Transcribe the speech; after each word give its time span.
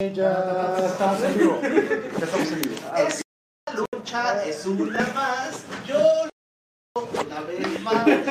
Ya 0.00 0.78
estamos 0.86 1.22
en 1.24 1.38
vivo. 1.38 1.60
Ya 1.60 2.24
estamos 2.24 2.52
en 2.52 2.60
vivo. 2.62 2.74
Esta 2.96 3.74
lucha 3.74 4.44
es 4.44 4.64
una 4.64 5.06
más. 5.14 5.62
Yo 5.86 5.98
lo 6.96 7.02
una 7.20 7.40
vez 7.42 7.80
más. 7.82 8.06
Es 8.08 8.24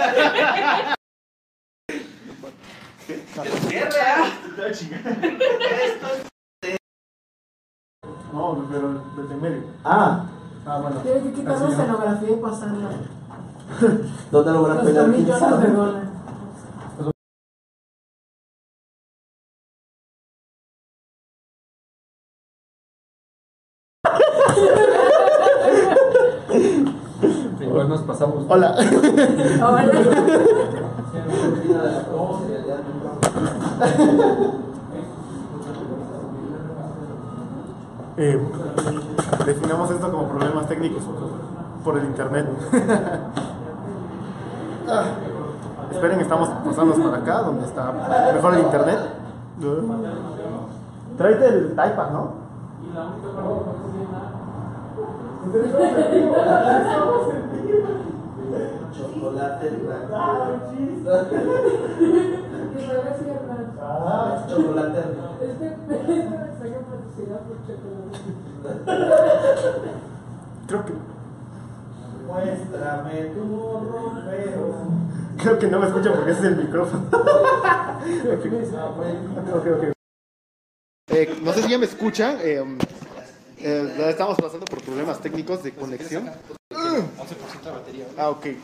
No, 8.33 8.68
pero 8.71 9.04
desde 9.15 9.33
en 9.36 9.42
medio. 9.42 9.64
Ah, 9.83 10.25
Ah, 10.65 10.79
bueno. 10.82 11.01
Tienes 11.01 11.24
que 11.24 11.33
quitar 11.33 11.61
la 11.61 11.70
escenografía 11.70 12.32
y 12.32 12.36
pasarla. 12.36 12.89
¿dónde 14.32 14.51
lo 14.51 14.64
van 14.64 14.71
a 14.71 14.75
Los 14.75 14.86
pelear? 14.86 15.75
Gola. 15.75 16.08
Hola. 28.50 28.76
Hola. 29.62 29.86
Eh, 38.22 38.38
definamos 39.45 39.89
esto 39.92 40.12
como 40.12 40.28
problemas 40.28 40.67
técnicos 40.67 41.03
por 41.86 41.98
el 41.98 42.03
internet. 42.06 42.48
Ah, 44.92 45.03
esperen, 45.92 46.20
estamos 46.20 46.50
pasando 46.66 46.95
para 46.95 47.17
acá, 47.17 47.44
donde 47.44 47.64
está 47.64 47.94
mejor 48.34 48.56
el 48.56 48.61
internet. 48.61 48.97
Tráete 51.16 51.47
el 51.47 51.73
iPad, 51.73 52.09
¿no? 52.11 52.34
Chocolate 59.20 59.70
blanco. 59.70 60.16
Ah, 63.81 64.45
Chocolate. 64.48 65.00
Este 65.42 65.75
mensaje 65.88 66.78
patrocinado 66.89 67.42
por 67.47 67.58
chocolate. 67.66 68.20
creo 70.67 70.81
que 70.86 70.94
Muéstrame 72.28 73.16
tu 73.34 73.44
ropero. 73.90 74.66
creo 75.38 75.56
que 75.59 75.67
no 75.67 75.80
me 75.80 75.88
escucha 75.88 76.12
porque 76.14 76.31
ese 76.31 76.40
es 76.42 76.45
el 76.47 76.56
micrófono. 76.58 77.03
Ok, 79.53 79.66
ok. 79.78 79.84
Eh, 81.12 81.40
no 81.44 81.52
sé 81.53 81.62
si 81.64 81.70
ya 81.70 81.78
me 81.78 81.86
escuchan. 81.86 82.38
eh, 82.42 82.64
eh, 83.59 83.95
ya 83.97 84.09
estamos 84.09 84.38
pasando 84.38 84.66
por 84.66 84.81
problemas 84.81 85.20
técnicos 85.20 85.62
de 85.64 85.73
conexión. 85.73 86.30
11% 86.72 87.64
de 87.64 87.72
batería. 87.72 88.06
Ah, 88.17 88.30
ok. 88.30 88.45
No. 88.45 88.52
Ah. 88.52 88.56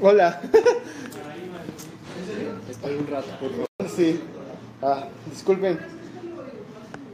Hola. 0.00 0.40
Estoy 2.68 2.94
un 2.96 3.06
rato, 3.06 3.28
por 3.38 3.50
favor. 3.50 3.66
Sí. 3.94 4.20
Ah, 4.82 5.08
disculpen. 5.30 5.78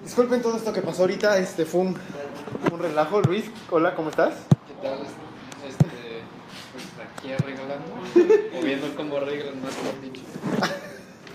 Disculpen 0.03 0.41
todo 0.41 0.57
esto 0.57 0.73
que 0.73 0.81
pasó 0.81 1.03
ahorita. 1.03 1.39
Este 1.39 1.67
fue 1.67 1.83
un, 1.83 1.97
un 2.73 2.79
relajo. 2.79 3.21
Luis, 3.21 3.45
hola, 3.71 3.95
¿cómo 3.95 4.11
estás? 4.11 4.35
¿Qué 4.67 4.89
tal? 4.89 4.99
Aquí 7.19 7.33
arreglando. 7.33 7.85
O 8.59 8.63
viendo 8.63 8.95
cómo 8.97 9.17
arreglan 9.17 9.61
más 9.61 9.75
por 9.75 10.01
dicho. 10.01 10.23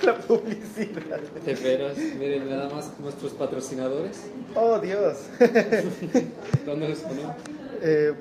La 0.02 0.18
publicidad. 0.18 1.20
De 1.46 1.54
veras, 1.56 1.98
miren 1.98 2.50
nada 2.50 2.70
más 2.70 2.92
nuestros 3.00 3.34
patrocinadores. 3.34 4.22
Oh, 4.56 4.80
Dios. 4.80 5.18
¿Dónde 6.66 6.90
los 6.90 7.00
ponemos? 7.00 7.36
Eh, 7.82 8.14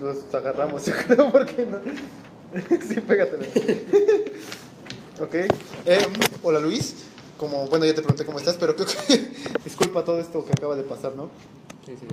los 0.00 0.34
agarramos, 0.34 0.86
yo 0.86 0.94
creo, 1.06 1.30
porque 1.30 1.66
no. 1.66 1.78
sí, 2.88 3.00
pégatelo. 3.00 3.44
ok. 5.20 5.34
Eh, 5.86 6.06
hola 6.42 6.58
Luis. 6.58 6.94
Como, 7.36 7.66
bueno, 7.68 7.86
ya 7.86 7.94
te 7.94 8.02
pregunté 8.02 8.24
cómo 8.24 8.38
estás, 8.38 8.56
pero 8.58 8.74
creo 8.74 8.88
que. 8.88 9.30
Disculpa 9.64 10.04
todo 10.04 10.20
esto 10.20 10.44
que 10.44 10.52
acaba 10.52 10.74
de 10.74 10.82
pasar, 10.84 11.14
¿no? 11.16 11.30
Sí, 11.86 11.94
sí. 11.98 12.06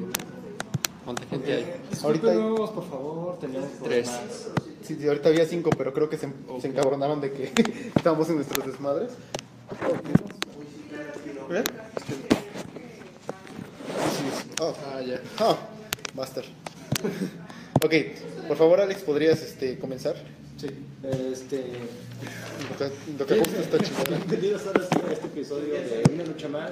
¿Cuánta 1.07 1.23
gente 1.27 1.53
hay? 1.53 1.73
Ahorita 2.03 2.31
hay- 2.31 2.37
por 2.37 2.89
favor, 2.89 3.39
tenemos 3.39 3.69
Tres. 3.81 4.09
Sí, 4.83 4.97
sí, 4.99 5.07
ahorita 5.07 5.29
había 5.29 5.45
cinco, 5.45 5.69
pero 5.77 5.93
creo 5.93 6.09
que 6.09 6.17
se, 6.17 6.27
se 6.59 6.67
encabronaron 6.67 7.21
de 7.21 7.31
que 7.31 7.53
estábamos 7.95 8.27
en 8.27 8.35
nuestros 8.35 8.65
desmadres. 8.67 9.11
¿Eh? 11.49 11.63
Sí, 14.17 14.25
sí. 14.37 14.49
Oh, 14.59 14.73
Ah, 14.93 14.99
ya. 14.99 15.21
master. 16.13 16.43
ok, 17.81 17.93
por 18.49 18.57
favor, 18.57 18.81
Alex, 18.81 19.01
¿podrías 19.03 19.41
este, 19.41 19.79
comenzar? 19.79 20.17
Sí, 20.57 20.67
este. 21.31 21.63
Lo 22.69 22.77
que, 22.77 22.91
lo 23.17 23.25
que 23.25 23.35
justo 23.45 23.61
está 23.61 23.77
chingando. 23.81 24.17
Bienvenidos 24.27 24.67
ahora 24.67 24.81
sí 24.91 24.99
a 25.07 25.13
este 25.13 25.27
episodio 25.27 25.73
de 25.73 26.03
Una 26.13 26.25
Lucha 26.25 26.49
Más. 26.49 26.71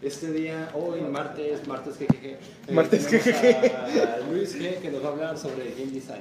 Este 0.00 0.30
día, 0.32 0.70
hoy, 0.74 1.00
martes, 1.00 1.66
martes 1.66 1.98
GGG. 1.98 2.24
eh, 2.24 2.38
Martes 2.70 3.10
GGG. 3.10 3.74
A 3.74 4.18
Luis 4.30 4.56
G, 4.56 4.78
que 4.80 4.90
nos 4.92 5.02
va 5.02 5.08
a 5.08 5.12
hablar 5.12 5.38
sobre 5.38 5.70
game 5.72 5.90
design. 5.90 6.20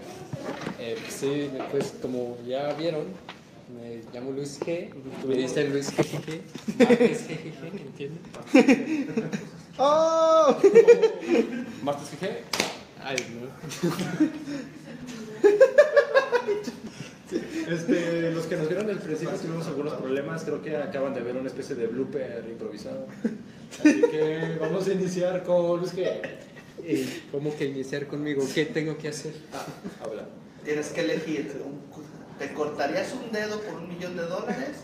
Eh, 0.79 0.97
pues 0.99 1.13
sí, 1.13 1.49
pues 1.69 1.93
como 2.01 2.37
ya 2.47 2.73
vieron, 2.73 3.05
me 3.77 4.01
llamo 4.11 4.31
Luis 4.31 4.59
G. 4.59 4.89
Me 5.27 5.35
dicen 5.35 5.71
Luis 5.71 5.91
GGG. 5.95 6.41
Martes 6.79 7.27
GGG, 7.27 7.81
¿entienden? 7.81 8.19
¡Oh! 9.77 10.57
Martes 11.83 12.09
GG. 12.19 12.29
Ay, 13.03 13.17
no. 13.39 13.47
Este, 17.31 18.31
los 18.31 18.45
que 18.45 18.55
nos 18.55 18.69
vieron 18.69 18.89
al 18.89 18.99
principio 18.99 19.35
tuvimos 19.35 19.67
algunos 19.67 19.93
problemas. 19.93 20.43
Creo 20.43 20.61
que 20.61 20.77
acaban 20.77 21.13
de 21.13 21.21
ver 21.21 21.35
una 21.35 21.47
especie 21.47 21.75
de 21.75 21.87
blooper 21.87 22.45
improvisado. 22.49 23.07
Así 23.79 24.01
que 24.01 24.57
vamos 24.59 24.87
a 24.87 24.93
iniciar 24.93 25.43
con. 25.43 25.81
Eh, 26.83 27.23
¿Cómo 27.31 27.55
que 27.55 27.65
iniciar 27.65 28.07
conmigo? 28.07 28.43
¿Qué 28.53 28.65
tengo 28.65 28.97
que 28.97 29.09
hacer? 29.09 29.33
Ah, 29.51 29.65
habla. 30.03 30.27
Tienes 30.63 30.89
que 30.89 31.01
elegir. 31.01 31.51
¿Te 32.39 32.53
cortarías 32.53 33.13
un 33.13 33.31
dedo 33.31 33.59
por 33.61 33.81
un 33.81 33.89
millón 33.89 34.15
de 34.15 34.23
dólares? 34.23 34.77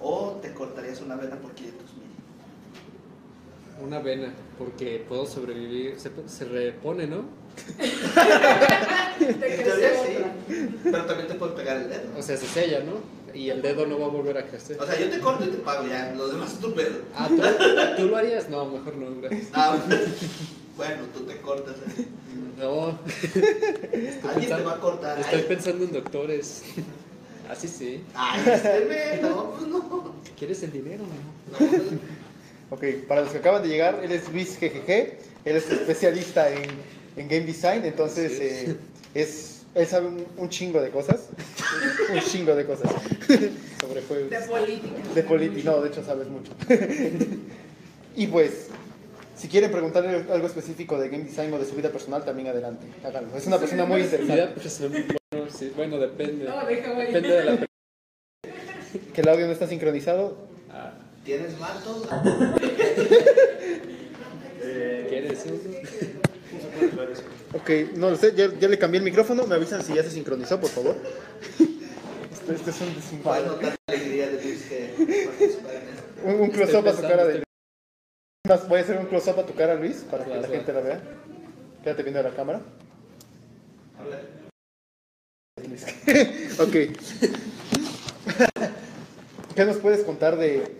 ¿O 0.00 0.38
te 0.40 0.52
cortarías 0.52 1.00
una 1.00 1.16
vena 1.16 1.36
por 1.36 1.52
500 1.52 1.82
mil? 1.94 2.02
Una 3.86 3.98
vena, 3.98 4.32
porque 4.56 5.04
puedo 5.06 5.26
sobrevivir. 5.26 5.98
Se, 5.98 6.10
se 6.26 6.44
repone, 6.44 7.06
¿no? 7.06 7.24
En 9.18 9.40
teoría 9.40 9.90
sí. 10.04 10.24
Pero 10.84 11.04
también 11.04 11.28
te 11.28 11.34
puede 11.34 11.52
pegar 11.52 11.76
el 11.78 11.88
dedo. 11.88 12.18
O 12.18 12.22
sea, 12.22 12.36
se 12.36 12.46
sella, 12.46 12.80
¿no? 12.80 13.00
Y 13.34 13.50
el 13.50 13.60
dedo 13.60 13.86
no 13.86 13.98
va 13.98 14.06
a 14.06 14.08
volver 14.08 14.38
a 14.38 14.46
crecer. 14.46 14.80
O 14.80 14.86
sea, 14.86 14.98
yo 14.98 15.10
te 15.10 15.20
corto 15.20 15.44
y 15.44 15.48
te 15.48 15.58
pago 15.58 15.86
ya. 15.86 16.14
Los 16.16 16.32
demás 16.32 16.52
es 16.52 16.58
tu 16.60 16.74
pedo. 16.74 17.00
Ah, 17.14 17.28
¿tú, 17.28 17.36
¿tú 18.02 18.08
lo 18.08 18.16
harías? 18.16 18.48
No, 18.48 18.66
mejor 18.66 18.96
no, 18.96 19.20
gracias. 19.20 19.48
Ah, 19.52 19.76
bueno, 20.76 21.02
tú 21.12 21.24
te 21.24 21.36
cortas. 21.38 21.74
¿eh? 21.76 22.06
No. 22.58 22.98
Alguien 24.28 24.56
te 24.56 24.62
va 24.62 24.72
a 24.72 24.80
cortar. 24.80 25.18
Estoy 25.18 25.40
Ay, 25.40 25.46
pensando 25.48 25.84
en 25.84 25.92
doctores. 25.92 26.62
Así 27.50 27.68
sí. 27.68 28.02
Ay, 28.14 28.42
este. 28.46 29.20
No, 29.22 29.50
pues 29.52 29.68
no. 29.68 30.14
¿Quieres 30.38 30.62
el 30.62 30.72
dinero 30.72 31.04
no? 31.04 31.66
No, 31.66 31.98
Ok, 32.70 32.82
para 33.06 33.20
los 33.20 33.30
que 33.30 33.38
acaban 33.38 33.62
de 33.62 33.68
llegar, 33.68 34.00
él 34.02 34.10
es 34.10 34.30
Luis 34.32 34.58
GGG, 34.58 34.90
él 35.44 35.56
es 35.56 35.70
especialista 35.70 36.50
en, 36.50 36.68
en 37.16 37.28
game 37.28 37.46
design, 37.46 37.84
entonces 37.84 38.38
eh, 38.40 38.76
es, 39.14 39.62
él 39.74 39.86
sabe 39.86 40.06
un, 40.08 40.26
un 40.36 40.48
chingo 40.48 40.80
de 40.80 40.90
cosas, 40.90 41.28
un 42.12 42.20
chingo 42.20 42.54
de 42.54 42.66
cosas 42.66 42.90
sobre 43.80 44.02
juegos. 44.02 44.30
De 44.30 44.40
política. 44.40 45.14
De 45.14 45.22
política, 45.22 45.70
no, 45.70 45.80
de 45.80 45.88
hecho 45.88 46.04
sabes 46.04 46.28
mucho. 46.28 46.52
y 48.16 48.26
pues, 48.26 48.68
si 49.34 49.48
quieren 49.48 49.70
preguntarle 49.70 50.24
algo 50.30 50.46
específico 50.46 50.98
de 50.98 51.08
game 51.08 51.24
design 51.24 51.52
o 51.54 51.58
de 51.58 51.64
su 51.64 51.74
vida 51.74 51.90
personal, 51.90 52.24
también 52.24 52.48
adelante, 52.48 52.86
háganlo. 53.02 53.36
Es 53.36 53.46
una 53.46 53.58
persona 53.58 53.86
muy 53.86 54.02
interesante. 54.02 55.16
bueno, 55.32 55.50
sí, 55.50 55.72
bueno, 55.74 55.98
depende. 55.98 56.44
No, 56.44 56.66
déjame 56.66 57.02
ahí. 57.02 57.12
Depende 57.12 57.28
de 57.28 57.44
la 57.44 57.50
persona. 57.52 57.66
Que 59.12 59.20
el 59.20 59.28
audio 59.28 59.46
no 59.46 59.52
está 59.52 59.66
sincronizado. 59.66 60.36
Ah, 60.70 60.92
¿Tienes 61.24 61.58
matos? 61.58 62.08
¿Quieres 65.08 65.44
uno? 65.46 66.25
Ok, 67.52 67.70
no 67.96 68.10
lo 68.10 68.16
sé, 68.16 68.34
ya, 68.34 68.52
ya 68.58 68.68
le 68.68 68.78
cambié 68.78 68.98
el 68.98 69.04
micrófono, 69.04 69.46
me 69.46 69.54
avisan 69.54 69.82
si 69.82 69.94
ya 69.94 70.02
se 70.02 70.10
sincronizó, 70.10 70.60
por 70.60 70.70
favor. 70.70 70.96
Este, 72.32 72.54
este 72.54 72.70
es 72.70 72.80
un 72.80 72.94
desinfado. 72.94 73.46
notar 73.46 73.76
la 73.88 73.94
alegría 73.94 74.28
de 74.28 74.42
Luis 74.42 74.62
que 74.62 74.94
participar 75.26 75.74
en 75.74 75.88
esto. 75.88 76.02
Un, 76.24 76.40
un 76.40 76.50
close-up 76.50 76.88
a 76.88 76.92
su 76.92 77.02
cara 77.02 77.24
de... 77.26 77.42
Más, 78.48 78.68
voy 78.68 78.78
a 78.78 78.82
hacer 78.82 78.98
un 78.98 79.06
close-up 79.06 79.40
a 79.40 79.46
tu 79.46 79.54
cara, 79.54 79.74
Luis, 79.74 80.04
para 80.10 80.24
que 80.24 80.30
la 80.36 80.48
gente 80.48 80.72
la 80.72 80.80
vea. 80.80 81.00
Quédate 81.82 82.02
viendo 82.02 82.22
la 82.22 82.30
cámara. 82.30 82.60
ok. 86.58 86.76
¿Qué 89.54 89.64
nos 89.64 89.76
puedes 89.78 90.04
contar 90.04 90.36
de, 90.36 90.76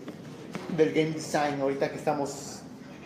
del 0.77 0.93
game 0.93 1.11
design 1.11 1.59
ahorita 1.61 1.89
que 1.89 1.97
estamos 1.97 2.56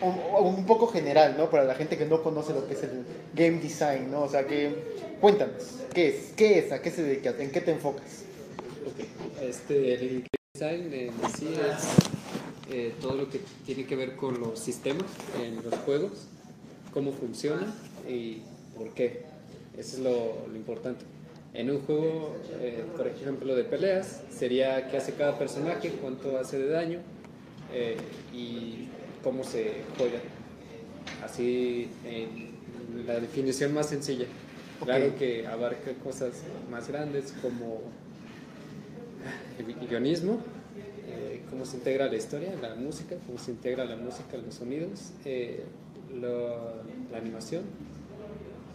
un, 0.02 0.54
un 0.56 0.66
poco 0.66 0.86
general, 0.88 1.36
¿no? 1.38 1.50
Para 1.50 1.64
la 1.64 1.74
gente 1.74 1.96
que 1.96 2.06
no 2.06 2.22
conoce 2.22 2.52
lo 2.52 2.66
que 2.66 2.74
es 2.74 2.82
el 2.82 3.04
game 3.34 3.58
design, 3.60 4.10
¿no? 4.10 4.22
O 4.22 4.28
sea, 4.28 4.46
que 4.46 4.74
cuéntanos, 5.20 5.78
¿qué 5.94 6.08
es? 6.08 6.32
¿Qué 6.36 6.58
es? 6.58 6.72
¿A 6.72 6.82
qué 6.82 6.90
se 6.90 7.02
dedica? 7.02 7.34
¿En 7.38 7.50
qué 7.50 7.60
te 7.60 7.70
enfocas? 7.70 8.24
Ok, 8.86 9.42
Este, 9.42 9.94
el 9.94 10.08
game 10.08 10.24
design 10.54 10.92
en 10.92 11.12
sí 11.36 11.48
es 11.54 12.74
eh, 12.74 12.92
todo 13.00 13.14
lo 13.14 13.30
que 13.30 13.40
tiene 13.64 13.84
que 13.86 13.96
ver 13.96 14.16
con 14.16 14.40
los 14.40 14.58
sistemas 14.58 15.06
en 15.42 15.56
los 15.56 15.74
juegos, 15.80 16.26
cómo 16.92 17.12
funciona 17.12 17.74
y 18.08 18.42
por 18.76 18.90
qué. 18.90 19.24
Eso 19.76 19.96
es 19.96 20.02
lo, 20.02 20.46
lo 20.48 20.56
importante. 20.56 21.04
En 21.54 21.70
un 21.70 21.80
juego, 21.82 22.34
eh, 22.60 22.84
por 22.96 23.06
ejemplo, 23.06 23.54
de 23.54 23.64
peleas, 23.64 24.22
sería 24.34 24.88
qué 24.88 24.96
hace 24.96 25.12
cada 25.12 25.38
personaje, 25.38 25.90
cuánto 26.00 26.38
hace 26.38 26.58
de 26.58 26.68
daño 26.68 27.00
eh, 27.74 27.96
y 28.32 28.88
cómo 29.22 29.44
se 29.44 29.82
juega. 29.96 30.18
Así, 31.24 31.88
en 32.04 33.06
la 33.06 33.20
definición 33.20 33.72
más 33.74 33.88
sencilla. 33.88 34.26
Claro 34.84 35.16
que 35.16 35.46
abarca 35.46 35.92
cosas 36.02 36.32
más 36.70 36.88
grandes 36.88 37.32
como 37.40 37.80
el 39.58 39.66
gui- 39.66 39.88
guionismo, 39.88 40.40
eh, 41.08 41.40
cómo 41.50 41.64
se 41.64 41.76
integra 41.76 42.06
la 42.08 42.16
historia, 42.16 42.52
la 42.60 42.74
música, 42.74 43.14
cómo 43.26 43.38
se 43.38 43.52
integra 43.52 43.84
la 43.84 43.94
música, 43.96 44.36
los 44.44 44.54
sonidos, 44.56 45.12
eh, 45.24 45.62
lo- 46.20 46.82
la 47.12 47.18
animación, 47.18 47.62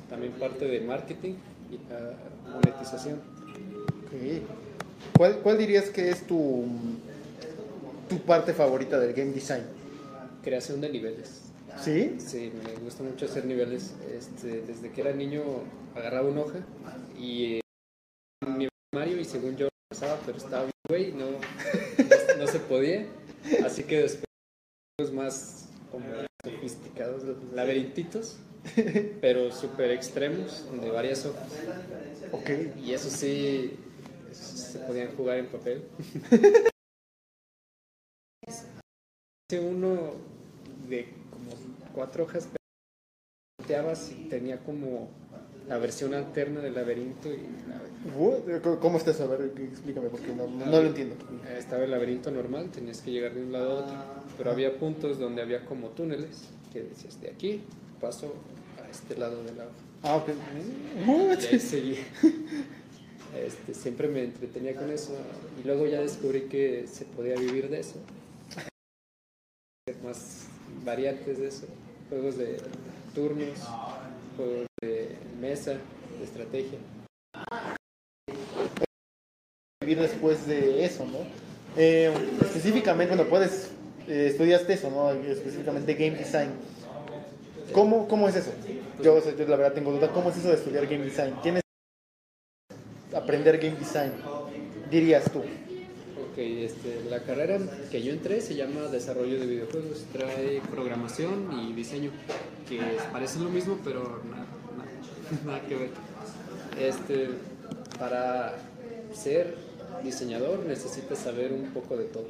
también 0.09 0.31
parte 0.33 0.65
de 0.65 0.79
marketing 0.79 1.33
y 1.71 1.91
la 1.91 2.13
monetización. 2.53 3.15
Ok. 3.15 4.41
¿Cuál, 5.17 5.37
¿Cuál 5.39 5.57
dirías 5.57 5.89
que 5.89 6.09
es 6.09 6.25
tu, 6.25 6.63
tu 8.07 8.19
parte 8.19 8.53
favorita 8.53 8.97
del 8.97 9.13
game 9.13 9.31
design? 9.33 9.63
Creación 10.47 10.79
de 10.79 10.89
niveles. 10.89 11.41
¿Sí? 11.83 12.15
Sí, 12.19 12.53
me 12.63 12.81
gusta 12.81 13.03
mucho 13.03 13.25
hacer 13.25 13.43
niveles. 13.43 13.95
Este, 14.17 14.61
desde 14.61 14.93
que 14.93 15.01
era 15.01 15.11
niño 15.11 15.43
agarraba 15.93 16.29
una 16.29 16.39
hoja 16.39 16.59
y 17.19 17.55
eh, 17.55 17.61
un 18.47 18.59
de 18.59 18.69
Mario 18.95 19.19
y 19.19 19.25
según 19.25 19.57
yo 19.57 19.67
pasaba, 19.89 20.17
pero 20.25 20.37
estaba 20.37 20.63
bien 20.63 20.71
güey, 20.87 21.11
no, 21.11 21.31
no, 21.31 21.37
no 22.37 22.47
se 22.47 22.59
podía. 22.59 23.07
Así 23.65 23.83
que 23.83 24.03
después 24.03 25.11
más 25.11 25.67
como 25.91 26.05
sofisticados, 26.45 27.23
laberintitos, 27.53 28.37
pero 29.19 29.51
súper 29.51 29.91
extremos, 29.91 30.65
de 30.81 30.89
varias 30.91 31.25
hojas. 31.25 31.51
Ok. 32.31 32.49
Y 32.85 32.93
eso 32.93 33.09
sí, 33.09 33.77
se 34.31 34.79
podían 34.79 35.13
jugar 35.17 35.39
en 35.39 35.47
papel. 35.47 35.83
Hice 39.49 39.61
uno 39.61 40.15
de 40.89 41.07
como 41.31 41.51
cuatro 41.95 42.25
hojas, 42.25 42.49
volteabas 43.57 44.11
y 44.11 44.25
tenía 44.25 44.59
como 44.59 45.07
la 45.69 45.77
versión 45.77 46.13
alterna 46.13 46.59
del 46.59 46.75
laberinto 46.75 47.29
y 47.29 47.37
la-? 47.69 48.59
¿Cómo 48.81 48.97
está 48.97 49.11
eso? 49.11 49.23
A 49.23 49.27
ver, 49.27 49.53
explícame 49.57 50.09
porque 50.09 50.33
no, 50.33 50.47
no 50.49 50.65
lo 50.65 50.87
entiendo. 50.87 51.15
estaba 51.57 51.85
el 51.85 51.91
laberinto 51.91 52.29
normal, 52.29 52.71
tenías 52.71 52.99
que 53.01 53.11
llegar 53.11 53.35
de 53.35 53.43
un 53.43 53.53
lado 53.53 53.71
a 53.71 53.85
otro, 53.85 53.95
pero 54.37 54.51
había 54.51 54.77
puntos 54.77 55.17
donde 55.17 55.41
había 55.41 55.63
como 55.63 55.91
túneles 55.91 56.49
que 56.73 56.83
decías 56.83 57.21
de 57.21 57.29
aquí 57.29 57.61
paso 58.01 58.33
a 58.85 58.89
este 58.89 59.15
lado 59.15 59.45
de 59.45 59.53
la 59.53 59.63
hoja. 59.63 59.73
Ah, 60.03 60.15
ok. 60.17 60.29
Y 61.07 61.45
ahí 61.55 61.59
seguí. 61.61 61.95
Este, 63.45 63.73
siempre 63.73 64.09
me 64.09 64.25
entretenía 64.25 64.75
con 64.75 64.89
eso 64.89 65.13
y 65.61 65.65
luego 65.65 65.85
ya 65.85 66.01
descubrí 66.01 66.43
que 66.49 66.85
se 66.87 67.05
podía 67.05 67.35
vivir 67.35 67.69
de 67.69 67.79
eso. 67.79 67.95
Variantes 70.87 71.37
de 71.37 71.47
eso, 71.49 71.67
juegos 72.07 72.37
de 72.37 72.61
turnos, 73.13 73.59
juegos 74.37 74.67
de 74.81 75.17
mesa, 75.37 75.73
de 76.17 76.23
estrategia. 76.23 76.79
Vivir 79.81 79.99
después 79.99 80.47
de 80.47 80.85
eso, 80.85 81.05
¿no? 81.05 81.17
Eh, 81.75 82.09
específicamente, 82.39 83.13
bueno, 83.13 83.29
puedes, 83.29 83.71
eh, 84.07 84.27
estudiaste 84.29 84.75
eso, 84.75 84.89
¿no? 84.89 85.11
Específicamente 85.11 85.93
game 85.93 86.17
design. 86.17 86.51
¿Cómo, 87.73 88.07
cómo 88.07 88.29
es 88.29 88.37
eso? 88.37 88.53
Yo, 89.03 89.19
yo 89.35 89.45
la 89.45 89.57
verdad 89.57 89.73
tengo 89.73 89.91
duda, 89.91 90.09
¿cómo 90.13 90.29
es 90.29 90.37
eso 90.37 90.47
de 90.47 90.55
estudiar 90.55 90.87
game 90.87 91.03
design? 91.03 91.35
¿Tienes 91.43 91.63
aprender 93.13 93.57
game 93.57 93.75
design? 93.75 94.13
Dirías 94.89 95.29
tú. 95.33 95.43
Ok, 96.37 96.43
este, 96.43 97.03
la 97.09 97.23
carrera 97.23 97.57
que 97.89 98.03
yo 98.03 98.13
entré 98.13 98.41
se 98.41 98.53
llama 98.53 98.81
Desarrollo 98.91 99.39
de 99.39 99.47
Videojuegos. 99.47 100.05
Trae 100.13 100.61
programación 100.69 101.49
y 101.59 101.73
diseño, 101.73 102.11
que 102.69 102.79
parecen 103.11 103.43
lo 103.43 103.49
mismo, 103.49 103.79
pero 103.83 104.21
nada, 104.29 104.45
nada, 104.77 105.41
nada 105.47 105.61
que 105.67 105.75
ver. 105.75 105.89
Este, 106.79 107.29
para 107.97 108.53
ser 109.15 109.55
diseñador 110.03 110.59
necesitas 110.59 111.17
saber 111.17 111.51
un 111.53 111.71
poco 111.71 111.97
de 111.97 112.05
todo. 112.05 112.27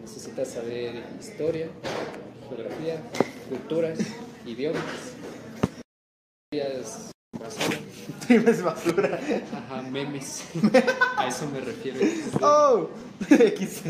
Necesitas 0.00 0.48
saber 0.48 1.04
historia, 1.20 1.68
geografía, 2.48 3.02
culturas, 3.50 3.98
idiomas. 4.46 5.12
Historias, 8.30 8.62
basura. 8.62 9.18
Ajá, 9.52 9.82
memes. 9.82 10.44
A 11.16 11.26
eso 11.26 11.48
me 11.52 11.60
refiero. 11.60 11.98
Oh, 12.40 12.88
X. 13.28 13.82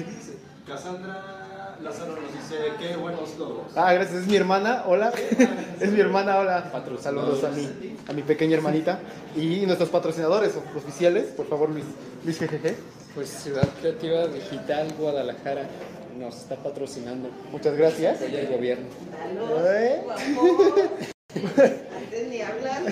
Cassandra 0.66 1.76
Lázaro 1.82 2.16
nos 2.16 2.32
dice 2.32 2.56
qué 2.78 2.96
buenos 2.96 3.36
logros. 3.38 3.66
Ah, 3.76 3.92
gracias. 3.92 4.22
Es 4.22 4.26
mi 4.26 4.36
hermana. 4.36 4.84
Hola. 4.86 5.12
Es 5.80 5.90
mi 5.92 6.00
hermana. 6.00 6.38
Hola. 6.38 6.72
Saludos 7.00 7.44
a 7.44 7.50
mi, 7.50 7.68
a 8.08 8.12
mi 8.14 8.22
pequeña 8.22 8.56
hermanita. 8.56 9.00
Y 9.36 9.66
nuestros 9.66 9.90
patrocinadores 9.90 10.54
oficiales. 10.74 11.26
Por 11.26 11.46
favor, 11.46 11.68
Luis. 11.68 11.84
Luis 12.24 12.40
GGG. 12.40 12.74
Pues 13.14 13.28
Ciudad 13.28 13.68
Creativa 13.80 14.26
Digital 14.26 14.92
Guadalajara 14.98 15.68
nos 16.18 16.36
está 16.36 16.56
patrocinando. 16.56 17.28
Muchas 17.50 17.76
gracias. 17.76 18.22
El 18.22 18.46
gobierno. 18.48 18.86
¿Eh? 19.66 20.02
Antes 21.34 22.28
ni 22.28 22.40
hablar. 22.40 22.82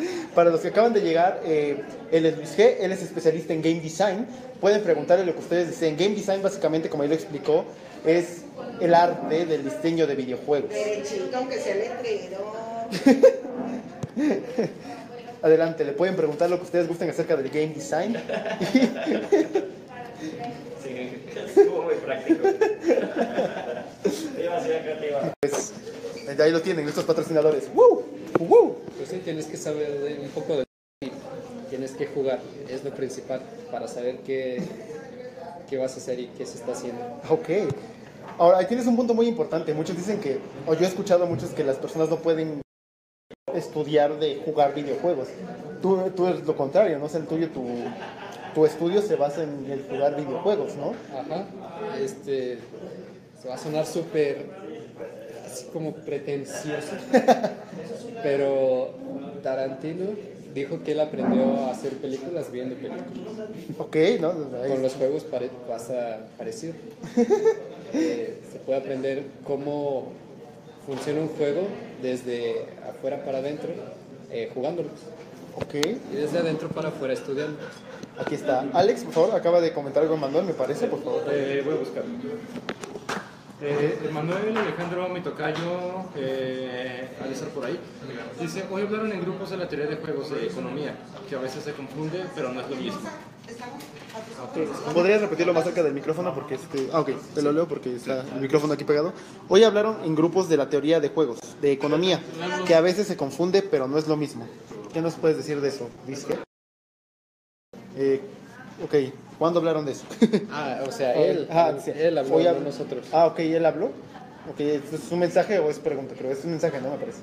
Para 0.34 0.50
los 0.50 0.60
que 0.60 0.68
acaban 0.68 0.92
de 0.92 1.00
llegar, 1.00 1.40
eh, 1.44 1.82
él 2.10 2.26
es 2.26 2.36
Luis 2.36 2.56
G, 2.56 2.76
él 2.80 2.92
es 2.92 3.02
especialista 3.02 3.52
en 3.52 3.62
game 3.62 3.80
design. 3.80 4.26
Pueden 4.60 4.82
preguntarle 4.82 5.24
lo 5.24 5.32
que 5.32 5.40
ustedes 5.40 5.68
deseen. 5.68 5.96
Game 5.96 6.14
design, 6.14 6.42
básicamente, 6.42 6.88
como 6.88 7.02
él 7.02 7.10
lo 7.10 7.14
explicó, 7.14 7.64
es 8.04 8.42
el 8.80 8.94
arte 8.94 9.46
del 9.46 9.64
diseño 9.64 10.06
de 10.06 10.14
videojuegos. 10.14 10.70
Derechito, 10.70 11.36
aunque 11.36 11.58
sea 11.58 11.74
letrero. 11.74 12.54
Adelante, 15.42 15.84
le 15.84 15.92
pueden 15.92 16.16
preguntar 16.16 16.50
lo 16.50 16.58
que 16.58 16.64
ustedes 16.64 16.86
gusten 16.86 17.08
acerca 17.08 17.36
del 17.36 17.48
game 17.48 17.74
design. 17.74 18.16
Sí, 20.82 21.24
estuvo 21.34 21.84
muy 21.84 21.94
práctico. 21.94 22.46
Pues 24.02 24.30
de 26.36 26.42
ahí 26.42 26.50
lo 26.52 26.60
tienen, 26.60 26.84
nuestros 26.84 27.06
patrocinadores. 27.06 27.68
¡Woo! 27.74 28.04
¡Woo! 28.38 28.76
Pues 28.96 29.08
sí, 29.08 29.18
tienes 29.24 29.46
que 29.46 29.56
saber 29.56 30.00
de 30.00 30.20
un 30.20 30.28
poco 30.30 30.56
de 30.56 30.64
tienes 31.70 31.92
que 31.92 32.06
jugar, 32.06 32.40
es 32.68 32.84
lo 32.84 32.90
principal, 32.90 33.40
para 33.70 33.88
saber 33.88 34.18
qué, 34.18 34.60
qué 35.68 35.78
vas 35.78 35.94
a 35.94 35.98
hacer 35.98 36.18
y 36.18 36.26
qué 36.26 36.44
se 36.44 36.58
está 36.58 36.72
haciendo. 36.72 37.00
Ok. 37.30 37.48
Ahora, 38.38 38.58
ahí 38.58 38.66
tienes 38.66 38.86
un 38.86 38.96
punto 38.96 39.14
muy 39.14 39.26
importante. 39.26 39.72
Muchos 39.72 39.96
dicen 39.96 40.20
que, 40.20 40.38
o 40.66 40.74
yo 40.74 40.84
he 40.84 40.88
escuchado 40.88 41.24
a 41.24 41.26
muchos 41.26 41.50
que 41.50 41.64
las 41.64 41.76
personas 41.76 42.10
no 42.10 42.16
pueden 42.16 42.60
estudiar 43.54 44.18
de 44.18 44.42
jugar 44.44 44.74
videojuegos. 44.74 45.28
Tú, 45.80 45.98
tú 46.14 46.26
eres 46.26 46.44
lo 46.44 46.56
contrario, 46.56 46.98
¿no? 46.98 47.06
O 47.06 47.08
sea, 47.08 47.20
el 47.20 47.26
tuyo, 47.26 47.48
tu, 47.48 47.64
tu 48.54 48.66
estudio 48.66 49.00
se 49.02 49.16
basa 49.16 49.42
en 49.42 49.70
el 49.70 49.84
jugar 49.88 50.16
videojuegos, 50.16 50.76
¿no? 50.76 50.92
Ajá, 51.16 51.46
este, 51.98 52.58
se 53.40 53.48
va 53.48 53.54
a 53.54 53.58
sonar 53.58 53.86
súper, 53.86 54.46
así 55.52 55.66
como 55.72 55.92
pretencioso, 55.94 56.94
pero 58.22 58.90
Tarantino 59.42 60.06
dijo 60.54 60.82
que 60.82 60.92
él 60.92 61.00
aprendió 61.00 61.56
a 61.58 61.70
hacer 61.70 61.92
películas 61.94 62.50
viendo 62.50 62.74
películas. 62.74 63.06
Ok, 63.78 63.96
¿no? 64.20 64.32
Con 64.68 64.82
los 64.82 64.94
juegos 64.94 65.24
pare- 65.24 65.50
pasa 65.68 66.18
parecido. 66.38 66.74
Eh, 67.92 68.38
se 68.52 68.60
puede 68.60 68.78
aprender 68.78 69.24
cómo 69.44 70.12
funciona 70.86 71.22
un 71.22 71.28
juego 71.30 71.62
desde 72.00 72.66
afuera 72.88 73.24
para 73.24 73.38
adentro, 73.38 73.70
eh, 74.30 74.48
jugándolos, 74.54 74.92
Ok, 75.56 75.74
y 76.12 76.14
desde 76.14 76.38
adentro 76.38 76.68
para 76.68 76.90
afuera 76.90 77.14
estudiándolos. 77.14 77.66
aquí 78.16 78.36
está. 78.36 78.60
Alex, 78.72 79.02
por 79.02 79.12
favor, 79.12 79.34
acaba 79.34 79.60
de 79.60 79.72
comentar 79.72 80.04
algo 80.04 80.16
Manuel, 80.16 80.44
me 80.44 80.54
parece, 80.54 80.86
por 80.86 81.02
favor. 81.02 81.24
Eh, 81.32 81.62
voy 81.64 81.74
a 81.74 81.78
buscar. 81.78 82.04
Eh, 83.62 84.10
Manuel 84.12 84.56
Alejandro, 84.56 85.08
mi 85.10 85.20
tocayo, 85.20 86.04
eh, 86.16 87.08
de 87.22 87.32
estar 87.32 87.48
por 87.50 87.66
ahí. 87.66 87.78
Dice, 88.40 88.64
hoy 88.70 88.82
hablaron 88.82 89.12
en 89.12 89.20
grupos 89.20 89.50
de 89.50 89.58
la 89.58 89.68
teoría 89.68 89.86
de 89.86 89.96
juegos 89.96 90.30
de 90.30 90.46
economía, 90.46 90.96
que 91.28 91.36
a 91.36 91.40
veces 91.40 91.64
se 91.64 91.72
confunde, 91.74 92.24
pero 92.34 92.52
no 92.52 92.60
es 92.62 92.70
lo 92.70 92.76
mismo. 92.76 93.00
¿Podrías 94.94 95.20
repetirlo 95.20 95.52
más 95.52 95.64
cerca 95.64 95.82
del 95.82 95.92
micrófono? 95.92 96.34
Porque 96.34 96.54
este... 96.54 96.88
Ah, 96.92 97.00
ok, 97.00 97.10
te 97.34 97.42
lo 97.42 97.52
leo 97.52 97.68
porque 97.68 97.94
está 97.94 98.22
el 98.34 98.40
micrófono 98.40 98.72
aquí 98.72 98.84
pegado. 98.84 99.12
Hoy 99.48 99.62
hablaron 99.62 99.98
en 100.04 100.14
grupos 100.14 100.48
de 100.48 100.56
la 100.56 100.70
teoría 100.70 100.98
de 100.98 101.10
juegos, 101.10 101.38
de 101.60 101.72
economía, 101.72 102.22
que 102.66 102.74
a 102.74 102.80
veces 102.80 103.06
se 103.06 103.16
confunde, 103.16 103.60
pero 103.62 103.86
no 103.88 103.98
es 103.98 104.08
lo 104.08 104.16
mismo. 104.16 104.46
¿Qué 104.92 105.02
nos 105.02 105.14
puedes 105.14 105.36
decir 105.36 105.60
de 105.60 105.68
eso, 105.68 105.90
Vizque? 106.06 106.38
Eh, 107.96 108.20
ok, 108.82 108.94
¿cuándo 109.40 109.58
hablaron 109.58 109.84
de 109.86 109.92
eso? 109.92 110.04
Ah, 110.52 110.84
o 110.86 110.92
sea, 110.92 111.14
él, 111.14 111.48
Ah, 111.50 111.74
sí. 111.84 111.90
él 111.94 112.16
habló, 112.16 112.34
Hoy 112.36 112.44
nosotros. 112.62 113.06
Ah, 113.12 113.26
ok, 113.26 113.38
él 113.40 113.66
habló. 113.66 113.86
Ok, 114.50 114.60
¿es 114.60 115.10
un 115.10 115.18
mensaje 115.18 115.58
o 115.58 115.68
es 115.70 115.78
pregunta? 115.80 116.14
Pero 116.16 116.30
es 116.30 116.44
un 116.44 116.50
mensaje, 116.52 116.80
no 116.80 116.90
me 116.90 116.96
parece. 116.98 117.22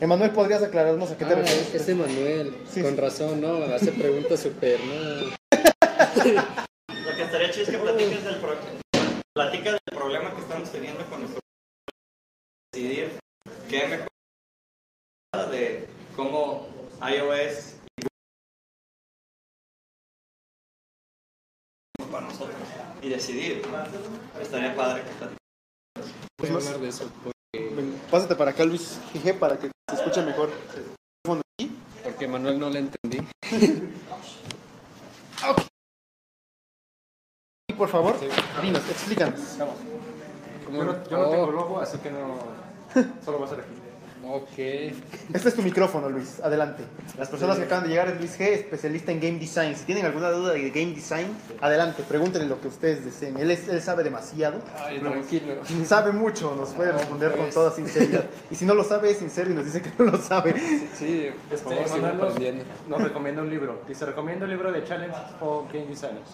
Emanuel, 0.00 0.30
¿podrías 0.32 0.62
aclararnos 0.62 1.10
a 1.12 1.16
qué 1.18 1.24
te 1.24 1.32
Ah, 1.32 1.36
refieres? 1.36 1.74
es 1.74 1.88
Emanuel, 1.88 2.56
Sí, 2.68 2.82
con 2.82 2.94
sí. 2.94 3.00
razón, 3.00 3.40
¿no? 3.40 3.62
Hace 3.64 3.92
preguntas 3.92 4.40
súper, 4.40 4.80
¿no? 4.80 4.94
Lo 7.04 7.16
que 7.16 7.22
estaría 7.22 7.50
chido 7.50 7.64
es 7.64 7.70
que 7.70 7.78
platiques 7.78 8.24
del, 8.24 8.36
pro... 8.36 8.54
platica 9.34 9.70
del 9.70 9.80
problema 9.94 10.34
que 10.34 10.40
estamos 10.40 10.70
teniendo 10.70 11.04
con 11.06 11.20
nuestro 11.20 11.40
decidir 12.72 13.10
qué 13.68 13.86
mejor 13.86 15.50
de 15.50 15.86
cómo 16.16 16.66
iOS 17.00 17.74
para 22.12 22.26
nosotros 22.26 22.54
y 23.00 23.08
decidir. 23.08 23.62
Estaría 24.40 24.76
padre 24.76 25.02
que. 25.02 25.10
Voy 26.38 26.50
a 26.50 26.54
hablar 26.54 26.78
de 26.78 26.88
eso, 26.88 27.10
porque, 27.24 27.74
Ven, 27.74 27.98
Pásate 28.10 28.36
para 28.36 28.50
acá, 28.50 28.64
Luis 28.64 29.00
Gige, 29.12 29.34
para 29.34 29.58
que 29.58 29.70
se 29.88 29.96
escuche 29.96 30.22
mejor. 30.22 30.50
porque 32.04 32.28
Manuel 32.28 32.58
no 32.60 32.68
le 32.70 32.80
entendí. 32.80 33.26
Y 37.68 37.74
por 37.74 37.88
favor, 37.88 38.14
dinos, 38.60 38.82
explícanos. 38.90 39.56
Yo 39.58 40.84
no, 40.84 41.08
yo 41.08 41.16
no 41.18 41.26
Oh, 41.26 41.30
tengo 41.30 41.50
logo, 41.50 41.80
así 41.80 41.96
que 41.98 42.10
no... 42.10 42.38
Solo 43.24 43.40
va 43.40 43.46
a 43.46 43.48
ser 43.48 43.60
aquí. 43.60 43.81
Ok. 44.34 44.58
Este 44.58 45.48
es 45.48 45.54
tu 45.54 45.60
micrófono, 45.62 46.08
Luis. 46.08 46.40
Adelante. 46.42 46.84
Las 47.18 47.28
personas 47.28 47.58
que 47.58 47.64
acaban 47.64 47.84
de 47.84 47.90
llegar 47.90 48.08
es 48.08 48.16
Luis 48.18 48.38
G, 48.38 48.42
especialista 48.52 49.12
en 49.12 49.20
game 49.20 49.38
design. 49.38 49.76
Si 49.76 49.84
tienen 49.84 50.06
alguna 50.06 50.30
duda 50.30 50.54
de 50.54 50.70
game 50.70 50.94
design, 50.94 51.26
adelante, 51.60 52.02
pregúntenle 52.08 52.48
lo 52.48 52.58
que 52.58 52.68
ustedes 52.68 53.04
deseen. 53.04 53.36
Él, 53.36 53.50
es- 53.50 53.68
él 53.68 53.82
sabe 53.82 54.02
demasiado. 54.02 54.60
Ay, 54.78 55.00
tranquilo. 55.00 55.56
Sabe 55.84 56.12
mucho, 56.12 56.54
nos 56.56 56.70
puede 56.70 56.92
responder 56.92 57.36
con 57.36 57.50
toda 57.50 57.72
sinceridad. 57.72 58.24
Y 58.50 58.54
si 58.54 58.64
no 58.64 58.74
lo 58.74 58.84
sabe, 58.84 59.10
es 59.10 59.18
sincero 59.18 59.50
y 59.50 59.54
nos 59.54 59.66
dice 59.66 59.82
que 59.82 59.90
no 59.98 60.10
lo 60.12 60.16
sabe. 60.18 60.54
Sí, 60.94 61.28
por 61.48 61.54
Este, 61.54 61.56
favor, 61.68 61.84
sigo 61.84 61.96
Manuel 61.98 62.16
nos, 62.16 62.28
aprendiendo. 62.32 62.64
nos 62.88 63.02
recomienda 63.02 63.42
un 63.42 63.50
libro. 63.50 63.82
Dice, 63.86 64.06
recomienda 64.06 64.44
un 64.46 64.50
libro 64.50 64.72
de 64.72 64.82
Challenge 64.84 65.14
for 65.38 65.64
Game 65.70 65.86
Designers. 65.88 66.30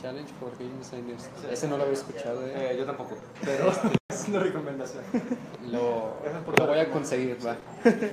Challenge 0.00 0.28
for 0.38 0.50
Game 0.58 0.76
Designers. 0.78 1.28
Ese 1.50 1.68
no 1.68 1.76
lo 1.76 1.84
había 1.84 1.94
escuchado, 1.94 2.46
¿eh? 2.46 2.52
Eh, 2.72 2.76
yo 2.78 2.84
tampoco, 2.84 3.16
pero 3.44 3.72
es 4.10 4.28
una 4.28 4.40
recomendación. 4.40 5.02
Lo, 5.70 6.16
por 6.44 6.66
voy 6.68 6.78
a 6.78 6.90
conseguir, 6.90 7.38
va. 7.44 7.56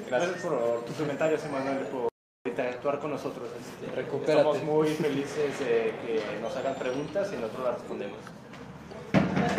Gracias 0.07 0.41
por 0.41 0.85
tus 0.85 0.95
comentarios, 0.95 1.43
Emanuel, 1.45 1.79
por 1.87 2.07
interactuar 2.45 2.99
con 2.99 3.11
nosotros. 3.11 3.49
Este, 3.59 3.95
Recupérate. 3.95 4.31
Estamos 4.49 4.63
muy 4.63 4.87
felices 4.89 5.59
de 5.59 5.93
que 6.05 6.21
nos 6.41 6.55
hagan 6.55 6.75
preguntas 6.75 7.29
y 7.33 7.35
nosotros 7.35 7.65
las 7.65 7.73
respondemos. 7.75 8.17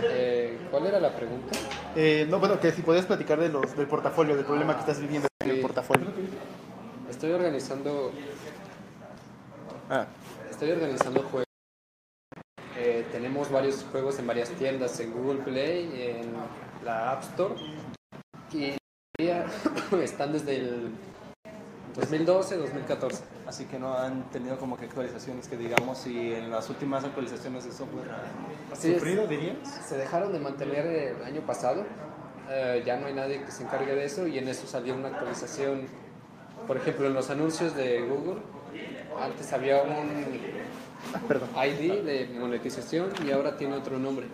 Eh, 0.03 0.59
¿Cuál 0.71 0.87
era 0.87 1.01
la 1.01 1.15
pregunta? 1.15 1.59
Eh, 1.95 2.27
no, 2.29 2.39
bueno, 2.39 2.59
que 2.59 2.73
si 2.73 2.83
podías 2.83 3.07
platicar 3.07 3.39
de 3.39 3.49
los, 3.51 3.77
del 3.77 3.87
portafolio, 3.87 4.35
del 4.35 4.45
problema 4.45 4.75
que 4.75 4.81
estás 4.81 4.99
viviendo 5.01 5.29
en 5.41 5.51
el 5.51 5.57
Sí. 5.57 5.63
portafolio. 5.63 6.07
Estoy 7.11 7.33
organizando 7.33 8.11
Ah, 9.91 10.07
Estoy 10.51 10.71
organizando 10.71 11.23
juegos. 11.23 11.45
Tenemos 13.15 13.49
varios 13.49 13.87
juegos 13.93 14.19
en 14.19 14.27
varias 14.27 14.49
tiendas, 14.49 14.99
en 14.99 15.13
Google 15.13 15.41
Play, 15.45 16.19
en 16.21 16.33
la 16.85 17.13
App 17.13 17.23
Store. 17.23 17.55
Y 18.53 18.75
ya 19.23 19.47
están 20.03 20.33
desde 20.33 20.57
el 20.57 20.91
2012, 21.95 22.57
2014. 22.57 23.23
Así 23.47 23.67
que 23.67 23.79
no 23.79 23.97
han 23.97 24.29
tenido 24.31 24.59
como 24.59 24.77
que 24.77 24.87
actualizaciones 24.87 25.47
que 25.47 25.57
digamos 25.57 26.05
y 26.09 26.35
en 26.35 26.51
las 26.51 26.69
últimas 26.71 27.05
actualizaciones 27.05 27.65
de 27.65 27.71
software 27.71 28.09
es. 28.73 28.81
sufrido, 28.81 29.29
dirías. 29.29 29.59
Se 29.87 29.97
dejaron 29.97 30.33
de 30.33 30.41
mantener 30.41 30.85
el 30.85 31.23
año 31.23 31.43
pasado. 31.43 31.85
Eh, 32.51 32.83
ya 32.85 32.97
no 32.97 33.07
hay 33.07 33.15
nadie 33.15 33.45
que 33.45 33.53
se 33.53 33.63
encargue 33.63 33.95
de 33.95 34.07
eso 34.07 34.27
y 34.27 34.39
en 34.39 34.49
eso 34.49 34.67
salió 34.67 34.93
una 34.93 35.11
actualización. 35.11 35.87
Por 36.67 36.79
ejemplo, 36.79 37.07
en 37.07 37.15
los 37.15 37.31
anuncios 37.31 37.77
de 37.77 38.01
Google, 38.01 38.43
antes 39.23 39.53
había 39.53 39.85
un 39.85 40.35
perdón. 41.29 41.49
ID 41.57 42.03
de 42.03 42.29
monetización 42.39 43.11
y 43.27 43.31
ahora 43.31 43.57
tiene 43.57 43.75
otro 43.75 43.99
nombre. 43.99 44.27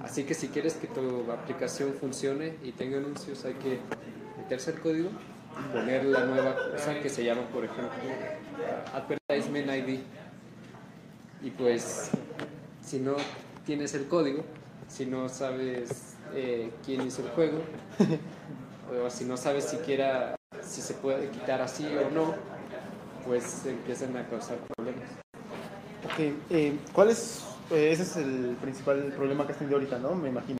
Así 0.00 0.24
que 0.24 0.34
si 0.34 0.48
quieres 0.48 0.74
que 0.74 0.86
tu 0.86 1.30
aplicación 1.32 1.94
funcione 1.94 2.56
y 2.62 2.72
tenga 2.72 2.98
anuncios, 2.98 3.44
hay 3.44 3.54
que 3.54 3.80
meterse 4.36 4.72
el 4.72 4.80
código 4.80 5.08
y 5.58 5.72
poner 5.72 6.04
la 6.04 6.24
nueva 6.24 6.54
cosa 6.72 7.00
que 7.00 7.08
se 7.08 7.24
llama, 7.24 7.42
por 7.48 7.64
ejemplo, 7.64 7.88
Advertisement 8.92 9.68
ID. 9.70 10.00
Y 11.42 11.50
pues, 11.50 12.10
si 12.84 12.98
no 12.98 13.16
tienes 13.64 13.94
el 13.94 14.06
código, 14.06 14.44
si 14.88 15.06
no 15.06 15.28
sabes 15.28 16.16
eh, 16.34 16.70
quién 16.84 17.02
hizo 17.02 17.22
el 17.22 17.30
juego, 17.30 17.58
o 19.04 19.10
si 19.10 19.24
no 19.24 19.36
sabes 19.36 19.64
siquiera 19.64 20.36
si 20.62 20.80
se 20.82 20.94
puede 20.94 21.30
quitar 21.30 21.62
así 21.62 21.86
o 21.86 22.10
no, 22.10 22.34
pues 23.26 23.64
empiezan 23.66 24.16
a 24.16 24.28
causar 24.28 24.58
problemas. 24.58 25.25
Ok, 26.06 26.18
eh, 26.50 26.78
¿cuál 26.92 27.10
es? 27.10 27.42
eh, 27.70 27.90
ese 27.90 28.02
es 28.04 28.16
el 28.16 28.56
principal 28.60 29.12
problema 29.16 29.44
que 29.44 29.52
has 29.52 29.58
tenido 29.58 29.76
ahorita, 29.76 29.98
¿no? 29.98 30.14
Me 30.14 30.28
imagino. 30.28 30.58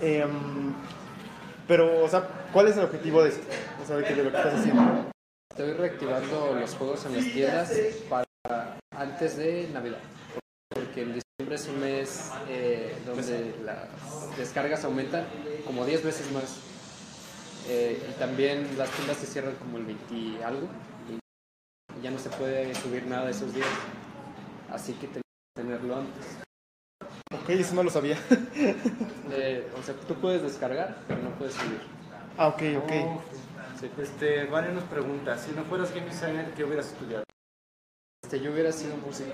Em, 0.00 0.72
pero, 1.66 2.04
o 2.04 2.08
sea, 2.08 2.26
¿cuál 2.52 2.68
es 2.68 2.76
el 2.78 2.84
objetivo 2.84 3.22
de 3.22 3.28
esto? 3.30 3.42
O 3.82 3.86
sea, 3.86 3.96
de, 3.96 4.04
que- 4.04 4.14
de 4.14 4.24
lo 4.24 4.30
que 4.30 4.36
estás 4.38 4.54
haciendo. 4.54 5.10
Estoy 5.50 5.72
reactivando 5.74 6.54
los 6.58 6.74
juegos 6.74 7.04
en 7.04 7.16
las 7.16 7.24
tiendas 7.26 7.72
para 8.08 8.24
antes 8.96 9.36
de 9.36 9.68
Navidad. 9.74 9.98
Porque 10.70 11.02
en 11.02 11.14
diciembre 11.14 11.54
es 11.56 11.68
un 11.68 11.80
mes 11.80 12.30
eh, 12.48 12.96
donde 13.04 13.54
las 13.64 14.36
descargas 14.38 14.84
aumentan 14.84 15.24
como 15.66 15.84
10 15.84 16.02
veces 16.04 16.30
más. 16.32 16.56
Eh, 17.68 18.00
y 18.08 18.18
también 18.18 18.66
las 18.78 18.88
tiendas 18.92 19.18
se 19.18 19.26
cierran 19.26 19.54
como 19.56 19.76
el 19.76 19.84
20 19.84 20.14
y 20.14 20.40
algo. 20.42 20.66
Y 21.98 22.02
ya 22.02 22.10
no 22.10 22.18
se 22.18 22.30
puede 22.30 22.74
subir 22.76 23.06
nada 23.06 23.28
esos 23.28 23.52
días. 23.52 23.68
Así 24.70 24.92
que 24.94 25.06
tengo 25.08 25.22
que 25.22 25.62
tenerlo 25.62 25.96
antes. 25.96 26.38
Ok, 27.32 27.50
eso 27.50 27.74
no 27.74 27.82
lo 27.82 27.90
sabía. 27.90 28.18
Eh, 29.30 29.70
o 29.78 29.82
sea, 29.82 29.94
tú 29.94 30.14
puedes 30.14 30.42
descargar, 30.42 30.96
pero 31.06 31.22
no 31.22 31.30
puedes 31.32 31.52
subir. 31.54 31.80
ah, 32.38 32.48
ok, 32.48 32.62
ok. 32.78 32.92
Sí. 33.78 33.90
Este, 34.00 34.46
Vane 34.46 34.72
nos 34.72 34.84
pregunta, 34.84 35.36
si 35.36 35.52
no 35.52 35.64
fueras 35.64 35.94
game 35.94 36.06
designer, 36.06 36.50
¿qué 36.54 36.64
hubieras 36.64 36.86
estudiado? 36.86 37.24
Este, 38.24 38.40
yo 38.40 38.52
hubiera 38.52 38.72
sido 38.72 38.96
músico. 38.96 39.32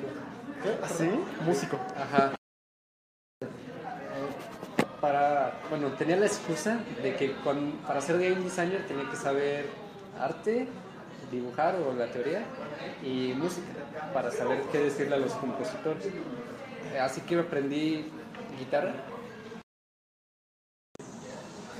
¿Ah, 0.83 0.88
sí? 0.88 1.09
Músico. 1.47 1.79
Ajá. 1.97 2.35
Para, 5.00 5.61
bueno, 5.71 5.93
tenía 5.93 6.17
la 6.17 6.26
excusa 6.26 6.81
de 7.03 7.14
que 7.14 7.35
para 7.87 8.00
ser 8.00 8.19
game 8.19 8.43
designer 8.43 8.85
tenía 8.87 9.09
que 9.09 9.17
saber 9.17 9.67
arte, 10.19 10.69
dibujar 11.35 11.76
o 11.76 11.93
la 11.93 12.07
teoría 12.07 12.45
y 13.03 13.33
música 13.35 13.67
para 14.12 14.31
saber 14.31 14.62
qué 14.73 14.79
decirle 14.79 15.14
a 15.17 15.19
los 15.19 15.33
compositores. 15.35 16.07
Eh, 16.07 16.99
Así 17.00 17.21
que 17.23 17.38
aprendí 17.38 18.11
guitarra. 18.59 18.95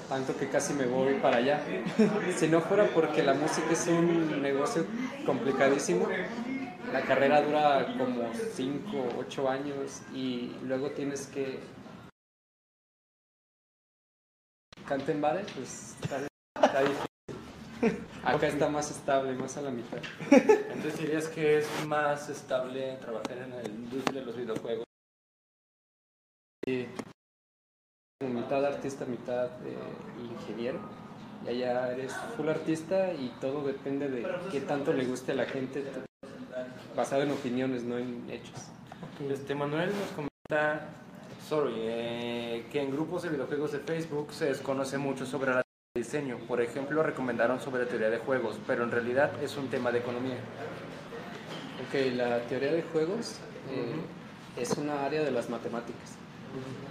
Tanto 0.09 0.37
que 0.37 0.49
casi 0.49 0.75
me 0.75 0.87
voy 0.87 1.15
para 1.15 1.39
allá. 1.39 1.61
Si 2.37 2.49
no 2.49 2.61
fuera 2.61 2.87
porque 2.95 3.23
la 3.23 3.35
música 3.35 3.71
es 3.73 3.87
un 3.87 4.43
negocio 4.43 4.85
complicadísimo, 5.25 6.07
la 6.93 7.01
carrera 7.03 7.43
dura 7.43 7.95
como 7.99 8.31
5 8.35 8.97
o 8.97 9.21
8 9.21 9.49
años 9.49 10.03
y 10.13 10.53
luego 10.63 10.91
tienes 10.91 11.27
que 11.29 11.59
canta 14.87 15.13
en 15.13 15.21
bares, 15.21 15.47
pues 15.55 15.97
está, 16.03 16.21
está 16.63 16.81
difícil. 16.81 17.14
Acá 18.25 18.47
está 18.47 18.69
más 18.69 18.91
estable, 18.91 19.35
más 19.35 19.57
a 19.57 19.63
la 19.63 19.71
mitad. 19.71 19.99
Entonces 20.31 20.99
dirías 20.99 21.29
que 21.29 21.59
es 21.59 21.69
más 21.87 22.29
estable 22.29 22.97
trabajar 23.01 23.39
en 23.39 23.51
la 23.51 23.63
industria 23.65 24.21
de 24.21 24.27
los 24.27 24.37
videojuegos. 24.37 24.85
Como 28.21 28.41
mitad 28.41 28.65
artista, 28.65 29.05
mitad 29.05 29.47
eh, 29.67 29.77
ingeniero. 30.23 30.81
Y 31.45 31.49
allá 31.49 31.93
eres 31.93 32.15
full 32.37 32.49
artista 32.49 33.13
y 33.13 33.29
todo 33.41 33.67
depende 33.67 34.09
de 34.09 34.27
qué 34.51 34.61
tanto 34.63 34.93
le 34.95 35.05
guste 35.05 35.33
a 35.33 35.35
la 35.35 35.45
gente, 35.45 35.85
basado 36.97 37.23
en 37.23 37.33
opiniones, 37.33 37.85
no 37.85 37.99
en 37.99 38.25
hechos. 38.31 38.71
Este, 39.29 39.55
Manuel 39.55 39.91
nos 39.91 40.09
comenta 40.09 40.89
Sorry, 41.49 41.75
eh, 41.77 42.67
que 42.73 42.81
en 42.81 42.91
grupos 42.91 43.23
de 43.23 43.29
videojuegos 43.29 43.73
de 43.73 43.79
Facebook 43.81 44.33
se 44.33 44.47
desconoce 44.47 44.97
mucho 44.97 45.27
sobre 45.27 45.53
el 45.53 45.59
diseño. 45.99 46.39
Por 46.49 46.61
ejemplo, 46.61 47.05
recomendaron 47.05 47.61
sobre 47.61 47.87
teoría 47.87 48.11
de 48.11 48.19
juegos, 48.19 48.59
pero 48.67 48.83
en 48.83 48.91
realidad 48.91 49.31
es 49.41 49.57
un 49.57 49.69
tema 49.69 49.93
de 49.93 50.01
economía. 50.01 50.39
Ok, 51.87 52.17
la 52.17 52.41
teoría 52.49 52.73
de 52.73 52.83
juegos 52.83 53.37
eh, 53.71 53.95
es 54.61 54.73
una 54.73 55.05
área 55.05 55.23
de 55.23 55.31
las 55.31 55.49
matemáticas 55.49 56.17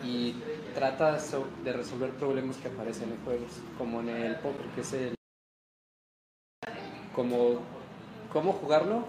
y 0.06 0.36
trata 0.74 1.20
so- 1.20 1.48
de 1.66 1.74
resolver 1.74 2.12
problemas 2.12 2.56
que 2.56 2.70
aparecen 2.70 3.12
en 3.12 3.18
juegos, 3.26 3.52
como 3.78 4.00
en 4.00 4.08
el 4.08 4.36
póker, 4.38 4.66
que 4.74 4.82
es 4.82 4.94
el... 4.94 5.16
como 7.14 7.60
cómo 8.32 8.54
jugarlo 8.54 9.04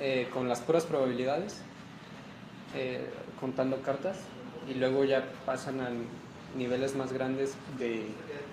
eh, 0.00 0.30
con 0.32 0.48
las 0.48 0.60
puras 0.62 0.86
probabilidades, 0.86 1.60
eh, 2.74 3.06
contando 3.38 3.82
cartas, 3.82 4.16
y 4.66 4.74
luego 4.74 5.04
ya 5.04 5.28
pasan 5.44 5.80
a 5.82 5.90
niveles 6.56 6.94
más 6.94 7.12
grandes 7.12 7.54
de 7.78 8.06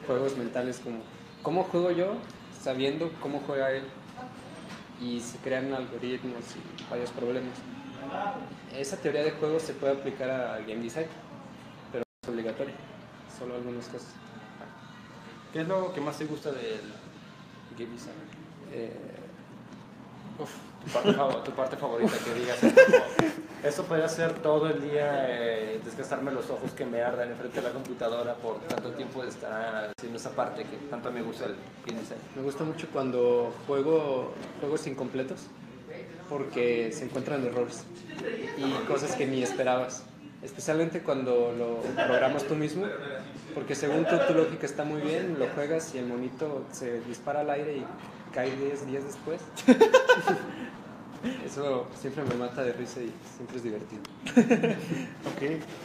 juegos 0.07 0.37
mentales, 0.37 0.79
como 0.83 0.99
cómo 1.41 1.63
juego 1.63 1.91
yo 1.91 2.15
sabiendo 2.61 3.11
cómo 3.21 3.41
juega 3.45 3.71
él 3.71 3.83
y 5.01 5.19
se 5.19 5.37
crean 5.39 5.73
algoritmos 5.73 6.43
y 6.55 6.89
varios 6.89 7.09
problemas. 7.11 7.53
Esa 8.77 8.97
teoría 8.97 9.23
de 9.23 9.31
juegos 9.31 9.63
se 9.63 9.73
puede 9.73 9.93
aplicar 9.93 10.29
a 10.29 10.59
game 10.59 10.81
design, 10.81 11.07
pero 11.91 12.03
es 12.21 12.29
obligatorio, 12.29 12.73
solo 13.37 13.55
algunas 13.55 13.85
cosas. 13.87 14.09
¿Qué 15.51 15.61
es 15.61 15.67
lo 15.67 15.93
que 15.93 16.01
más 16.01 16.17
te 16.17 16.25
gusta 16.25 16.51
del 16.51 16.81
game 17.77 17.91
design? 17.91 18.15
Eh, 18.71 18.91
Uf, 20.39 20.49
tu 20.85 20.91
parte, 20.91 21.13
tu 21.45 21.51
parte 21.51 21.77
favorita, 21.77 22.13
que 22.23 22.39
digas 22.39 22.63
esto. 22.63 22.81
Esto 23.63 23.83
podría 23.83 24.09
ser 24.09 24.33
todo 24.33 24.69
el 24.69 24.81
día, 24.81 25.25
eh, 25.29 25.79
desgastarme 25.85 26.31
los 26.31 26.49
ojos 26.49 26.71
que 26.71 26.85
me 26.85 27.01
ardan 27.01 27.31
enfrente 27.31 27.61
de 27.61 27.67
la 27.67 27.73
computadora 27.73 28.35
por 28.35 28.59
tanto 28.59 28.91
tiempo 28.91 29.23
de 29.23 29.29
estar 29.29 29.89
haciendo 29.97 30.19
esa 30.19 30.31
parte 30.31 30.63
que 30.65 30.75
tanto 30.89 31.09
me 31.11 31.21
gusta 31.21 31.45
el 31.45 31.55
game 31.85 32.01
design. 32.01 32.19
me 32.35 32.41
gusta 32.41 32.65
mucho 32.65 32.87
cuando 32.91 33.53
juego 33.65 34.33
juegos 34.59 34.85
incompletos 34.85 35.47
porque 36.29 36.91
se 36.91 37.05
encuentran 37.05 37.45
errores 37.45 37.85
y 38.57 38.85
cosas 38.85 39.15
que 39.15 39.25
ni 39.25 39.43
esperabas. 39.43 40.03
Especialmente 40.41 41.01
cuando 41.01 41.53
lo 41.57 41.81
programas 42.05 42.43
tú 42.43 42.55
mismo, 42.55 42.85
porque 43.53 43.75
según 43.75 44.05
tú 44.05 44.17
tu 44.27 44.33
lógica 44.33 44.65
está 44.65 44.83
muy 44.83 44.99
bien, 44.99 45.37
lo 45.39 45.47
juegas 45.47 45.95
y 45.95 45.99
el 45.99 46.07
monito 46.07 46.65
se 46.71 46.99
dispara 47.01 47.41
al 47.41 47.49
aire 47.49 47.77
y 47.77 47.85
cae 48.33 48.53
10 48.53 48.87
días 48.87 49.03
después. 49.05 49.39
Eso 51.45 51.87
siempre 51.99 52.23
me 52.23 52.35
mata 52.35 52.63
de 52.63 52.73
risa 52.73 52.99
y 53.01 53.11
siempre 53.35 53.57
es 53.57 53.63
divertido. 53.63 54.01
Ok. 55.35 55.41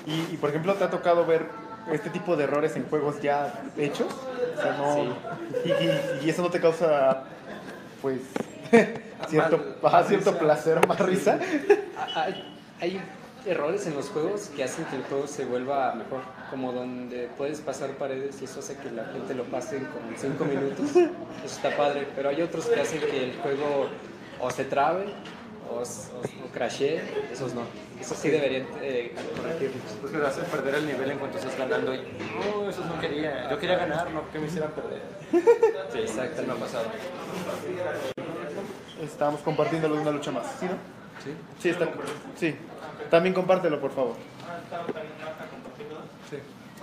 Y, 0.06 0.34
y, 0.34 0.36
por 0.40 0.50
ejemplo, 0.50 0.74
¿te 0.74 0.84
ha 0.84 0.90
tocado 0.90 1.24
ver 1.26 1.46
este 1.92 2.10
tipo 2.10 2.36
de 2.36 2.44
errores 2.44 2.76
en 2.76 2.84
juegos 2.88 3.20
ya 3.22 3.62
hechos? 3.76 4.08
O 4.56 4.60
sea, 4.60 4.72
no. 4.76 5.04
Y, 5.64 5.68
y- 5.70 6.26
y 6.26 6.30
eso 6.30 6.42
no 6.42 6.50
te 6.50 6.60
causa, 6.60 7.24
pues, 8.02 8.20
cierto, 9.28 9.76
cierto 10.08 10.30
risa. 10.30 10.38
placer, 10.38 10.86
más 10.86 10.98
risa. 11.00 11.38
Hay, 12.14 12.54
hay 12.80 13.00
errores 13.46 13.86
en 13.86 13.94
los 13.94 14.08
juegos 14.10 14.50
que 14.54 14.64
hacen 14.64 14.84
que 14.86 14.96
el 14.96 15.02
juego 15.04 15.26
se 15.26 15.44
vuelva 15.44 15.94
mejor, 15.94 16.20
como 16.50 16.72
donde 16.72 17.30
puedes 17.38 17.60
pasar 17.60 17.90
paredes 17.92 18.40
y 18.42 18.44
eso 18.44 18.58
hace 18.60 18.76
que 18.76 18.90
la 18.90 19.04
gente 19.06 19.34
lo 19.34 19.44
pase 19.44 19.78
en 19.78 19.84
como 19.86 20.10
5 20.16 20.44
minutos. 20.44 20.90
Eso 21.44 21.56
está 21.56 21.74
padre, 21.76 22.08
pero 22.16 22.28
hay 22.28 22.42
otros 22.42 22.66
que 22.66 22.80
hacen 22.80 23.00
que 23.00 23.30
el 23.30 23.36
juego 23.38 23.88
o 24.40 24.50
se 24.50 24.64
trabe 24.64 25.06
o, 25.70 25.76
o, 25.76 25.82
o 25.82 26.52
crashee, 26.52 27.00
esos 27.32 27.54
no. 27.54 27.62
Eso 28.00 28.14
sí 28.14 28.30
deberían 28.30 28.66
eh, 28.80 29.12
corregirlos. 29.36 29.82
Pues 30.00 30.12
que 30.12 30.18
te 30.18 30.26
hace 30.26 30.42
perder 30.42 30.76
el 30.76 30.86
nivel 30.86 31.10
en 31.10 31.18
cuanto 31.18 31.38
estás 31.38 31.58
ganando 31.58 31.92
y 31.94 31.98
no, 31.98 32.70
eso 32.70 32.84
no 32.84 33.00
quería. 33.00 33.50
Yo 33.50 33.58
quería 33.58 33.76
ganar, 33.76 34.10
no 34.10 34.30
que 34.30 34.38
me 34.38 34.46
hicieran 34.46 34.70
perder. 34.72 35.02
Sí, 35.92 36.00
exacto, 36.00 36.42
me 36.42 36.52
ha 36.52 36.56
pasado. 36.56 36.84
Estábamos 39.02 39.40
compartiéndolo 39.40 39.96
de 39.96 40.02
una 40.02 40.10
lucha 40.10 40.30
más, 40.30 40.46
¿sí, 40.60 40.66
no? 40.66 40.72
¿sí? 41.24 41.34
Sí, 41.60 41.68
está. 41.70 41.88
Sí. 42.36 42.54
También 43.10 43.34
compártelo, 43.34 43.80
por 43.80 43.90
favor. 43.90 44.16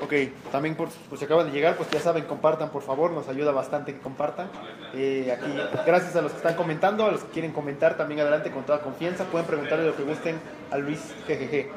Ok, 0.01 0.13
también 0.51 0.75
por, 0.75 0.89
por 0.89 1.17
si 1.17 1.23
acaban 1.25 1.45
de 1.47 1.51
llegar, 1.53 1.77
pues 1.77 1.89
ya 1.89 1.99
saben, 2.01 2.25
compartan 2.25 2.69
por 2.69 2.81
favor, 2.81 3.11
nos 3.11 3.29
ayuda 3.29 3.51
bastante 3.51 3.93
que 3.93 3.99
compartan. 3.99 4.49
Eh, 4.93 5.33
aquí, 5.37 5.51
gracias 5.85 6.15
a 6.17 6.21
los 6.21 6.31
que 6.31 6.37
están 6.37 6.55
comentando, 6.55 7.05
a 7.05 7.11
los 7.11 7.23
que 7.23 7.29
quieren 7.31 7.51
comentar, 7.53 7.95
también 7.95 8.19
adelante 8.19 8.51
con 8.51 8.65
toda 8.65 8.81
confianza, 8.81 9.23
pueden 9.25 9.47
preguntarle 9.47 9.85
lo 9.85 9.95
que 9.95 10.03
gusten 10.03 10.37
a 10.71 10.77
Luis 10.77 10.99
GGG. 11.27 11.69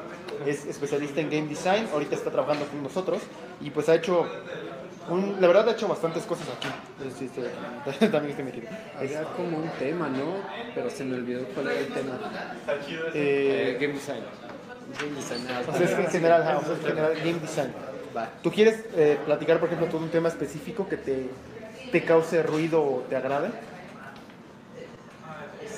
Es 0.45 0.65
especialista 0.65 1.21
en 1.21 1.29
game 1.29 1.47
design, 1.47 1.87
ahorita 1.93 2.15
está 2.15 2.29
trabajando 2.29 2.65
con 2.65 2.83
nosotros 2.83 3.21
y 3.61 3.69
pues 3.71 3.87
ha 3.89 3.95
hecho, 3.95 4.25
un, 5.09 5.37
la 5.39 5.47
verdad 5.47 5.69
ha 5.69 5.71
hecho 5.71 5.87
bastantes 5.87 6.23
cosas 6.25 6.47
aquí. 6.57 6.67
Sí, 7.17 7.25
estoy- 7.33 8.09
también 8.11 8.31
estoy 8.31 8.43
metido. 8.45 8.67
Había 8.97 9.23
como 9.23 9.57
un 9.59 9.69
tema, 9.79 10.09
¿no? 10.09 10.35
Pero 10.75 10.89
se 10.89 11.03
me 11.05 11.15
olvidó 11.15 11.45
cuál 11.55 11.67
era 11.69 11.79
el 11.79 11.87
tema. 11.87 12.19
eh, 13.13 13.75
Eh, 13.75 13.77
game 13.79 13.93
design. 13.93 14.23
Game 14.99 15.15
design, 15.15 15.45
o 15.67 15.71
sea, 15.71 15.85
es 15.85 15.91
que 15.91 16.01
en 16.01 16.07
general, 16.09 16.41
ajá, 16.41 16.57
o 16.57 16.63
sea, 16.63 16.73
es 16.73 16.79
en 16.79 16.85
general 16.87 17.13
game 17.15 17.39
design. 17.39 17.73
Va. 18.15 18.29
¿Tú 18.41 18.51
quieres 18.51 18.85
eh, 18.95 19.19
platicar, 19.25 19.59
por 19.59 19.67
ejemplo, 19.67 19.87
todo 19.87 20.01
un 20.01 20.09
tema 20.09 20.29
específico 20.29 20.87
que 20.87 20.97
te, 20.97 21.29
te 21.91 22.03
cause 22.03 22.41
ruido 22.43 22.81
o 22.83 22.99
te 23.09 23.15
agrade? 23.15 23.49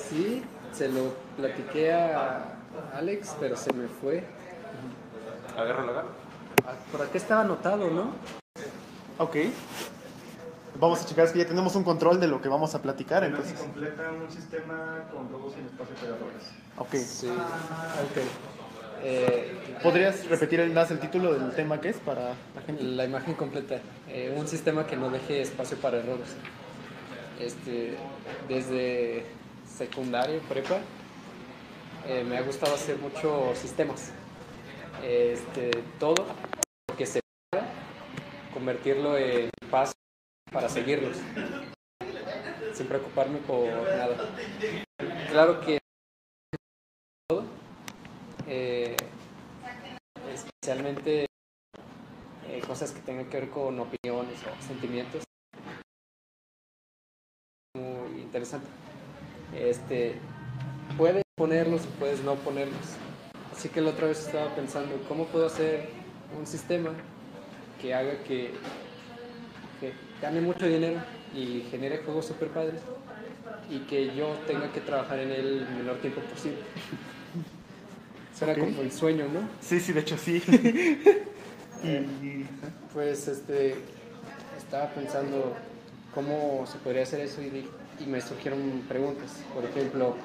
Sí, 0.08 0.42
se 0.72 0.88
lo 0.88 1.14
platiqué 1.36 1.92
a 1.92 2.56
Alex, 2.94 3.36
pero 3.38 3.56
se 3.56 3.72
me 3.72 3.88
fue. 3.88 4.24
Agárralo, 5.56 5.90
agárralo. 5.90 6.14
Ah, 6.66 6.72
Por 6.90 7.02
acá 7.02 7.18
estaba 7.18 7.42
anotado, 7.42 7.90
¿no? 7.90 8.12
Ok. 9.18 9.36
Vamos 10.80 11.02
a 11.02 11.06
checar, 11.06 11.26
es 11.26 11.32
que 11.32 11.38
ya 11.40 11.46
tenemos 11.46 11.76
un 11.76 11.84
control 11.84 12.18
de 12.18 12.26
lo 12.26 12.40
que 12.40 12.48
vamos 12.48 12.74
a 12.74 12.80
platicar, 12.82 13.24
entonces. 13.24 13.58
completa 13.58 14.10
un 14.10 14.30
sistema 14.30 15.04
con 15.12 15.30
robos 15.30 15.52
sin 15.52 15.66
espacio 15.66 15.94
para 15.96 16.16
errores. 16.16 16.42
Ok. 16.78 16.94
Sí. 16.94 17.28
Ok. 17.28 18.22
Eh, 19.04 19.52
¿Podrías 19.82 20.26
repetir 20.28 20.60
el, 20.60 20.70
más 20.70 20.90
el 20.92 21.00
título 21.00 21.34
del 21.34 21.52
tema 21.56 21.80
que 21.80 21.88
es 21.88 21.96
para 21.96 22.34
la 22.54 22.62
gente? 22.64 22.82
la 22.84 23.04
imagen 23.04 23.34
completa. 23.34 23.80
Eh, 24.08 24.32
un 24.36 24.46
sistema 24.46 24.86
que 24.86 24.96
no 24.96 25.10
deje 25.10 25.40
espacio 25.40 25.76
para 25.78 25.98
errores. 25.98 26.36
Este, 27.40 27.96
desde 28.48 29.24
secundaria, 29.66 30.38
prepa, 30.48 30.78
eh, 32.06 32.24
me 32.24 32.36
ha 32.36 32.42
gustado 32.42 32.74
hacer 32.74 32.96
muchos 32.98 33.58
sistemas. 33.58 34.12
Este, 35.02 35.70
todo 35.98 36.26
lo 36.88 36.96
que 36.96 37.06
se 37.06 37.20
pueda, 37.50 37.66
convertirlo 38.54 39.18
en 39.18 39.50
pasos 39.70 39.96
para 40.52 40.68
seguirlos. 40.68 41.16
Sin 42.72 42.86
preocuparme 42.86 43.38
por 43.38 43.66
nada. 43.66 44.30
Claro 45.30 45.60
que 45.60 45.78
todo, 47.28 47.44
eh, 48.54 48.96
especialmente 50.30 51.24
eh, 52.48 52.60
cosas 52.66 52.90
que 52.92 53.00
tengan 53.00 53.24
que 53.30 53.40
ver 53.40 53.48
con 53.48 53.80
opiniones 53.80 54.38
o 54.42 54.62
sentimientos. 54.62 55.24
Muy 57.74 58.20
interesante. 58.20 58.66
Este, 59.56 60.16
puedes 60.98 61.22
ponerlos 61.34 61.86
o 61.86 61.88
puedes 61.98 62.22
no 62.22 62.34
ponerlos. 62.34 62.96
Así 63.50 63.70
que 63.70 63.80
la 63.80 63.90
otra 63.90 64.08
vez 64.08 64.26
estaba 64.26 64.54
pensando, 64.54 65.02
¿cómo 65.08 65.24
puedo 65.26 65.46
hacer 65.46 65.88
un 66.38 66.46
sistema 66.46 66.90
que 67.80 67.94
haga 67.94 68.22
que, 68.24 68.50
que 69.80 69.94
gane 70.20 70.42
mucho 70.42 70.66
dinero 70.66 71.00
y 71.34 71.62
genere 71.70 72.02
juegos 72.04 72.26
super 72.26 72.48
padres 72.48 72.82
y 73.70 73.78
que 73.86 74.14
yo 74.14 74.28
tenga 74.46 74.70
que 74.72 74.80
trabajar 74.82 75.20
en 75.20 75.30
él 75.30 75.66
el 75.70 75.76
menor 75.78 75.96
tiempo 76.02 76.20
posible? 76.20 76.58
Será 78.42 78.54
Ok. 78.54 78.58
como 78.58 78.82
el 78.82 78.90
sueño, 78.90 79.26
¿no? 79.32 79.48
Sí, 79.60 79.78
sí, 79.78 79.92
de 79.92 80.00
hecho 80.00 80.18
sí. 80.18 80.42
y, 81.84 82.44
Pues 82.92 83.28
este, 83.28 83.76
estaba 84.58 84.88
pensando 84.88 85.54
cómo 86.12 86.66
se 86.66 86.78
podría 86.78 87.04
hacer 87.04 87.20
eso 87.20 87.40
y, 87.40 87.68
me 88.06 88.20
surgieron 88.20 88.82
preguntas. 88.88 89.30
Por 89.54 89.64
ejemplo, 89.64 90.16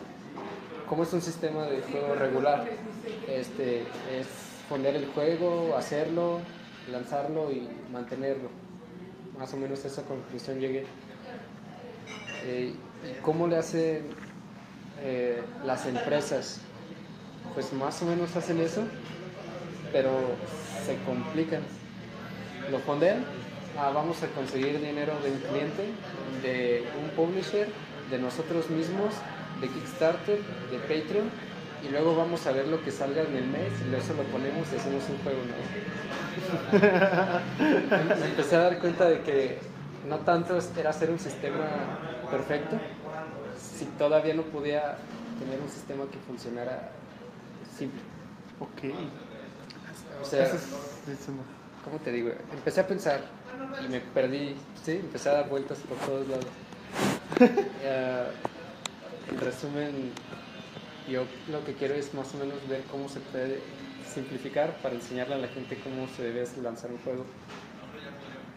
¿cómo 0.90 1.04
es 1.04 1.14
un 1.14 1.22
sistema 1.22 1.68
de 1.68 1.82
juego 1.84 2.16
regular? 2.16 2.66
Este, 3.28 3.82
es 3.82 4.28
poner 4.68 4.96
el 4.96 5.06
juego, 5.06 5.76
hacerlo, 5.78 6.40
lanzarlo 6.92 7.52
y 7.52 7.70
mantenerlo. 7.94 8.50
Más 9.38 9.54
o 9.54 9.58
menos 9.58 9.86
a 9.86 9.90
esa 9.90 10.02
conclusión 10.06 10.60
llegué. 10.60 10.86
Eh, 12.46 12.74
¿Y 13.04 13.22
cómo 13.22 13.46
le 13.46 13.58
hacen 13.58 14.08
eh, 15.04 15.44
las 15.64 15.86
empresas? 15.86 16.62
Pues 17.54 17.74
más 17.74 18.02
o 18.02 18.06
menos 18.06 18.36
hacen 18.36 18.60
eso, 18.60 18.84
pero 19.92 20.12
se 20.86 20.96
complican 21.06 21.62
lo 22.72 22.80
fondean, 22.80 23.24
ah, 23.78 23.92
vamos 23.94 24.22
a 24.24 24.28
conseguir 24.28 24.80
dinero 24.82 25.14
de 25.24 25.32
un 25.32 25.40
cliente, 25.40 25.86
de 26.42 26.86
un 27.02 27.10
publisher, 27.12 27.68
de 28.10 28.18
nosotros 28.20 28.70
mismos, 28.70 29.14
de 29.62 29.68
Kickstarter, 29.70 30.40
de 30.72 30.78
Patreon 30.80 31.30
y 31.88 31.90
luego 31.90 32.16
vamos 32.16 32.46
a 32.48 32.52
ver 32.52 32.68
lo 32.68 32.84
que 32.84 32.92
salga 32.92 33.22
en 33.22 33.36
el 33.36 33.48
mes 33.48 33.72
y 33.90 33.96
eso 33.96 34.14
lo 34.14 34.24
ponemos 34.24 34.68
y 34.72 34.76
hacemos 34.76 35.04
un 35.10 35.18
juego 35.20 35.40
nuevo. 35.46 35.64
Me 38.20 38.26
empecé 38.26 38.56
a 38.56 38.60
dar 38.60 38.80
cuenta 38.80 39.08
de 39.10 39.22
que 39.22 39.60
no 40.08 40.20
tanto 40.20 40.58
era 40.78 40.90
hacer 40.90 41.10
un 41.10 41.20
sistema 41.20 41.66
perfecto, 42.30 42.78
si 43.58 43.86
todavía 43.98 44.34
no 44.34 44.44
podía 44.44 44.98
tener 45.40 45.60
un 45.62 45.70
sistema 45.70 46.06
que 46.12 46.18
funcionara 46.20 46.92
simple. 47.78 48.00
Ok. 48.60 48.94
O 50.22 50.26
sea, 50.26 50.46
Eso 50.46 50.56
es- 50.56 50.64
eso 51.20 51.32
no. 51.32 51.44
¿cómo 51.84 52.00
te 52.04 52.12
digo? 52.12 52.32
Empecé 52.54 52.82
a 52.82 52.88
pensar 52.88 53.22
y 53.86 53.88
me 53.90 54.00
perdí, 54.00 54.56
sí, 54.84 54.92
empecé 54.94 55.30
a 55.30 55.34
dar 55.34 55.50
vueltas 55.50 55.78
por 55.80 55.98
todos 56.00 56.28
lados. 56.28 56.46
Eh, 57.84 58.28
en 59.30 59.40
resumen, 59.40 60.12
yo 61.10 61.26
lo 61.52 61.64
que 61.66 61.74
quiero 61.74 61.94
es 61.94 62.14
más 62.14 62.34
o 62.34 62.38
menos 62.38 62.56
ver 62.68 62.82
cómo 62.92 63.08
se 63.10 63.20
puede 63.20 63.60
simplificar 64.12 64.78
para 64.82 64.96
enseñarle 64.96 65.36
a 65.36 65.38
la 65.38 65.48
gente 65.50 65.78
cómo 65.84 66.08
se 66.16 66.24
debe 66.24 66.48
lanzar 66.64 66.92
un 66.92 66.98
juego. 67.00 67.26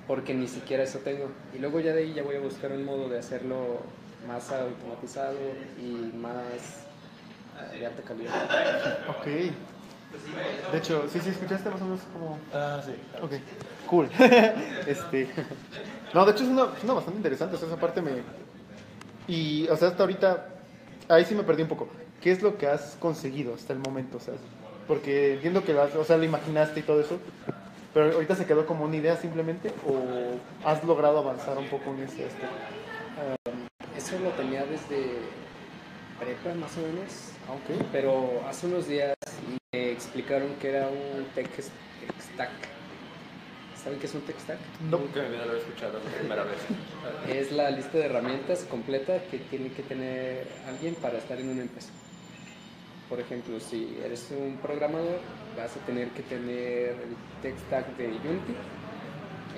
Porque 0.06 0.32
ni 0.34 0.48
siquiera 0.48 0.82
eso 0.84 0.98
tengo. 1.00 1.30
Y 1.54 1.58
luego 1.58 1.80
ya 1.80 1.92
de 1.92 2.02
ahí 2.02 2.14
ya 2.14 2.22
voy 2.22 2.36
a 2.36 2.40
buscar 2.40 2.72
un 2.72 2.84
modo 2.84 3.08
de 3.08 3.18
hacerlo 3.18 3.80
más 4.26 4.50
automatizado 4.50 5.36
y 5.80 6.16
más 6.16 6.86
de 7.78 7.86
alta 7.86 8.02
calidad. 8.02 8.32
Ok. 9.08 9.26
De 10.72 10.78
hecho, 10.78 11.04
sí, 11.08 11.20
sí, 11.20 11.30
escuchaste 11.30 11.70
más 11.70 11.80
o 11.80 11.84
menos 11.84 12.00
como... 12.12 12.38
Ah, 12.54 12.80
sí. 12.84 12.92
Ok, 13.22 13.32
cool. 13.86 14.08
este, 14.86 15.28
no, 16.14 16.24
de 16.24 16.32
hecho 16.32 16.44
es 16.44 16.48
una, 16.50 16.68
es 16.76 16.84
una 16.84 16.94
bastante 16.94 17.18
interesante, 17.18 17.56
o 17.56 17.58
sea, 17.58 17.68
esa 17.68 17.76
parte 17.78 18.00
me... 18.02 18.12
Y, 19.26 19.68
o 19.68 19.76
sea, 19.76 19.88
hasta 19.88 20.02
ahorita, 20.02 20.46
ahí 21.08 21.24
sí 21.24 21.34
me 21.34 21.42
perdí 21.42 21.62
un 21.62 21.68
poco. 21.68 21.88
¿Qué 22.20 22.32
es 22.32 22.42
lo 22.42 22.58
que 22.58 22.66
has 22.66 22.96
conseguido 23.00 23.54
hasta 23.54 23.72
el 23.72 23.78
momento? 23.78 24.18
O 24.18 24.20
sea, 24.20 24.34
porque 24.86 25.34
entiendo 25.34 25.64
que, 25.64 25.72
lo 25.72 25.82
has- 25.82 25.94
o 25.94 26.04
sea, 26.04 26.16
lo 26.16 26.24
imaginaste 26.24 26.80
y 26.80 26.82
todo 26.82 27.00
eso, 27.00 27.18
pero 27.94 28.12
ahorita 28.12 28.34
se 28.36 28.46
quedó 28.46 28.66
como 28.66 28.84
una 28.84 28.96
idea 28.96 29.16
simplemente, 29.16 29.72
o 29.86 30.68
has 30.68 30.82
logrado 30.84 31.18
avanzar 31.18 31.56
un 31.58 31.66
poco 31.66 31.90
en 31.90 32.00
ese 32.02 32.24
aspecto. 32.26 32.46
Eso 33.96 34.18
lo 34.18 34.30
tenía 34.30 34.64
desde 34.64 35.18
prepa 36.18 36.54
más 36.54 36.76
o 36.76 36.80
menos. 36.80 37.29
Ok. 37.48 37.86
Pero 37.92 38.42
hace 38.48 38.66
unos 38.66 38.86
días 38.86 39.14
me 39.72 39.92
explicaron 39.92 40.54
que 40.60 40.70
era 40.70 40.88
un 40.88 41.24
tech 41.34 41.50
stack. 41.60 42.50
¿Saben 43.82 43.98
qué 43.98 44.06
es 44.06 44.14
un 44.14 44.20
tech 44.22 44.38
stack? 44.38 44.58
No. 44.90 44.98
Nunca 44.98 45.22
vida 45.22 45.46
lo 45.46 45.54
he 45.54 45.58
escuchado 45.58 45.98
la 45.98 46.10
primera 46.10 46.44
vez. 46.44 46.58
Es 47.28 47.52
la 47.52 47.70
lista 47.70 47.98
de 47.98 48.04
herramientas 48.04 48.64
completa 48.64 49.22
que 49.30 49.38
tiene 49.38 49.72
que 49.72 49.82
tener 49.82 50.46
alguien 50.68 50.94
para 50.96 51.18
estar 51.18 51.38
en 51.38 51.48
una 51.48 51.62
empresa. 51.62 51.90
Por 53.08 53.20
ejemplo, 53.20 53.58
si 53.58 53.98
eres 54.04 54.30
un 54.30 54.58
programador, 54.58 55.20
vas 55.56 55.76
a 55.76 55.80
tener 55.80 56.10
que 56.10 56.22
tener 56.22 56.90
el 56.90 57.16
tech 57.42 57.58
stack 57.66 57.96
de 57.96 58.06
Unity, 58.06 58.54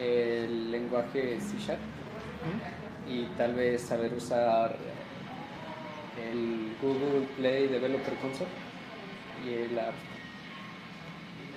el 0.00 0.70
lenguaje 0.70 1.38
C 1.40 1.58
Sharp 1.58 1.80
y 3.08 3.24
tal 3.36 3.54
vez 3.54 3.82
saber 3.82 4.14
usar 4.14 4.76
el 6.30 6.76
Google 6.80 7.26
Play 7.36 7.68
Developer 7.68 8.14
Console 8.14 8.50
y 9.44 9.54
el 9.54 9.78
app. 9.78 9.94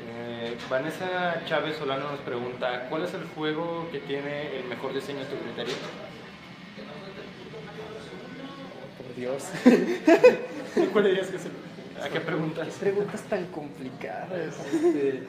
Eh, 0.08 0.58
Vanessa 0.70 1.42
Chávez 1.46 1.78
Solano 1.78 2.12
nos 2.12 2.20
pregunta, 2.20 2.88
¿cuál 2.90 3.04
es 3.06 3.14
el 3.14 3.24
juego 3.36 3.88
que 3.92 4.00
tiene 4.00 4.58
el 4.60 4.66
mejor 4.66 4.94
diseño 4.94 5.22
a 5.22 5.26
tu 5.26 5.38
criterio? 5.38 5.74
Por 8.98 9.16
Dios. 9.16 9.46
¿Cuál 10.94 11.06
dirías 11.06 11.28
que 11.28 11.38
es 11.38 11.46
el... 11.46 11.52
¿A 12.04 12.10
qué 12.10 12.20
preguntas? 12.20 12.68
Preguntas 12.80 13.22
tan 13.24 13.46
complicadas. 13.48 14.60
Este, 14.60 15.24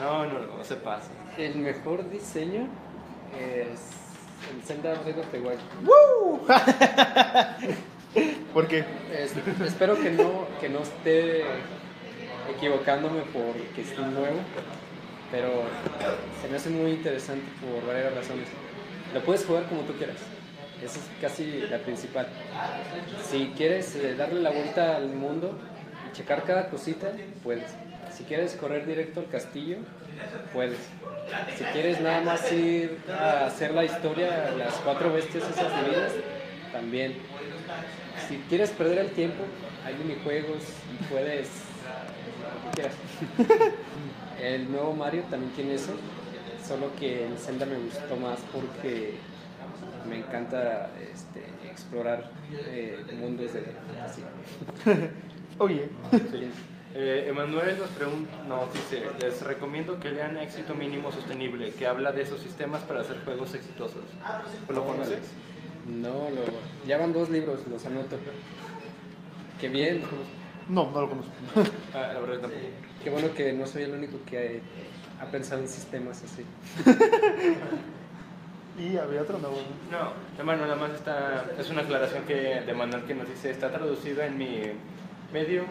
No, 0.00 0.26
no, 0.26 0.40
no, 0.40 0.64
se 0.64 0.74
pasa. 0.74 1.10
el 1.36 1.54
mejor 1.56 2.10
diseño 2.10 2.66
es 3.38 3.80
el 4.52 4.62
Zelda 4.64 4.92
of 4.92 5.30
the 5.30 5.40
Wild. 5.40 5.60
¿Por 8.52 8.66
qué? 8.66 8.84
Es- 9.12 9.34
espero 9.66 9.98
que 10.00 10.10
no, 10.10 10.46
que 10.60 10.68
no 10.68 10.80
esté 10.80 11.44
equivocándome 12.56 13.20
porque 13.32 13.82
es 13.82 13.98
nuevo, 13.98 14.38
pero 15.30 15.62
se 16.42 16.48
me 16.48 16.56
hace 16.56 16.70
muy 16.70 16.92
interesante 16.92 17.44
por 17.60 17.86
varias 17.86 18.14
razones. 18.14 18.46
Lo 19.14 19.20
puedes 19.22 19.44
jugar 19.44 19.64
como 19.64 19.82
tú 19.82 19.92
quieras, 19.94 20.16
esa 20.82 20.98
es 20.98 21.04
casi 21.20 21.60
la 21.70 21.78
principal. 21.78 22.26
Si 23.28 23.52
quieres 23.56 23.94
eh, 23.96 24.14
darle 24.16 24.40
la 24.40 24.50
vuelta 24.50 24.96
al 24.96 25.08
mundo 25.08 25.58
y 26.10 26.16
checar 26.16 26.44
cada 26.44 26.68
cosita, 26.68 27.08
puedes. 27.42 27.64
Si 28.16 28.24
quieres 28.24 28.54
correr 28.54 28.86
directo 28.86 29.20
al 29.20 29.28
castillo, 29.28 29.76
puedes. 30.52 30.78
Si 31.58 31.64
quieres 31.64 32.00
nada 32.00 32.22
más 32.22 32.50
ir 32.52 32.98
a 33.12 33.46
hacer 33.46 33.72
la 33.74 33.84
historia, 33.84 34.50
las 34.56 34.72
cuatro 34.76 35.12
bestias 35.12 35.44
esas 35.44 35.84
divinas, 35.84 36.12
también. 36.72 37.14
Si 38.26 38.36
quieres 38.48 38.70
perder 38.70 38.98
el 38.98 39.10
tiempo, 39.10 39.44
hay 39.84 39.94
minijuegos 39.94 40.64
y 40.92 41.04
puedes 41.04 41.48
lo 42.42 42.70
que 42.70 42.76
quieras. 42.76 42.94
El 44.42 44.70
nuevo 44.70 44.92
Mario 44.92 45.24
también 45.30 45.52
tiene 45.52 45.74
eso, 45.74 45.92
solo 46.64 46.94
que 46.96 47.26
el 47.26 47.36
Zelda 47.36 47.66
me 47.66 47.76
gustó 47.76 48.14
más 48.16 48.38
porque 48.52 49.14
me 50.08 50.18
encanta 50.18 50.90
este, 51.12 51.42
explorar 51.68 52.30
eh, 52.68 53.04
mundos 53.18 53.52
de 53.52 53.62
fantasía. 53.62 55.10
Oye. 55.58 55.88
Eh, 56.94 57.26
Emanuel 57.28 57.78
nos 57.78 57.90
pregunta, 57.90 58.30
nos 58.48 58.72
dice, 58.72 59.04
les 59.20 59.42
recomiendo 59.42 60.00
que 60.00 60.10
lean 60.10 60.38
Éxito 60.38 60.74
Mínimo 60.74 61.12
Sostenible, 61.12 61.72
que 61.72 61.86
habla 61.86 62.12
de 62.12 62.22
esos 62.22 62.40
sistemas 62.40 62.80
para 62.82 63.00
hacer 63.00 63.22
juegos 63.24 63.54
exitosos. 63.54 64.04
¿Lo 64.68 64.84
conoces? 64.84 65.20
No, 65.88 66.30
lo, 66.30 66.42
ya 66.86 66.98
van 66.98 67.12
dos 67.12 67.30
libros, 67.30 67.66
los 67.68 67.84
anoto. 67.86 68.16
Qué 69.60 69.68
bien, 69.68 70.02
No, 70.68 70.90
no 70.90 71.00
lo 71.00 71.08
conozco. 71.08 71.32
Ah, 71.94 72.12
la 72.14 72.20
verdad 72.20 72.40
tampoco. 72.42 72.62
qué 73.02 73.10
bueno 73.10 73.32
que 73.34 73.52
no 73.52 73.66
soy 73.66 73.84
el 73.84 73.92
único 73.92 74.18
que 74.26 74.60
ha 75.20 75.24
pensado 75.26 75.62
en 75.62 75.68
sistemas 75.68 76.22
así. 76.22 76.44
y 78.78 78.96
había 78.96 79.22
otro, 79.22 79.38
no. 79.38 79.48
No, 79.48 80.12
hermano, 80.38 80.62
nada 80.62 80.76
más 80.76 80.92
está, 80.92 81.46
es 81.58 81.70
una 81.70 81.82
aclaración 81.82 82.24
que 82.24 82.60
de 82.60 82.74
Manuel 82.74 83.04
que 83.04 83.14
nos 83.14 83.28
dice, 83.28 83.50
está 83.50 83.70
traducido 83.72 84.22
en 84.22 84.36
mi 84.38 84.60
medium, 85.32 85.66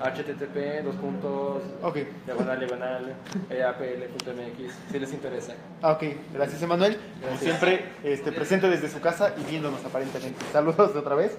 http, 0.00 0.82
dos 0.84 0.94
puntos, 0.96 1.62
Ok. 1.82 1.98
diagonal, 2.26 2.58
diagonal, 2.58 3.14
eapl.mx, 3.50 4.74
si 4.90 4.98
les 4.98 5.12
interesa. 5.12 5.54
Ah, 5.82 5.92
ok, 5.92 6.02
gracias 6.32 6.62
Emanuel. 6.62 6.98
Como 7.24 7.36
siempre, 7.38 7.84
este, 8.04 8.32
presente 8.32 8.68
desde 8.68 8.88
su 8.88 9.00
casa 9.00 9.34
y 9.36 9.50
viéndonos 9.50 9.84
aparentemente. 9.84 10.38
Saludos 10.52 10.92
de 10.94 11.00
otra 11.00 11.14
vez. 11.14 11.36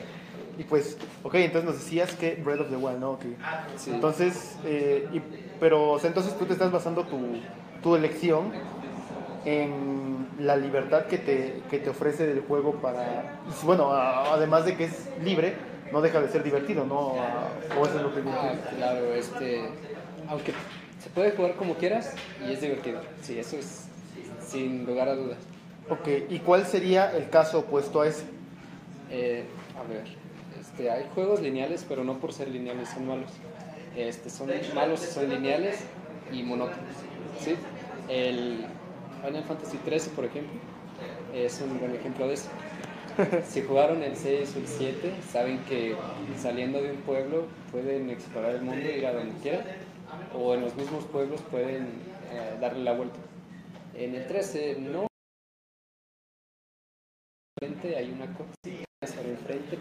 Y 0.57 0.63
pues, 0.63 0.97
ok, 1.23 1.35
entonces 1.35 1.63
nos 1.69 1.79
decías 1.79 2.13
que 2.15 2.35
Breath 2.43 2.59
of 2.61 2.69
the 2.69 2.75
Wild, 2.75 2.99
¿no? 2.99 3.11
Ok. 3.11 3.23
Sí. 3.77 3.91
Entonces, 3.91 4.57
eh, 4.65 5.07
y- 5.13 5.21
pero, 5.59 5.91
o 5.91 5.99
sea, 5.99 6.09
entonces 6.09 6.37
tú 6.37 6.45
te 6.45 6.53
estás 6.53 6.69
basando 6.71 7.05
tu, 7.05 7.17
tu 7.81 7.95
elección 7.95 8.51
en 9.45 10.27
la 10.39 10.57
libertad 10.57 11.05
que 11.05 11.17
te, 11.17 11.61
que 11.69 11.79
te 11.79 11.89
ofrece 11.89 12.29
el 12.29 12.41
juego 12.41 12.73
para, 12.75 13.39
bueno, 13.63 13.91
además 13.91 14.65
de 14.65 14.75
que 14.75 14.85
es 14.85 15.07
libre, 15.23 15.55
no 15.91 16.01
deja 16.01 16.21
de 16.21 16.29
ser 16.29 16.43
divertido, 16.43 16.85
¿no? 16.85 17.15
O 17.79 17.85
eso 17.85 17.97
es 17.97 18.01
lo 18.01 18.13
que 18.13 18.21
Ah, 18.29 18.53
claro, 18.75 19.13
este, 19.13 19.61
aunque 20.27 20.53
se 21.01 21.09
puede 21.09 21.31
jugar 21.31 21.55
como 21.55 21.75
quieras 21.75 22.13
y 22.47 22.53
es 22.53 22.61
divertido. 22.61 23.01
Sí, 23.21 23.39
eso 23.39 23.57
es 23.57 23.87
sin 24.45 24.85
lugar 24.85 25.09
a 25.09 25.15
dudas. 25.15 25.37
Ok, 25.89 26.07
¿y 26.29 26.39
cuál 26.39 26.65
sería 26.65 27.15
el 27.15 27.29
caso 27.29 27.59
opuesto 27.59 28.01
a 28.01 28.07
ese? 28.07 28.23
Eh, 29.09 29.45
a 29.79 29.91
ver, 29.91 30.03
este, 30.59 30.91
hay 30.91 31.05
juegos 31.15 31.41
lineales, 31.41 31.85
pero 31.87 32.03
no 32.03 32.19
por 32.19 32.33
ser 32.33 32.49
lineales 32.49 32.89
son 32.89 33.07
malos. 33.07 33.31
Este, 33.95 34.29
son 34.29 34.49
malos, 34.75 34.99
son 34.99 35.29
lineales 35.29 35.79
y 36.31 36.43
monótonos. 36.43 36.95
¿sí? 37.43 37.55
El 38.07 38.65
Final 39.25 39.43
Fantasy 39.43 39.79
XIII, 39.83 40.15
por 40.15 40.25
ejemplo, 40.25 40.59
es 41.33 41.59
un 41.61 41.79
buen 41.79 41.95
ejemplo 41.95 42.27
de 42.27 42.35
eso. 42.35 42.49
Si 43.45 43.61
jugaron 43.61 44.03
el 44.03 44.15
6 44.15 44.55
o 44.55 44.59
el 44.59 44.67
7, 44.67 45.13
saben 45.31 45.59
que 45.65 45.95
saliendo 46.37 46.81
de 46.81 46.91
un 46.91 47.01
pueblo 47.01 47.47
pueden 47.71 48.09
explorar 48.09 48.55
el 48.55 48.61
mundo, 48.61 48.87
ir 48.89 49.05
a 49.05 49.13
donde 49.13 49.37
quieran, 49.41 49.65
o 50.33 50.53
en 50.53 50.61
los 50.61 50.75
mismos 50.75 51.05
pueblos 51.05 51.41
pueden 51.51 51.87
eh, 52.31 52.57
darle 52.59 52.83
la 52.83 52.93
vuelta. 52.93 53.19
En 53.93 54.15
el 54.15 54.27
13 54.27 54.77
no. 54.79 55.07
Hay 57.61 58.11
una 58.11 58.25
cosa 58.37 58.53
para 58.99 59.27
enfrente, 59.27 59.77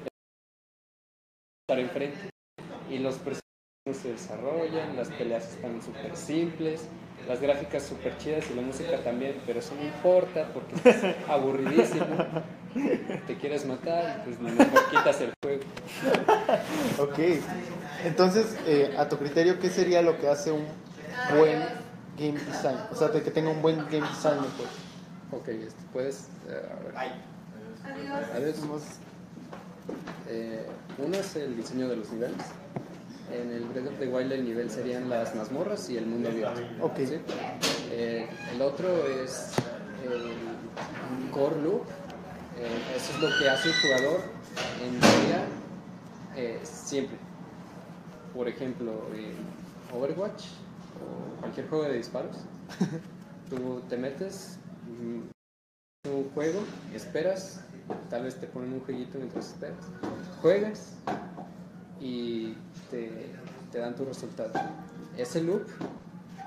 para 1.66 1.81
enfrente, 1.81 2.31
y 2.90 2.98
los 2.98 3.14
personajes 3.16 3.48
se 3.94 4.12
desarrollan, 4.12 4.96
las 4.96 5.09
peleas 5.09 5.53
están 5.55 5.81
súper 5.83 6.16
simples, 6.16 6.83
las 7.27 7.40
gráficas 7.40 7.83
súper 7.83 8.16
chidas 8.18 8.44
y 8.51 8.55
la 8.55 8.62
música 8.62 8.98
también, 9.03 9.40
pero 9.46 9.59
eso 9.59 9.74
no 9.74 9.85
importa 9.85 10.48
porque 10.53 10.74
es 10.88 11.16
aburridísimo. 11.29 12.07
Te 13.27 13.37
quieres 13.37 13.66
matar, 13.66 14.24
pues 14.24 14.40
mejor 14.40 14.66
quitas 14.90 15.20
el 15.20 15.33
juego. 15.42 15.62
Ok. 16.98 17.18
Entonces, 18.05 18.57
eh, 18.66 18.94
a 18.96 19.09
tu 19.09 19.16
criterio, 19.18 19.59
¿qué 19.59 19.70
sería 19.70 20.03
lo 20.03 20.18
que 20.18 20.29
hace 20.29 20.53
un 20.53 20.64
buen 21.37 21.61
game 22.16 22.38
design? 22.38 22.79
O 22.92 22.94
sea, 22.94 23.09
de 23.09 23.22
que 23.22 23.31
tenga 23.31 23.51
un 23.51 23.61
buen 23.62 23.79
game 23.90 24.07
design. 24.07 24.38
Pues. 24.57 25.40
Ok, 25.40 25.48
este, 25.48 25.83
puedes. 25.92 26.29
eh, 26.48 26.62
a 26.70 26.85
ver. 26.85 26.94
Ay, 26.96 27.11
A 28.35 28.38
ver, 28.38 28.55
eh, 30.29 30.66
uno 30.98 31.16
es 31.16 31.37
el 31.37 31.57
diseño 31.57 31.88
de 31.88 31.96
los 31.96 32.11
niveles. 32.12 32.37
En 33.33 33.51
el 33.51 33.64
Breath 33.64 33.88
of 33.88 33.99
the 33.99 34.07
Wild 34.07 34.33
el 34.33 34.45
nivel 34.45 34.71
serían 34.71 35.09
las 35.09 35.35
mazmorras 35.35 35.88
y 35.91 35.99
el 35.99 36.07
mundo 36.07 36.29
abierto. 36.29 36.61
Ok. 36.81 36.97
¿sí? 36.99 37.21
Eh, 37.91 38.27
el 38.55 38.62
otro 38.62 38.88
es 39.07 39.53
el 40.05 41.31
core 41.31 41.61
loop. 41.62 41.83
Eh, 42.59 42.97
eso 42.97 43.12
es 43.12 43.21
lo 43.21 43.29
que 43.38 43.49
hace 43.49 43.69
el 43.69 43.75
jugador 43.75 44.21
en 44.83 45.01
teoría 45.01 45.45
eh, 46.37 46.61
siempre. 46.62 47.17
Por 48.35 48.49
ejemplo, 48.49 48.93
en 49.14 49.35
Overwatch 49.97 50.45
o 51.01 51.41
cualquier 51.41 51.69
juego 51.69 51.85
de 51.85 51.95
disparos, 51.95 52.37
tú 53.51 53.83
te 53.88 53.97
metes, 53.97 54.59
mm, 54.87 56.09
un 56.09 56.31
juego, 56.35 56.61
esperas, 56.95 57.64
tal 58.11 58.25
vez 58.25 58.38
te 58.41 58.47
ponen 58.47 58.73
un 58.73 58.81
jueguito 58.81 59.19
mientras 59.19 59.49
esperas, 59.49 59.85
juegas 60.41 60.95
y 62.01 62.55
te, 62.90 63.35
te 63.72 63.79
dan 63.79 63.94
tu 63.94 64.05
resultado. 64.05 64.53
Ese 65.16 65.42
loop 65.42 65.66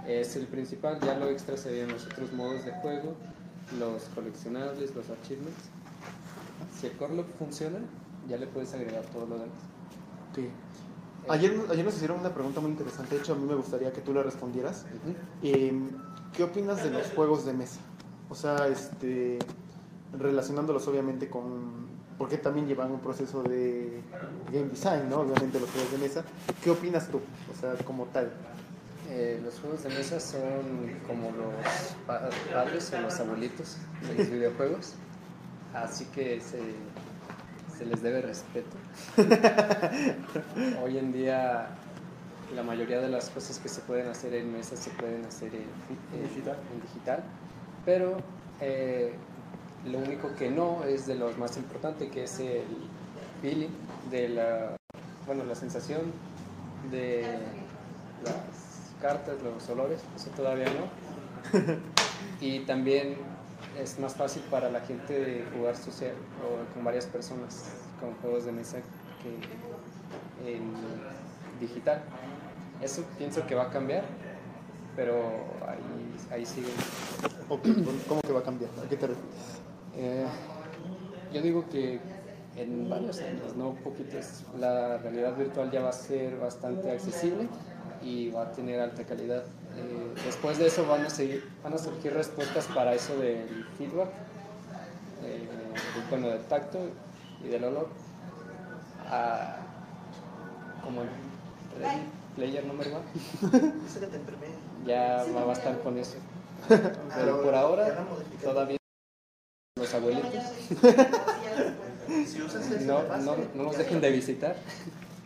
es 0.08 0.36
el 0.36 0.48
principal, 0.48 1.00
ya 1.00 1.18
lo 1.18 1.30
extra 1.30 1.58
serían 1.58 1.90
los 1.90 2.06
otros 2.06 2.32
modos 2.34 2.66
de 2.66 2.72
juego, 2.72 3.16
los 3.80 4.04
coleccionables, 4.16 4.96
los 4.96 5.10
achievements. 5.10 5.70
Si 6.80 6.88
el 6.88 6.94
core 6.94 7.16
loop 7.16 7.28
funciona, 7.38 7.80
ya 8.28 8.38
le 8.38 8.48
puedes 8.48 8.74
agregar 8.74 9.04
todo 9.06 9.26
lo 9.26 9.36
demás. 9.36 9.60
Ok. 10.32 10.40
Ayer, 11.30 11.54
ayer 11.70 11.86
nos 11.86 11.96
hicieron 11.96 12.20
una 12.20 12.34
pregunta 12.34 12.62
muy 12.62 12.72
interesante, 12.72 13.16
de 13.16 13.22
hecho 13.22 13.34
a 13.34 13.36
mí 13.36 13.46
me 13.46 13.54
gustaría 13.54 13.94
que 13.94 14.02
tú 14.02 14.14
la 14.14 14.24
respondieras. 14.24 14.86
Ujú. 15.04 15.16
Eh, 15.44 15.72
¿Qué 16.34 16.44
opinas 16.44 16.84
de 16.84 16.90
los 16.90 17.08
juegos 17.12 17.46
de 17.46 17.54
mesa? 17.54 17.80
O 18.30 18.36
sea, 18.36 18.68
este, 18.68 19.38
relacionándolos 20.18 20.88
obviamente 20.88 21.30
con... 21.30 21.91
Porque 22.22 22.38
también 22.38 22.68
llevan 22.68 22.92
un 22.92 23.00
proceso 23.00 23.42
de 23.42 24.00
game 24.54 24.68
design, 24.70 25.10
¿no? 25.10 25.22
Obviamente 25.22 25.60
los 25.60 25.68
juegos 25.72 25.92
de 25.92 25.98
mesa. 25.98 26.24
¿Qué 26.64 26.70
opinas 26.70 27.08
tú? 27.08 27.20
O 27.52 27.60
sea, 27.60 27.74
como 27.84 28.06
tal. 28.06 28.32
Eh, 29.10 29.42
los 29.44 29.60
juegos 29.60 29.82
de 29.82 29.90
mesa 29.90 30.20
son 30.20 31.00
como 31.08 31.32
los 31.32 31.96
pa- 32.06 32.30
padres 32.54 32.94
o 32.94 33.02
los 33.02 33.20
abuelitos 33.20 33.78
de 34.08 34.14
los 34.14 34.30
videojuegos, 34.30 34.94
así 35.74 36.06
que 36.14 36.40
se, 36.40 36.60
se 37.76 37.86
les 37.88 38.04
debe 38.04 38.22
respeto. 38.22 38.78
Hoy 40.84 40.98
en 41.00 41.12
día 41.12 41.70
la 42.56 42.64
mayoría 42.64 43.00
de 43.02 43.10
las 43.10 43.30
cosas 43.32 43.58
que 43.60 43.68
se 43.68 43.82
pueden 43.82 44.08
hacer 44.10 44.34
en 44.36 44.54
mesa 44.54 44.76
se 44.78 44.92
pueden 44.92 45.26
hacer 45.26 45.54
en, 45.56 45.64
en- 46.14 46.24
Digital. 46.30 46.58
en 46.74 46.82
digital, 46.82 47.24
pero 47.84 48.18
eh, 48.62 49.14
lo 49.86 49.98
único 49.98 50.36
que 50.36 50.50
no 50.50 50.84
es 50.84 51.08
de 51.08 51.16
lo 51.16 51.32
más 51.38 51.58
importante 51.58 52.10
que 52.10 52.24
es 52.26 52.40
el 52.40 52.64
feeling 53.42 53.70
de 54.10 54.30
la, 54.30 54.76
bueno, 55.26 55.44
la 55.44 55.56
sensación 55.56 56.02
de 56.92 57.24
las 58.24 58.36
cartas, 59.02 59.36
los 59.42 59.68
olores, 59.70 60.02
eso 60.16 60.30
todavía 60.32 60.68
no. 60.68 61.60
Y 62.40 62.62
también 62.62 63.18
es 63.80 64.00
más 64.00 64.16
fácil 64.16 64.42
para 64.50 64.70
la 64.70 64.82
gente 64.82 65.46
jugar 65.56 65.76
social 65.76 66.14
o 66.44 66.74
con 66.74 66.84
varias 66.84 67.06
personas 67.06 67.66
con 68.00 68.16
juegos 68.16 68.46
de 68.46 68.52
mesa 68.52 68.78
que 69.22 70.52
en 70.52 70.72
digital. 71.60 72.02
Eso 72.82 73.04
pienso 73.18 73.46
que 73.46 73.54
va 73.54 73.64
a 73.64 73.70
cambiar, 73.70 74.04
pero 74.96 75.16
ahí, 75.68 76.16
ahí 76.32 76.46
sigue. 76.46 76.72
¿Cómo 77.48 78.22
que 78.22 78.34
va 78.34 78.40
a 78.40 78.44
cambiar? 78.44 78.72
¿A 78.84 78.90
qué 78.90 78.98
te 78.98 79.08
refieres? 79.08 79.62
Eh, 79.96 80.26
yo 81.34 81.42
digo 81.42 81.66
que 81.70 82.00
en 82.56 82.90
varios 82.90 83.20
años, 83.20 83.56
no 83.56 83.74
poquitos, 83.76 84.44
la 84.60 84.98
realidad 84.98 85.36
virtual 85.36 85.72
ya 85.72 85.82
va 85.82 85.90
a 85.90 85.94
ser 85.94 86.38
bastante 86.38 86.92
accesible 86.92 87.48
y 88.02 88.30
va 88.30 88.44
a 88.44 88.52
tener 88.52 88.80
alta 88.80 89.04
calidad. 89.04 89.44
Eh, 89.78 90.14
después 90.26 90.58
de 90.58 90.68
eso 90.68 90.86
van 90.86 91.06
a, 91.06 91.10
seguir, 91.10 91.48
van 91.64 91.74
a 91.74 91.78
surgir 91.78 92.14
respuestas 92.14 92.66
para 92.68 92.94
eso 92.94 93.18
del 93.18 93.66
feedback, 93.78 94.10
eh, 95.24 95.48
bueno, 96.10 96.28
del 96.28 96.44
tacto 96.44 96.80
y 97.44 97.48
del 97.48 97.64
olor. 97.64 97.88
Ah, 99.08 99.58
como 100.84 101.02
Ready 101.80 102.02
Player 102.36 102.64
te 102.64 104.16
enfermé. 104.16 104.48
ya 104.86 105.24
va 105.34 105.50
a 105.50 105.54
estar 105.54 105.80
con 105.80 105.98
eso. 105.98 106.18
Pero 106.68 107.42
por 107.42 107.56
ahora 107.56 108.06
todavía 108.42 108.81
los 109.82 109.94
no, 112.86 113.04
no, 113.18 113.36
no 113.56 113.64
nos 113.64 113.78
dejen 113.78 114.02
de 114.02 114.12
visitar. 114.12 114.56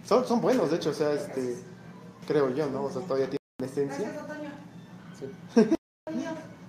Son, 0.08 0.26
son 0.28 0.41
buenos, 0.41 0.70
de 0.70 0.78
hecho, 0.78 0.91
o 0.91 0.94
sea, 0.94 1.13
este, 1.13 1.58
creo 2.28 2.54
yo, 2.54 2.68
¿no? 2.68 2.84
O 2.84 2.91
sea, 2.91 3.02
todavía 3.02 3.28
tienen 3.28 3.39
esencia. 3.63 4.12
Sí, 5.20 5.70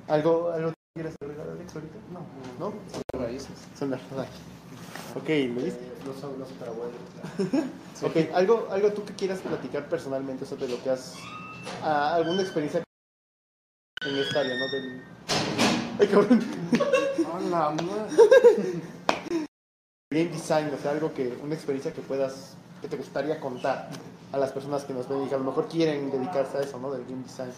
¿Algo, 0.08 0.52
algo 0.52 0.70
que 0.70 0.76
quieras 0.94 1.14
agregar, 1.20 1.48
Alex, 1.50 1.74
ahorita? 1.74 1.94
No. 2.12 2.20
¿No? 2.58 2.74
son 2.92 3.20
raíces. 3.20 3.50
Son 3.78 3.90
las 3.90 4.00
raíces. 4.10 4.36
Ok, 5.14 5.28
Luis. 5.28 5.74
Los, 6.06 6.38
los 6.38 6.48
paraguayos. 6.52 6.94
Ok, 8.02 8.34
¿algo, 8.34 8.68
algo 8.70 8.92
tú 8.92 9.04
que 9.04 9.14
quieras 9.14 9.40
platicar 9.40 9.88
personalmente 9.88 10.46
sobre 10.46 10.68
lo 10.68 10.82
que 10.82 10.90
has... 10.90 11.14
ah, 11.82 12.14
alguna 12.14 12.42
experiencia 12.42 12.82
en 14.06 14.16
esta 14.16 14.40
área, 14.40 14.54
¿no? 14.56 14.68
Del... 14.68 15.65
Ay, 15.98 16.08
cabrón. 16.08 16.40
Hola. 17.32 17.74
Game 20.10 20.30
design, 20.30 20.72
o 20.72 20.78
sea, 20.78 20.90
algo 20.90 21.12
que... 21.14 21.38
Una 21.42 21.54
experiencia 21.54 21.92
que 21.92 22.02
puedas... 22.02 22.56
Que 22.82 22.88
te 22.88 22.96
gustaría 22.96 23.40
contar 23.40 23.88
a 24.32 24.38
las 24.38 24.52
personas 24.52 24.84
que 24.84 24.92
nos 24.92 25.08
ven 25.08 25.24
y 25.24 25.28
que 25.28 25.34
a 25.34 25.38
lo 25.38 25.44
mejor 25.44 25.68
quieren 25.68 26.10
dedicarse 26.10 26.58
a 26.58 26.60
eso, 26.60 26.78
¿no? 26.78 26.90
Del 26.90 27.04
game 27.04 27.22
design. 27.22 27.50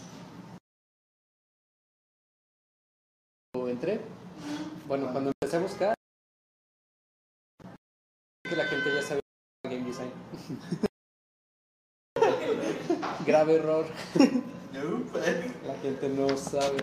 entré, 3.69 4.01
bueno, 4.87 5.13
cuando 5.13 5.31
empecé 5.31 5.57
a 5.57 5.61
buscar, 5.61 5.95
que 8.49 8.57
la 8.57 8.65
gente 8.65 8.95
ya 8.95 9.03
sabía 9.03 9.21
game 9.65 9.85
design. 9.85 10.11
Grave 13.27 13.57
error, 13.57 13.87
la 15.67 15.75
gente 15.83 16.09
no 16.09 16.37
sabe. 16.37 16.79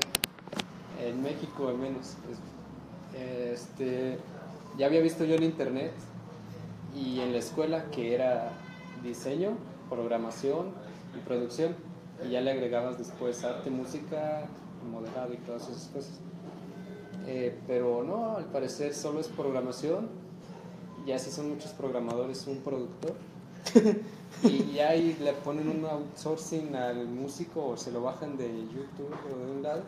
En 1.02 1.22
México 1.22 1.68
al 1.68 1.78
menos. 1.78 2.16
Es- 2.32 2.40
Este, 3.18 4.18
ya 4.78 4.88
había 4.88 5.00
visto 5.00 5.24
yo 5.24 5.36
en 5.36 5.44
internet 5.44 5.94
y 6.94 7.22
en 7.22 7.32
la 7.32 7.40
escuela 7.40 7.86
que 7.90 8.14
era 8.14 8.52
diseño, 9.04 9.52
programación 9.90 10.72
y 11.16 11.20
producción. 11.26 11.76
Y 12.26 12.32
ya 12.32 12.42
le 12.42 12.52
agregabas 12.52 12.98
después 12.98 13.42
arte, 13.46 13.70
música, 13.70 14.48
modelado 14.92 15.34
y 15.34 15.38
todas 15.38 15.70
esas 15.70 15.88
cosas. 15.94 16.20
Eh, 17.26 17.58
pero 17.68 18.04
no, 18.04 18.36
al 18.38 18.46
parecer 18.46 18.94
solo 18.94 19.22
es 19.22 19.28
programación. 19.30 20.10
Ya 21.06 21.18
si 21.18 21.32
son 21.32 21.50
muchos 21.50 21.72
programadores, 21.72 22.46
un 22.48 22.58
productor. 22.60 23.14
y 24.44 24.74
ya 24.74 24.90
ahí 24.90 25.16
le 25.22 25.32
ponen 25.34 25.70
un 25.70 25.86
outsourcing 25.86 26.76
al 26.76 27.08
músico 27.08 27.66
o 27.66 27.78
se 27.78 27.92
lo 27.92 28.02
bajan 28.04 28.36
de 28.38 28.48
YouTube 28.48 29.16
o 29.34 29.38
de 29.46 29.52
un 29.52 29.64
lado. 29.64 29.84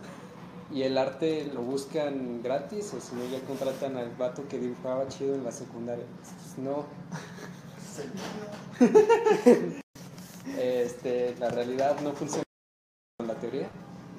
Y 0.74 0.84
el 0.84 0.98
arte 0.98 1.50
lo 1.54 1.62
buscan 1.62 2.42
gratis 2.44 2.94
o 2.94 3.00
si 3.00 3.16
no 3.16 3.24
ya 3.26 3.40
contratan 3.46 3.96
al 3.96 4.14
vato 4.16 4.46
que 4.50 4.60
dibujaba 4.60 5.08
chido 5.08 5.36
en 5.36 5.46
la 5.46 5.52
secundaria. 5.52 6.06
Pues 6.22 6.58
no. 6.58 6.86
este, 10.60 11.36
la 11.40 11.50
realidad 11.50 12.00
no 12.02 12.12
funciona 12.12 12.44
con 13.18 13.28
la 13.28 13.36
teoría, 13.36 13.70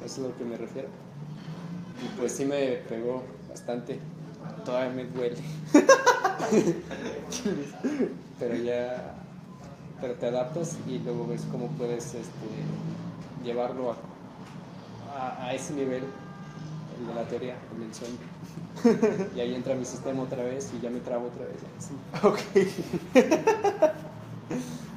eso 0.04 0.06
es 0.06 0.18
a 0.18 0.22
lo 0.22 0.37
que 0.37 0.44
me 0.44 0.56
refiero. 0.56 0.88
Y 2.02 2.08
pues 2.18 2.32
sí 2.32 2.46
me 2.46 2.78
pegó 2.88 3.22
bastante. 3.48 4.00
Todavía 4.64 4.90
me 4.90 5.04
duele. 5.04 5.37
pero 8.38 8.54
ya. 8.56 9.14
Pero 10.00 10.14
te 10.14 10.28
adaptas 10.28 10.78
y 10.87 11.00
luego 11.00 11.26
ves 11.26 11.44
cómo 11.50 11.66
puedes 11.72 12.14
este, 12.14 12.46
llevarlo 13.44 13.90
a, 13.90 13.96
a, 15.18 15.46
a 15.46 15.54
ese 15.54 15.74
nivel, 15.74 16.04
el 16.04 16.28
de 17.06 17.14
la 17.14 17.24
teoría, 17.24 17.56
el 17.74 17.80
del 17.80 17.94
sueño. 17.94 18.16
Y 19.37 19.40
ahí 19.40 19.54
entra 19.54 19.74
mi 19.74 19.84
sistema 19.84 20.22
otra 20.22 20.42
vez 20.42 20.72
y 20.76 20.80
ya 20.80 20.90
me 20.90 21.00
trabo 21.00 21.26
otra 21.26 21.44
vez. 21.44 21.56
Ok. 22.22 22.38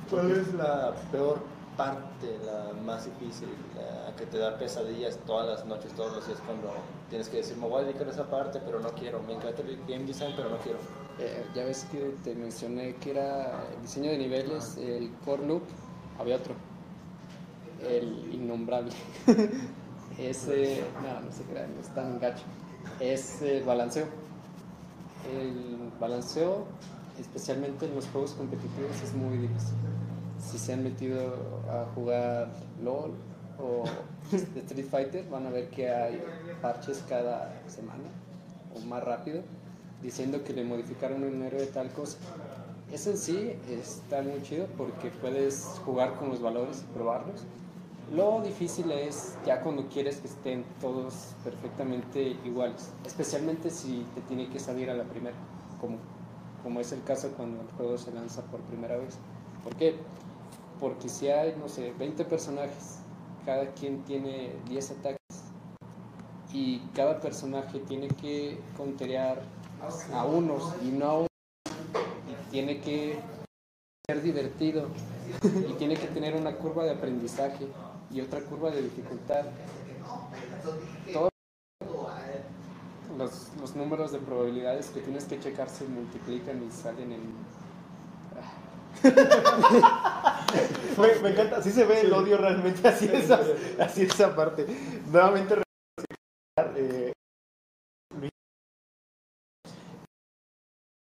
¿Cuál 0.10 0.32
es 0.32 0.54
la 0.54 0.94
peor 1.12 1.40
parte 1.78 2.38
la 2.46 2.74
más 2.84 3.06
difícil, 3.06 3.48
la 3.76 4.16
que 4.16 4.26
te 4.26 4.38
da 4.38 4.58
pesadillas 4.58 5.18
todas 5.26 5.48
las 5.48 5.66
noches, 5.66 5.92
todos 5.94 6.14
los 6.14 6.28
días 6.28 6.40
cuando 6.46 6.74
tienes 7.10 7.30
que 7.30 7.38
decir, 7.38 7.58
me 7.58 7.68
voy 7.68 7.82
a 7.82 7.86
dedicar 7.86 8.08
a 8.08 8.12
esa 8.12 8.30
parte, 8.30 8.60
pero 8.64 8.80
no 8.80 8.90
quiero, 8.90 9.22
me 9.24 9.34
encanta 9.34 9.62
el 9.62 9.78
game 9.88 10.06
design, 10.06 10.34
pero 10.36 10.50
no 10.50 10.58
quiero. 10.58 10.80
Eh, 11.20 11.46
ya 11.56 11.66
ves 11.66 11.88
que 11.92 12.14
te 12.24 12.36
mencioné 12.36 12.96
que 12.96 13.12
era 13.12 13.64
el 13.74 13.82
diseño 13.82 14.12
de 14.12 14.18
niveles, 14.18 14.78
el 14.78 15.12
core 15.26 15.46
loop, 15.46 15.64
había 16.20 16.36
otro, 16.36 16.54
el 17.88 18.34
innombrable. 18.34 18.92
Ese, 20.18 20.84
no, 21.02 21.22
no 21.22 21.32
se 21.32 21.44
crean, 21.44 21.74
no 21.76 21.82
es 21.82 21.88
tan 21.90 22.20
gacho. 22.20 22.44
Es 23.00 23.42
el 23.42 23.64
balanceo. 23.64 24.06
El 25.32 25.92
balanceo, 26.00 26.66
especialmente 27.20 27.86
en 27.86 27.96
los 27.96 28.08
juegos 28.08 28.32
competitivos, 28.32 29.02
es 29.04 29.14
muy 29.14 29.38
difícil. 29.38 29.76
Si 30.44 30.58
se 30.58 30.74
han 30.74 30.84
metido 30.84 31.36
a 31.70 31.86
jugar 31.94 32.50
LOL 32.84 33.14
o 33.60 33.84
Street 34.32 34.88
Fighter, 34.90 35.30
van 35.30 35.46
a 35.48 35.50
ver 35.50 35.70
que 35.70 35.90
hay 35.90 36.24
parches 36.62 37.04
cada 37.08 37.54
semana 37.68 38.10
o 38.76 38.80
más 38.88 39.04
rápido 39.04 39.42
diciendo 40.02 40.44
que 40.44 40.54
le 40.54 40.64
modificaron 40.64 41.24
un 41.24 41.44
héroe 41.44 41.66
tal 41.68 41.90
cosa. 41.92 42.18
Eso 42.92 43.12
en 43.12 43.18
sí 43.18 43.54
está 43.70 44.22
muy 44.22 44.42
chido 44.42 44.66
porque 44.78 45.10
puedes 45.10 45.80
jugar 45.86 46.16
con 46.16 46.30
los 46.30 46.42
valores 46.42 46.82
y 46.82 46.94
probarlos. 46.94 47.42
Lo 48.12 48.42
difícil 48.42 48.92
es 48.92 49.38
ya 49.46 49.62
cuando 49.62 49.88
quieres 49.88 50.18
que 50.18 50.28
estén 50.28 50.66
todos 50.82 51.34
perfectamente 51.46 52.36
iguales, 52.44 52.92
especialmente 53.06 53.70
si 53.70 54.06
te 54.14 54.20
tiene 54.22 54.50
que 54.50 54.60
salir 54.60 54.90
a 54.90 54.94
la 54.94 55.06
primera, 55.06 55.36
como, 55.80 55.96
como 56.62 56.82
es 56.82 56.92
el 56.92 57.02
caso 57.04 57.32
cuando 57.38 57.62
el 57.62 57.72
juego 57.78 57.98
se 57.98 58.12
lanza 58.12 58.42
por 58.48 58.60
primera 58.62 58.98
vez. 58.98 59.18
¿Por 59.64 59.78
qué? 59.78 59.96
Porque 60.78 61.08
si 61.08 61.30
hay, 61.30 61.56
no 61.58 61.70
sé, 61.70 61.94
20 61.98 62.26
personajes, 62.26 63.00
cada 63.46 63.68
quien 63.68 64.04
tiene 64.04 64.58
10 64.68 64.92
ataques 64.92 65.18
y 66.52 66.80
cada 66.94 67.22
personaje 67.22 67.80
tiene 67.80 68.10
que 68.10 68.60
conterear 68.76 69.42
a 70.14 70.26
unos 70.26 70.64
y 70.84 70.90
no 70.90 71.06
a 71.06 71.14
unos 71.20 71.30
y 72.28 72.52
tiene 72.52 72.82
que 72.82 73.18
ser 74.06 74.22
divertido 74.22 74.88
y 75.70 75.74
tiene 75.76 75.96
que 75.96 76.08
tener 76.08 76.36
una 76.36 76.58
curva 76.58 76.84
de 76.84 76.92
aprendizaje 76.92 77.68
y 78.14 78.22
otra 78.22 78.42
curva 78.42 78.72
de 78.72 78.82
dificultad. 78.84 79.46
Todos 81.14 81.32
los, 83.18 83.50
los 83.60 83.76
números 83.76 84.12
de 84.12 84.20
probabilidades 84.20 84.88
que 84.90 85.02
tienes 85.02 85.26
que 85.26 85.40
checar 85.40 85.70
se 85.70 85.86
multiplican 85.86 86.64
y 86.64 86.72
salen 86.72 87.12
en... 87.12 87.22
Me, 90.98 91.16
me 91.24 91.30
encanta, 91.30 91.58
así 91.58 91.72
se 91.72 91.86
ve 91.86 92.02
el 92.02 92.14
odio 92.14 92.38
realmente, 92.38 92.88
así, 92.88 93.10
esa, 93.12 93.40
así 93.80 94.04
esa 94.04 94.36
parte. 94.36 94.68
Nuevamente, 95.10 95.56
eh, 96.76 97.14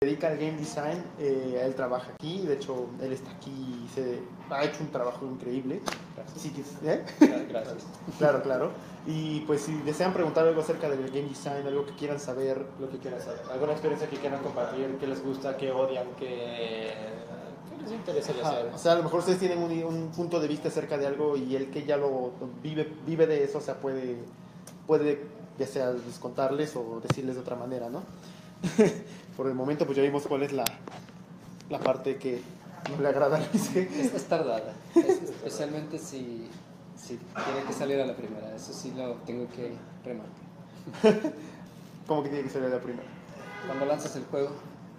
dedica 0.02 0.30
al 0.30 0.38
game 0.38 0.54
design, 0.56 1.04
eh, 1.20 1.62
él 1.66 1.76
trabaja 1.76 2.14
aquí, 2.14 2.44
de 2.44 2.54
hecho, 2.54 2.88
él 3.02 3.12
está 3.12 3.32
aquí 3.32 3.52
y 3.52 3.90
se 3.94 4.20
ha 4.50 4.64
hecho 4.64 4.82
un 4.82 4.92
trabajo 4.94 5.26
increíble. 5.26 5.82
Sí 6.38 6.52
que- 6.52 6.62
¿eh? 6.90 7.04
Gracias. 7.50 7.84
Claro, 8.18 8.42
claro. 8.42 8.72
Y 9.06 9.42
pues 9.42 9.60
si 9.64 9.74
desean 9.82 10.14
preguntar 10.14 10.48
algo 10.48 10.62
acerca 10.62 10.90
del 10.90 11.06
game 11.10 11.28
design, 11.28 11.68
algo 11.68 11.86
que 11.86 11.92
quieran 11.96 12.18
saber, 12.18 12.66
Lo 12.80 12.90
que 12.90 12.98
quieran 12.98 13.20
saber. 13.20 13.42
¿Alguna 13.52 13.74
experiencia 13.74 14.10
que 14.10 14.16
quieran 14.16 14.42
compartir? 14.42 14.96
¿Qué 15.02 15.06
les 15.06 15.22
gusta? 15.22 15.58
¿Qué 15.58 15.70
odian? 15.70 16.08
¿Qué, 16.18 16.94
qué 17.76 17.84
les 17.84 17.92
interesaría 17.92 18.42
Ajá, 18.42 18.52
saber? 18.56 18.74
O 18.74 18.78
sea, 18.78 18.94
a 18.94 18.96
lo 18.96 19.04
mejor 19.04 19.20
ustedes 19.20 19.40
tienen 19.40 19.58
un, 19.62 19.84
un 19.84 20.12
punto 20.12 20.40
de 20.40 20.48
vista 20.48 20.70
acerca 20.70 20.98
de 20.98 21.08
algo 21.08 21.36
y 21.36 21.58
el 21.58 21.72
que 21.72 21.84
ya 21.84 21.98
lo 21.98 22.32
vive, 22.64 22.90
vive 23.06 23.28
de 23.28 23.44
eso, 23.44 23.58
o 23.58 23.62
sea, 23.62 23.76
puede, 23.76 24.16
puede 24.88 25.26
ya 25.58 25.68
sea 25.68 25.92
descontarles 25.92 26.74
o 26.78 27.02
decirles 27.06 27.36
de 27.36 27.42
otra 27.42 27.58
manera, 27.58 27.90
¿no? 27.90 28.02
Por 29.38 29.48
el 29.48 29.54
momento, 29.56 29.86
pues 29.86 29.96
ya 29.98 30.04
vimos 30.04 30.28
cuál 30.28 30.44
es 30.44 30.52
la, 30.52 30.66
la 31.70 31.80
parte 31.80 32.18
que 32.18 32.42
no 32.96 33.02
le 33.02 33.08
agrada 33.08 33.38
a 33.38 33.40
Luis. 33.40 33.76
Es, 33.76 34.14
es 34.14 34.24
tardada, 34.26 34.74
es- 34.96 35.22
especialmente 35.24 35.98
si, 35.98 36.50
si 36.98 37.18
tiene 37.46 37.64
que 37.68 37.74
salir 37.74 38.00
a 38.02 38.06
la 38.06 38.16
primera, 38.16 38.54
eso 38.56 38.74
sí 38.74 38.92
lo 38.98 39.14
tengo 39.26 39.48
que 39.56 39.72
remarcar. 40.04 41.32
¿Cómo 42.08 42.24
que 42.24 42.30
tiene 42.30 42.44
que 42.44 42.50
ser 42.50 42.64
la 42.64 42.80
primera? 42.80 43.08
Cuando 43.66 43.86
lanzas 43.86 44.16
el 44.16 44.24
juego, 44.26 44.50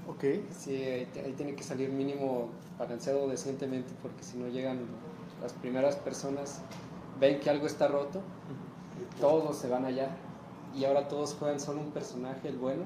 Ok. 0.09 0.25
sí, 0.59 0.75
ahí, 0.77 1.09
ahí 1.25 1.35
tiene 1.37 1.55
que 1.55 1.63
salir 1.63 1.91
mínimo 1.91 2.49
balanceado 2.79 3.29
decentemente 3.29 3.93
porque 4.01 4.23
si 4.23 4.39
no 4.39 4.49
llegan 4.49 4.79
las 5.43 5.53
primeras 5.53 5.97
personas, 5.97 6.61
ven 7.19 7.41
que 7.41 7.51
algo 7.51 7.67
está 7.67 7.89
roto, 7.89 8.23
todos 9.21 9.57
se 9.59 9.69
van 9.69 9.85
allá 9.85 10.09
y 10.75 10.85
ahora 10.85 11.09
todos 11.09 11.35
juegan 11.39 11.61
solo 11.61 11.81
un 11.81 11.91
personaje, 11.91 12.49
el 12.49 12.57
bueno, 12.57 12.85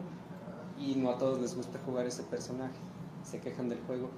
y 0.80 0.94
no 0.96 1.10
a 1.10 1.18
todos 1.18 1.40
les 1.40 1.54
gusta 1.56 1.78
jugar 1.84 2.06
ese 2.06 2.22
personaje, 2.24 2.74
se 3.28 3.40
quejan 3.40 3.68
del 3.68 3.78
juego, 3.86 4.08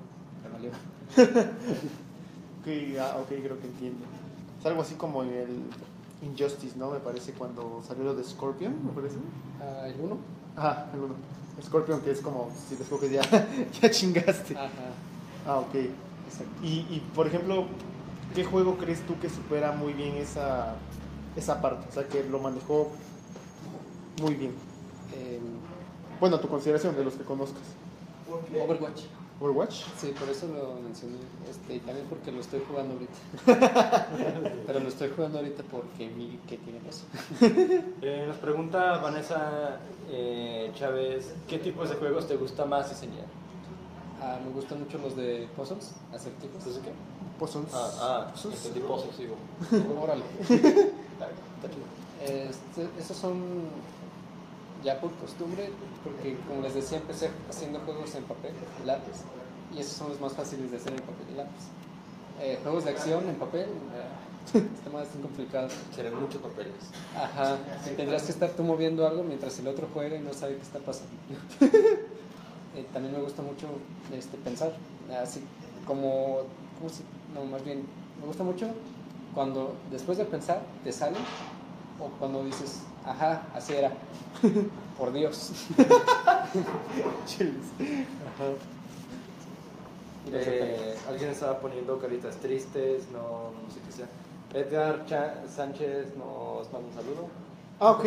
ya 0.42 0.50
valió. 0.50 0.70
Ok, 2.60 2.98
ah, 3.00 3.18
ok, 3.22 3.28
creo 3.28 3.60
que 3.60 3.66
entiendo. 3.68 4.04
Es 4.58 4.66
algo 4.66 4.82
así 4.82 4.94
como 4.96 5.22
en 5.22 5.30
el 5.32 5.60
Injustice, 6.22 6.76
¿no? 6.76 6.90
Me 6.90 6.98
parece 6.98 7.32
cuando 7.32 7.80
salió 7.86 8.02
lo 8.02 8.14
de 8.16 8.24
Scorpion, 8.24 8.74
me 8.84 8.90
parece. 8.90 9.16
Ah, 9.60 9.86
¿El 9.86 10.00
uno? 10.00 10.16
Ajá, 10.56 10.90
el 10.92 11.00
uno. 11.00 11.14
Scorpion, 11.62 12.00
que 12.00 12.10
es 12.10 12.20
como 12.20 12.50
si 12.68 12.74
te 12.74 12.82
escoges 12.82 13.10
ya, 13.12 13.22
ya 13.80 13.90
chingaste. 13.90 14.56
Ajá, 14.56 14.68
Ah, 15.46 15.58
ok. 15.58 15.74
exacto. 15.76 16.64
Y, 16.64 16.80
y, 16.90 17.02
por 17.14 17.28
ejemplo, 17.28 17.66
¿qué 18.34 18.44
juego 18.44 18.76
crees 18.78 19.00
tú 19.06 19.16
que 19.20 19.30
supera 19.30 19.70
muy 19.70 19.92
bien 19.92 20.16
esa, 20.16 20.74
esa 21.36 21.62
parte? 21.62 21.86
O 21.88 21.92
sea, 21.92 22.08
que 22.08 22.24
lo 22.24 22.40
manejó 22.40 22.88
muy 24.20 24.34
bien. 24.34 24.52
Bueno, 26.20 26.40
tu 26.40 26.48
consideración 26.48 26.96
de 26.96 27.04
los 27.04 27.14
que 27.14 27.24
conozcas. 27.24 27.62
Overwatch. 28.54 29.02
Overwatch. 29.40 29.84
Sí, 29.98 30.14
por 30.18 30.28
eso 30.30 30.46
lo 30.48 30.80
mencioné. 30.80 31.18
Este, 31.48 31.74
y 31.74 31.80
también 31.80 32.06
porque 32.08 32.32
lo 32.32 32.40
estoy 32.40 32.62
jugando 32.66 32.94
ahorita. 32.94 34.08
Pero 34.66 34.80
lo 34.80 34.88
estoy 34.88 35.10
jugando 35.14 35.38
ahorita 35.38 35.62
porque 35.70 36.08
vi 36.08 36.40
que 36.48 36.56
tiene 36.56 36.80
eso. 36.88 37.04
Eh, 38.00 38.24
nos 38.26 38.36
pregunta 38.38 38.98
Vanessa 38.98 39.78
eh, 40.10 40.72
Chávez, 40.74 41.34
¿qué 41.48 41.58
tipos 41.58 41.90
de 41.90 41.96
juegos 41.96 42.26
te 42.26 42.36
gusta 42.36 42.64
más 42.64 42.88
diseñar? 42.88 43.26
Ah, 44.22 44.38
me 44.42 44.50
gustan 44.52 44.80
mucho 44.80 44.96
los 44.98 45.14
de 45.16 45.48
puzzles, 45.54 45.92
acertijos. 46.14 46.56
¿Entonces 46.56 46.82
qué? 46.82 47.46
Son. 47.46 47.66
Ah, 47.74 47.90
ah, 48.00 48.30
Puzzles. 48.32 48.64
entendí 48.64 48.88
pozos, 48.88 49.18
digo. 49.18 49.34
Órale. 50.02 50.24
Este, 52.22 52.88
esos 52.98 53.16
son 53.16 53.36
ya 54.86 55.00
por 55.00 55.10
costumbre, 55.14 55.70
porque 56.04 56.36
como 56.48 56.62
les 56.62 56.74
decía, 56.74 56.98
empecé 56.98 57.28
haciendo 57.50 57.80
juegos 57.80 58.14
en 58.14 58.22
papel 58.24 58.52
y 58.82 58.86
lápiz. 58.86 59.18
Y 59.74 59.80
esos 59.80 59.94
son 59.94 60.08
los 60.10 60.20
más 60.20 60.32
fáciles 60.32 60.70
de 60.70 60.76
hacer 60.76 60.92
en 60.92 61.00
papel 61.00 61.26
y 61.32 61.36
lápiz. 61.36 61.64
Eh, 62.40 62.58
juegos 62.62 62.84
de 62.84 62.90
acción 62.90 63.28
en 63.28 63.34
papel, 63.34 63.64
eh, 63.66 64.58
está 64.78 64.90
más 64.90 65.08
complicado. 65.20 65.68
Serán 65.94 66.20
muchos 66.20 66.40
papeles. 66.40 66.72
Ajá, 67.16 67.56
tendrás 67.96 68.22
que 68.22 68.32
estar 68.32 68.50
tú 68.50 68.62
moviendo 68.62 69.06
algo 69.06 69.24
mientras 69.24 69.58
el 69.58 69.66
otro 69.68 69.88
juega 69.92 70.16
y 70.16 70.20
no 70.20 70.32
sabe 70.32 70.54
qué 70.56 70.62
está 70.62 70.78
pasando. 70.78 71.12
Eh, 72.76 72.84
también 72.92 73.14
me 73.14 73.22
gusta 73.22 73.40
mucho 73.40 73.68
este, 74.12 74.36
pensar, 74.36 74.70
así 75.22 75.40
como, 75.86 76.40
¿cómo 76.78 76.90
se- 76.90 77.04
no, 77.34 77.42
más 77.46 77.64
bien, 77.64 77.86
me 78.20 78.26
gusta 78.26 78.44
mucho 78.44 78.66
cuando 79.34 79.74
después 79.90 80.18
de 80.18 80.26
pensar 80.26 80.60
te 80.84 80.92
sale 80.92 81.16
o 81.98 82.08
cuando 82.18 82.44
dices, 82.44 82.82
ajá, 83.06 83.42
así 83.54 83.72
era, 83.74 83.92
por 84.98 85.12
Dios. 85.12 85.52
Chiles. 87.26 87.54
Los 90.30 90.42
Eh, 90.46 90.96
alguien 91.08 91.30
estaba 91.30 91.58
poniendo 91.60 91.98
caritas 91.98 92.36
tristes, 92.36 93.04
no, 93.12 93.52
no 93.62 93.70
sé 93.72 93.80
qué 93.86 93.92
sea. 93.92 94.06
Edgar 94.54 95.06
Cha- 95.06 95.42
Sánchez 95.54 96.16
nos 96.16 96.70
manda 96.72 96.88
un 96.88 96.94
saludo. 96.94 97.28
Ah, 97.78 97.92
ok. 97.92 98.04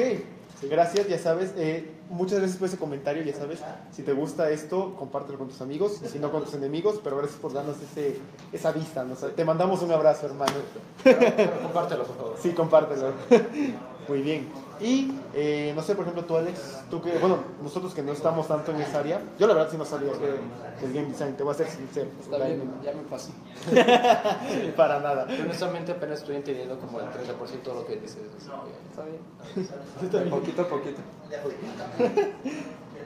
Gracias, 0.64 1.08
ya 1.08 1.18
sabes. 1.18 1.54
eh, 1.56 1.90
muchas 2.10 2.40
gracias 2.40 2.58
por 2.58 2.68
ese 2.68 2.78
comentario, 2.78 3.24
ya 3.24 3.34
sabes. 3.34 3.60
Si 3.94 4.04
te 4.04 4.12
gusta 4.12 4.50
esto, 4.50 4.96
compártelo 4.96 5.38
con 5.38 5.48
tus 5.48 5.62
amigos, 5.62 6.02
y 6.04 6.10
si 6.10 6.20
no 6.20 6.32
con 6.32 6.44
tus 6.44 6.54
enemigos, 6.54 7.00
pero 7.02 7.16
gracias 7.18 7.40
por 7.40 7.54
darnos 7.54 7.78
ese, 7.82 8.18
esa 8.52 8.74
vista. 8.74 9.06
¿no? 9.06 9.14
O 9.14 9.16
sea, 9.16 9.30
te 9.30 9.46
mandamos 9.46 9.82
un 9.82 9.92
abrazo, 9.94 10.26
hermano. 10.26 10.52
Pero, 11.04 11.20
pero 11.38 11.62
compártelo, 11.62 12.04
por 12.04 12.18
favor. 12.18 12.36
Sí, 12.42 12.52
compártelo. 12.52 13.14
Muy 14.10 14.22
bien. 14.22 14.50
Y 14.82 15.12
eh, 15.34 15.74
no 15.76 15.82
sé, 15.82 15.94
por 15.94 16.04
ejemplo, 16.06 16.24
tú, 16.24 16.38
Alex, 16.38 16.84
tú 16.90 17.02
que, 17.02 17.18
bueno, 17.18 17.38
nosotros 17.62 17.94
que 17.94 18.02
no 18.02 18.14
estamos 18.14 18.48
tanto 18.48 18.72
en 18.72 18.80
esa 18.82 19.00
área, 19.00 19.20
yo 19.38 19.46
la 19.48 19.54
verdad 19.54 19.70
sí 19.70 19.78
no 19.78 19.84
sabía 19.84 20.12
que 20.14 20.86
el 20.86 20.94
game 20.94 21.08
design, 21.10 21.36
te 21.36 21.44
voy 21.44 21.54
a 21.54 21.58
ser 21.58 21.68
sincero. 21.70 22.10
Está 22.22 22.38
bien, 22.38 22.64
ya 22.84 22.94
me 22.94 23.02
pasó. 23.04 23.32
Para 24.78 25.00
nada. 25.02 25.28
Yo 25.28 25.44
honestamente 25.44 25.92
apenas 25.92 26.20
estoy 26.20 26.38
entendiendo 26.38 26.80
como 26.80 27.00
el 27.02 27.08
30% 27.08 27.64
de 27.64 27.74
lo 27.74 27.86
que 27.86 27.98
dices. 27.98 28.18
así 28.38 28.50
que- 28.50 29.60
Está 30.06 30.18
bien. 30.20 30.30
Poquito 30.30 30.62
a 30.62 30.68
poquito. 30.68 31.02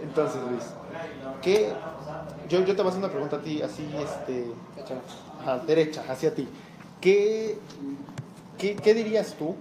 Entonces, 0.03 0.41
Luis, 0.49 0.63
¿qué? 1.41 1.71
Yo, 2.49 2.59
yo 2.59 2.75
te 2.75 2.81
voy 2.81 2.85
a 2.85 2.89
hacer 2.89 2.99
una 2.99 3.09
pregunta 3.11 3.37
a 3.37 3.41
ti, 3.41 3.61
así, 3.61 3.87
este, 3.97 4.51
Échale. 4.79 4.99
a 5.45 5.57
derecha, 5.59 6.03
hacia 6.09 6.33
ti. 6.35 6.47
¿qué, 7.01 7.57
qué, 8.57 8.75
qué 8.75 8.93
dirías 8.93 9.33
tú 9.37 9.55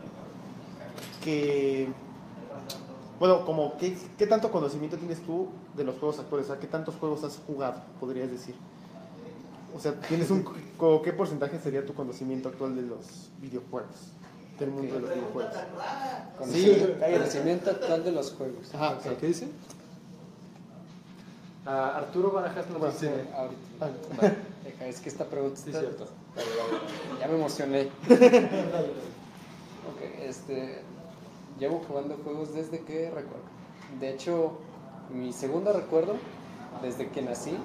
que... 1.23 1.89
Bueno, 3.19 3.45
como, 3.47 3.77
¿qué, 3.77 3.97
¿qué 4.19 4.27
tanto 4.27 4.51
conocimiento 4.51 4.97
tienes 4.97 5.21
tú 5.25 5.49
de 5.77 5.85
los 5.85 5.97
juegos 5.99 6.19
actuales? 6.19 6.49
O 6.49 6.53
sea, 6.53 6.61
¿qué 6.61 6.67
tantos 6.67 6.97
juegos 6.97 7.23
has 7.25 7.39
jugado, 7.47 7.81
podrías 8.01 8.31
decir? 8.31 8.55
O 9.77 9.81
sea, 9.81 9.95
¿tienes 10.01 10.31
un, 10.31 10.45
¿qué 11.05 11.13
porcentaje 11.13 11.59
sería 11.61 11.87
tu 11.87 11.95
conocimiento 11.95 12.49
actual 12.49 12.75
de 12.75 12.83
los 12.83 13.31
videojuegos? 13.41 13.91
Del 14.59 14.71
mundo 14.71 14.95
de 14.95 15.01
los 15.01 15.11
videojuegos. 15.15 15.53
Conocimiento, 16.39 16.99
conocimiento 17.01 17.71
actual 17.71 18.05
de 18.05 18.13
los 18.13 18.33
juegos. 18.33 18.75
Ajá. 18.75 18.99
¿qué 19.19 19.27
dice? 19.27 19.49
Ah, 21.65 21.95
Arturo 21.97 22.33
Barajas 22.33 22.69
nos 22.71 22.79
Bueno, 22.79 22.93
dice... 22.93 23.07
sí. 23.07 23.29
Ahorita. 23.35 23.61
Ah, 23.81 23.89
Vale, 24.21 24.35
deja, 24.65 24.87
es 24.87 25.01
que 25.01 25.09
esta 25.09 25.25
pregunta 25.27 25.57
Sí, 25.61 25.71
está- 25.71 25.81
cierto. 25.81 26.07
Ya 27.21 27.29
me 27.29 27.35
emocioné. 27.37 27.83
ok, 29.89 30.01
este. 30.23 30.83
Llevo 31.63 31.81
jugando 31.87 32.17
juegos 32.25 32.53
desde 32.55 32.81
que 32.81 33.09
recuerdo. 33.09 33.47
De 34.01 34.11
hecho, 34.11 34.59
mi 35.15 35.33
segundo 35.33 35.73
recuerdo, 35.73 36.17
desde 36.83 37.07
que 37.11 37.23
nací, 37.23 37.57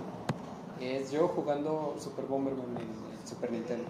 es 0.79 1.11
yo 1.11 1.27
jugando 1.29 1.95
Super 1.99 2.25
Bomberman 2.25 2.77
en, 2.77 3.27
Super 3.27 3.51
Nintendo. 3.51 3.85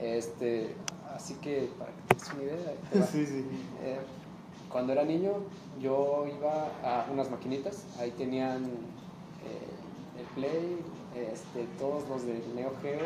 Este, 0.00 0.72
así 1.12 1.34
que, 1.42 1.68
para 1.76 1.90
que 1.90 2.32
una 2.32 2.42
idea, 2.44 2.74
te 2.92 3.00
va. 3.00 3.06
Sí, 3.06 3.26
sí. 3.26 3.44
Eh, 3.82 3.98
cuando 4.70 4.92
era 4.92 5.02
niño, 5.02 5.32
yo 5.80 6.24
iba 6.28 6.68
a 6.84 7.10
unas 7.10 7.28
maquinitas, 7.28 7.86
ahí 7.98 8.12
tenían 8.12 8.66
eh, 8.66 10.20
el 10.20 10.26
Play, 10.36 10.78
este, 11.16 11.66
todos 11.76 12.08
los 12.08 12.22
de 12.22 12.40
Neo 12.54 12.70
Geo. 12.82 13.00
eh, 13.00 13.02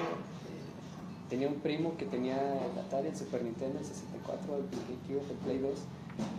tenía 1.30 1.48
un 1.48 1.54
primo 1.60 1.96
que 1.96 2.04
tenía 2.04 2.36
el 2.36 2.78
Atari, 2.78 3.08
el 3.08 3.16
Super 3.16 3.42
Nintendo, 3.42 3.78
el 3.78 3.86
64, 3.86 4.56
el 4.58 4.64
GameCube, 4.68 5.30
el 5.30 5.38
Play 5.38 5.58
2. 5.58 5.70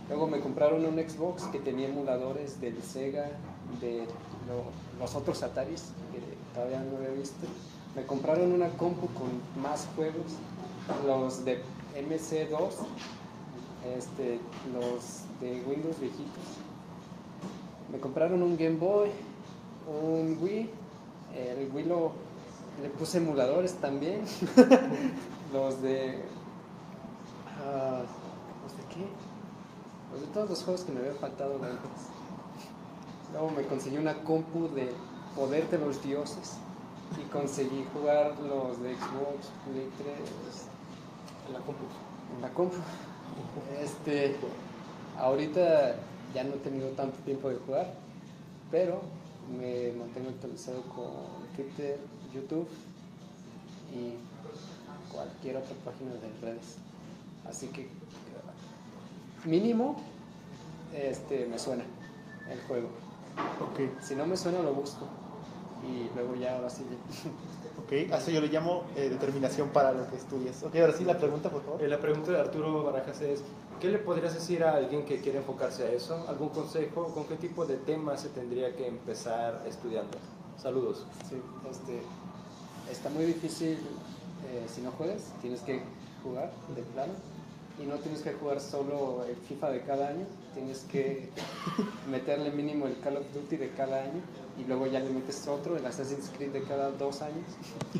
Luego 0.08 0.26
me 0.26 0.40
compraron 0.40 0.84
un 0.84 0.94
Xbox 0.98 1.44
que 1.44 1.58
tenía 1.58 1.88
emuladores 1.88 2.60
del 2.60 2.80
Sega, 2.82 3.26
de 3.80 4.06
lo- 4.46 4.98
los 5.00 5.14
otros 5.14 5.42
Ataris, 5.42 5.92
que 6.12 6.20
todavía 6.54 6.80
no 6.80 6.96
había 6.98 7.10
visto. 7.10 7.46
Me 7.96 8.04
compraron 8.04 8.52
una 8.52 8.68
compu 8.70 9.06
con 9.08 9.28
más 9.62 9.88
juegos, 9.96 10.32
los 11.06 11.44
de 11.44 11.60
MC2, 11.96 12.70
este, 13.96 14.40
los 14.72 15.22
de 15.40 15.62
Windows 15.66 15.98
viejitos. 16.00 16.44
Me 17.92 17.98
compraron 18.00 18.42
un 18.42 18.56
Game 18.56 18.76
Boy, 18.76 19.10
un 19.88 20.38
Wii, 20.40 20.70
el 21.36 21.70
Wii 21.72 21.84
lo, 21.84 22.12
le 22.82 22.88
puse 22.90 23.18
emuladores 23.18 23.74
también, 23.74 24.22
los 25.52 25.80
de... 25.82 26.22
ah, 27.64 28.02
¿Los 28.62 28.76
de 28.76 28.82
qué? 28.94 29.06
Los 30.14 30.20
de 30.20 30.28
todos 30.28 30.48
los 30.50 30.62
juegos 30.62 30.82
que 30.84 30.92
me 30.92 31.00
habían 31.00 31.16
faltado 31.16 31.58
de 31.58 31.66
antes. 31.66 31.90
Luego 33.32 33.50
me 33.50 33.64
conseguí 33.64 33.96
una 33.96 34.14
compu 34.22 34.68
de 34.68 34.92
Poder 35.34 35.68
de 35.68 35.78
los 35.78 36.00
Dioses 36.04 36.58
y 37.20 37.28
conseguí 37.32 37.84
jugar 37.92 38.38
los 38.38 38.80
de 38.80 38.94
Xbox, 38.94 39.50
Play 39.64 39.90
3, 39.98 40.16
En 41.48 41.52
la 41.52 41.58
compu. 41.58 41.84
en 42.36 42.42
la 42.42 42.50
compu. 42.50 42.76
Este, 43.82 44.36
ahorita 45.18 45.96
ya 46.32 46.44
no 46.44 46.54
he 46.54 46.58
tenido 46.58 46.90
tanto 46.90 47.18
tiempo 47.24 47.48
de 47.48 47.56
jugar, 47.56 47.92
pero 48.70 49.00
me 49.58 49.90
mantengo 49.98 50.30
actualizado 50.30 50.82
con 50.82 51.44
Twitter, 51.56 51.98
YouTube 52.32 52.68
y 53.92 54.14
cualquier 55.12 55.56
otra 55.56 55.74
página 55.84 56.12
de 56.12 56.30
redes. 56.40 56.76
Así 57.48 57.66
que 57.66 57.88
mínimo 59.44 59.96
este, 60.94 61.46
me 61.46 61.58
suena 61.58 61.84
el 62.50 62.60
juego. 62.62 62.88
Ok, 63.60 64.00
Si 64.00 64.14
no 64.14 64.26
me 64.26 64.36
suena 64.36 64.60
lo 64.60 64.74
busco 64.74 65.06
y 65.82 66.08
luego 66.14 66.34
ya 66.36 66.56
ahora 66.56 66.70
sí. 66.70 66.82
ok. 67.84 68.12
A 68.12 68.18
eso 68.18 68.30
yo 68.30 68.40
le 68.40 68.48
llamo 68.48 68.84
eh, 68.96 69.08
determinación 69.08 69.68
para 69.70 69.92
lo 69.92 70.08
que 70.08 70.16
estudias. 70.16 70.62
Ok, 70.62 70.76
ahora 70.76 70.92
sí 70.92 71.04
la 71.04 71.18
pregunta, 71.18 71.50
por 71.50 71.62
favor. 71.62 71.82
Eh, 71.82 71.88
La 71.88 71.98
pregunta 71.98 72.30
de 72.30 72.38
Arturo 72.40 72.84
Barajas 72.84 73.20
es, 73.20 73.42
¿qué 73.80 73.88
le 73.88 73.98
podrías 73.98 74.34
decir 74.34 74.62
a 74.64 74.74
alguien 74.74 75.04
que 75.04 75.20
quiere 75.20 75.38
enfocarse 75.38 75.84
a 75.84 75.90
eso? 75.90 76.24
¿Algún 76.28 76.50
consejo? 76.50 77.12
¿Con 77.12 77.24
qué 77.24 77.36
tipo 77.36 77.66
de 77.66 77.76
temas 77.76 78.20
se 78.20 78.28
tendría 78.28 78.74
que 78.76 78.86
empezar 78.86 79.62
estudiando? 79.66 80.16
Saludos. 80.56 81.04
Sí, 81.28 81.36
este, 81.70 82.00
está 82.90 83.10
muy 83.10 83.24
difícil 83.24 83.72
eh, 84.48 84.66
si 84.72 84.80
no 84.80 84.92
juegas, 84.92 85.32
tienes 85.42 85.60
que 85.62 85.82
jugar 86.22 86.52
de 86.74 86.82
plano 86.82 87.12
y 87.82 87.86
no 87.86 87.96
tienes 87.96 88.22
que 88.22 88.32
jugar 88.32 88.60
solo 88.60 89.24
el 89.28 89.36
FIFA 89.36 89.70
de 89.70 89.80
cada 89.82 90.08
año, 90.08 90.26
tienes 90.54 90.80
que 90.84 91.28
meterle 92.10 92.50
mínimo 92.52 92.86
el 92.86 92.98
Call 93.00 93.16
of 93.16 93.24
Duty 93.34 93.56
de 93.56 93.70
cada 93.70 94.02
año 94.02 94.20
y 94.58 94.64
luego 94.64 94.86
ya 94.86 95.00
le 95.00 95.10
metes 95.10 95.48
otro, 95.48 95.76
el 95.76 95.84
Assassin's 95.84 96.30
Creed 96.36 96.52
de 96.52 96.62
cada 96.62 96.90
dos 96.92 97.22
años. 97.22 97.44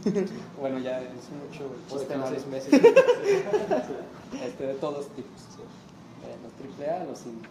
bueno, 0.60 0.78
ya 0.78 1.00
es 1.00 1.08
mucho 1.50 2.06
tener 2.06 2.28
de- 2.28 2.36
seis 2.36 2.46
meses. 2.46 2.72
este, 4.44 4.66
de 4.66 4.74
todos 4.74 5.08
tipos. 5.08 5.32
Los 6.42 6.78
AAA, 6.88 7.04
los 7.04 7.20
indie. 7.26 7.48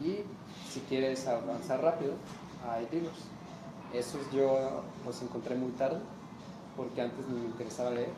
Y 0.00 0.24
si 0.72 0.80
quieres 0.88 1.26
avanzar 1.26 1.82
rápido, 1.82 2.14
hay 2.68 2.88
libros. 2.90 3.12
Esos 3.92 4.20
yo 4.32 4.82
los 5.04 5.20
encontré 5.22 5.54
muy 5.56 5.72
tarde, 5.72 5.98
porque 6.76 7.02
antes 7.02 7.26
ni 7.28 7.40
me 7.40 7.46
interesaba 7.46 7.90
leer. 7.90 8.08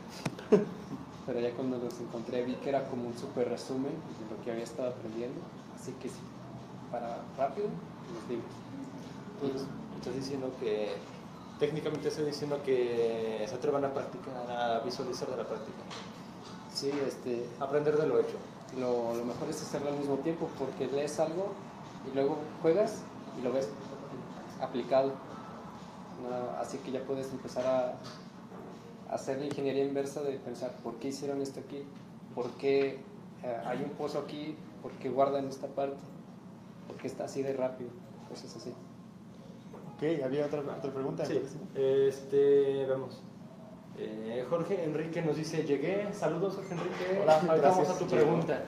Pero 1.26 1.40
ya 1.40 1.50
cuando 1.52 1.78
los 1.78 2.00
encontré 2.00 2.44
vi 2.44 2.54
que 2.56 2.68
era 2.68 2.84
como 2.88 3.06
un 3.06 3.16
super 3.16 3.48
resumen 3.48 3.92
de 3.92 4.34
lo 4.34 4.42
que 4.42 4.50
había 4.50 4.64
estado 4.64 4.88
aprendiendo. 4.90 5.40
Así 5.78 5.92
que 6.00 6.08
sí, 6.08 6.20
para 6.90 7.22
rápido, 7.38 7.68
los 8.12 8.28
libros. 8.28 8.50
Entonces, 9.40 9.68
estás 9.98 10.14
diciendo 10.14 10.50
que, 10.60 10.96
técnicamente 11.58 12.08
estoy 12.08 12.24
diciendo 12.24 12.60
que 12.64 13.44
se 13.48 13.54
atrevan 13.54 13.84
a 13.84 13.94
practicar, 13.94 14.50
a 14.50 14.80
visualizar 14.80 15.28
de 15.28 15.36
la 15.36 15.44
práctica. 15.44 15.78
Sí, 16.74 16.90
este, 17.06 17.46
Aprender 17.60 17.96
de 17.96 18.06
lo 18.06 18.18
hecho. 18.18 18.36
lo, 18.78 19.14
lo 19.14 19.24
mejor 19.24 19.48
es 19.48 19.62
hacerlo 19.62 19.90
al 19.90 19.98
mismo 19.98 20.16
tiempo, 20.16 20.48
porque 20.58 20.86
lees 20.86 21.20
algo 21.20 21.52
y 22.10 22.14
luego 22.14 22.36
juegas 22.62 23.02
y 23.38 23.42
lo 23.42 23.52
ves 23.52 23.68
aplicado. 24.60 25.12
No, 26.22 26.58
así 26.60 26.78
que 26.78 26.92
ya 26.92 27.00
puedes 27.00 27.30
empezar 27.30 27.66
a, 27.66 27.78
a 27.90 27.94
hacer 29.12 29.38
la 29.38 29.44
ingeniería 29.44 29.84
inversa 29.84 30.22
de 30.22 30.32
pensar 30.38 30.72
por 30.82 30.94
qué 30.96 31.08
hicieron 31.08 31.42
esto 31.42 31.60
aquí, 31.60 31.84
por 32.34 32.50
qué 32.52 32.98
eh, 33.42 33.56
hay 33.66 33.82
un 33.82 33.90
pozo 33.90 34.18
aquí, 34.18 34.56
por 34.82 34.92
qué 34.92 35.10
guardan 35.10 35.46
esta 35.48 35.66
parte, 35.68 36.00
por 36.86 36.96
qué 36.96 37.06
está 37.08 37.24
así 37.24 37.42
de 37.42 37.52
rápido, 37.52 37.90
cosas 38.28 38.56
así. 38.56 38.70
Ok, 39.94 40.24
había 40.24 40.46
otra, 40.46 40.60
otra 40.60 40.92
pregunta. 40.92 41.26
Sí, 41.26 41.40
este, 41.74 42.86
vamos. 42.86 43.22
Eh, 43.98 44.46
Jorge 44.48 44.82
Enrique 44.82 45.20
nos 45.20 45.36
dice, 45.36 45.64
llegué, 45.64 46.10
saludos 46.14 46.54
Jorge 46.54 46.72
Enrique, 46.72 47.20
Hola, 47.22 47.40
Ahorita 47.40 47.68
vamos 47.68 47.90
a 47.90 47.98
tu 47.98 48.06
pregunta, 48.06 48.62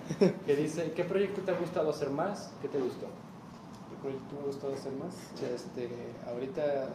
que 0.44 0.56
dice, 0.56 0.92
¿qué 0.92 1.04
proyecto 1.04 1.40
te 1.40 1.52
ha 1.52 1.58
gustado 1.58 1.88
hacer 1.88 2.10
más? 2.10 2.52
¿Qué 2.60 2.68
te 2.68 2.78
gustó? 2.78 3.06
¿Qué 3.88 3.96
proyecto 4.02 4.34
me 4.38 4.46
gustó 4.46 4.72
hacer 4.74 4.92
más? 4.92 5.14
Este, 5.42 5.88
ahorita... 6.28 6.88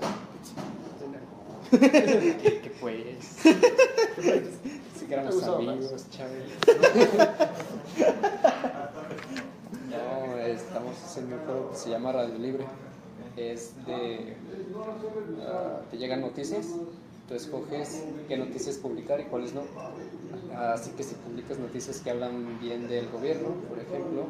¿Qué, 1.71 2.61
qué 2.63 2.71
pues? 2.79 3.25
Si 4.97 5.05
que 5.05 5.13
éramos 5.13 5.31
¿Te 5.31 5.35
gustaba 5.35 5.57
amigos, 5.57 6.05
Chávez. 6.09 6.43
No, 9.89 10.37
estamos 10.37 10.95
haciendo 11.03 11.35
un 11.35 11.41
juego 11.43 11.71
que 11.71 11.77
se 11.77 11.89
llama 11.89 12.11
Radio 12.11 12.37
Libre. 12.37 12.65
Es 13.35 13.73
de. 13.85 14.35
ah, 15.47 15.81
te 15.89 15.97
llegan 15.97 16.21
noticias, 16.21 16.67
tú 17.27 17.33
escoges 17.33 18.03
qué 18.27 18.37
noticias 18.37 18.77
publicar 18.77 19.19
y 19.19 19.25
cuáles 19.25 19.53
no. 19.53 19.63
Así 20.55 20.91
que 20.91 21.03
si 21.03 21.15
publicas 21.15 21.57
noticias 21.57 22.01
que 22.01 22.09
hablan 22.09 22.59
bien 22.59 22.87
del 22.87 23.09
gobierno, 23.09 23.49
por 23.69 23.79
ejemplo, 23.79 24.27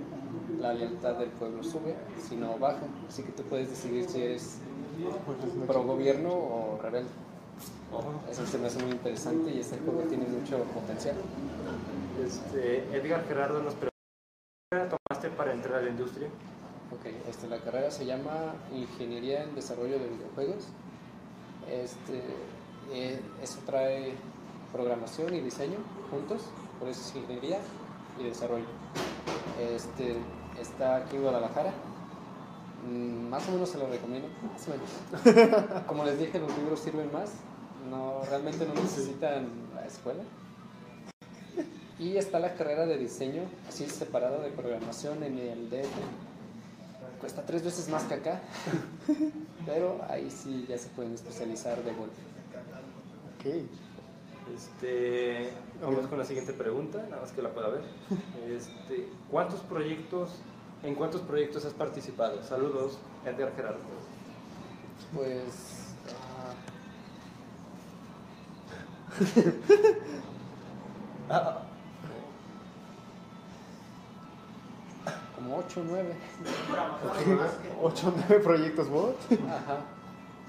la 0.60 0.74
lealtad 0.74 1.16
del 1.16 1.30
pueblo 1.30 1.64
sube, 1.64 1.96
si 2.28 2.36
no 2.36 2.58
baja. 2.60 2.86
Así 3.08 3.24
que 3.24 3.32
tú 3.32 3.44
puedes 3.44 3.70
decidir 3.70 4.06
si 4.08 4.22
eres 4.22 4.58
pro 5.68 5.84
gobierno 5.84 6.30
o 6.32 6.80
rebelde. 6.82 7.10
Eso 8.30 8.46
se 8.46 8.58
me 8.58 8.68
hace 8.68 8.82
muy 8.84 8.92
interesante 8.92 9.52
y 9.52 9.60
este 9.60 9.78
juego 9.80 10.02
tiene 10.02 10.26
mucho 10.26 10.64
potencial. 10.66 11.16
Este, 12.24 12.84
Edgar 12.96 13.26
Gerardo 13.28 13.64
nos 13.64 13.74
pregunta, 13.74 13.90
¿qué 14.72 14.78
tomaste 14.78 15.30
para 15.36 15.54
entrar 15.54 15.80
a 15.80 15.82
la 15.82 15.90
industria? 15.90 16.28
Ok, 16.92 17.06
este, 17.28 17.48
la 17.48 17.60
carrera 17.60 17.90
se 17.92 18.06
llama 18.06 18.54
Ingeniería 18.74 19.44
en 19.44 19.56
Desarrollo 19.56 20.00
de 20.00 20.08
Videojuegos. 20.08 20.68
Este, 21.70 22.22
eh, 22.92 23.20
eso 23.42 23.60
trae 23.66 24.14
programación 24.72 25.34
y 25.34 25.42
diseño 25.42 25.78
juntos, 26.12 26.42
por 26.80 26.90
eso 26.90 27.02
es 27.02 27.16
ingeniería 27.16 27.60
y 28.20 28.24
desarrollo. 28.24 28.66
Este, 29.60 30.16
está 30.60 30.98
aquí 30.98 31.16
en 31.16 31.24
Guadalajara. 31.24 31.74
Mm, 32.88 33.30
Más 33.30 33.48
o 33.48 33.52
menos 33.52 33.70
se 33.70 33.78
lo 33.78 33.88
recomiendo, 33.88 34.28
más 34.52 34.68
o 34.68 34.72
menos. 34.72 35.84
Como 35.88 36.06
les 36.06 36.20
dije, 36.20 36.40
los 36.40 36.56
libros 36.58 36.80
sirven 36.80 37.12
más. 37.12 37.32
No, 37.90 38.22
realmente 38.30 38.66
no 38.66 38.74
necesitan 38.74 39.48
la 39.76 39.86
escuela. 39.86 40.24
Y 41.98 42.16
está 42.18 42.40
la 42.40 42.54
carrera 42.56 42.86
de 42.86 42.98
diseño, 42.98 43.42
así 43.68 43.86
separada 43.88 44.40
de 44.40 44.52
programación 44.52 45.24
en 45.24 45.38
el 45.38 45.70
DF. 45.70 45.90
Cuesta 47.20 47.46
tres 47.46 47.64
veces 47.64 47.90
más 47.90 48.04
que 48.04 48.14
acá, 48.14 48.42
pero 49.66 50.00
ahí 50.08 50.32
sí 50.32 50.66
ya 50.70 50.78
se 50.78 50.88
pueden 50.90 51.14
especializar 51.14 51.84
de 51.84 51.92
golpe. 51.94 52.22
Ok. 53.38 53.66
Este, 54.56 55.50
vamos 55.82 56.08
con 56.08 56.18
la 56.18 56.26
siguiente 56.26 56.54
pregunta, 56.54 57.06
nada 57.10 57.22
más 57.22 57.32
que 57.34 57.42
la 57.42 57.50
pueda 57.50 57.70
ver. 57.70 57.82
Este, 58.50 59.10
¿Cuántos 59.30 59.60
proyectos, 59.62 60.32
en 60.84 60.96
cuántos 60.96 61.22
proyectos 61.22 61.66
has 61.66 61.74
participado? 61.74 62.42
Saludos, 62.44 62.98
Edgar 63.26 63.54
Gerardo. 63.56 63.80
Pues. 65.14 65.94
ah, 66.32 66.54
Ah, 71.32 71.62
como 75.36 75.58
8 75.58 75.82
o 75.82 75.84
9. 75.84 76.16
8 77.82 78.08
o 78.08 78.12
9 78.28 78.40
proyectos 78.44 78.90
bot. 78.90 79.16
Ajá. 79.48 79.78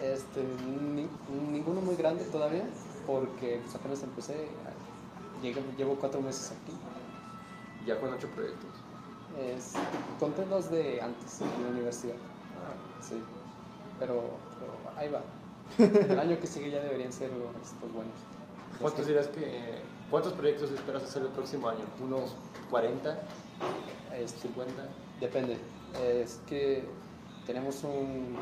Este, 0.01 0.43
ni- 0.43 1.09
ninguno 1.53 1.83
muy 1.83 1.97
grande 1.97 2.25
todavía, 2.25 2.65
porque 3.07 3.61
pues, 3.63 3.75
apenas 3.75 4.03
empecé. 4.03 4.49
Llegué- 5.43 5.63
llevo 5.77 5.97
4 5.97 6.21
meses 6.23 6.53
aquí. 6.53 6.73
ya 7.87 7.99
con 8.01 8.13
ocho 8.13 8.29
proyectos. 8.29 8.71
Es, 9.39 9.75
conté 10.19 10.45
de 10.45 11.01
antes 11.01 11.41
en 11.41 11.65
la 11.65 11.71
universidad. 11.71 12.17
Sí. 13.01 13.23
Pero, 13.99 14.23
pero 14.59 14.73
ahí 14.97 15.09
va. 15.09 15.23
El 15.79 16.19
año 16.19 16.39
que 16.41 16.47
sigue 16.47 16.71
ya 16.71 16.81
deberían 16.81 17.13
ser 17.13 17.31
estos 17.63 17.93
buenos. 17.93 18.15
¿Cuántos 18.81 19.07
dirás 19.07 19.29
que, 19.29 19.83
cuántos 20.11 20.33
proyectos 20.33 20.71
esperas 20.71 21.03
hacer 21.03 21.23
el 21.23 21.29
próximo 21.29 21.69
año? 21.69 21.85
¿Unos 22.03 22.35
40? 22.71 23.19
Este, 24.19 24.49
50? 24.49 24.83
Depende. 25.21 25.59
Es 26.03 26.41
que 26.47 26.85
tenemos 27.47 27.85
un, 27.85 28.37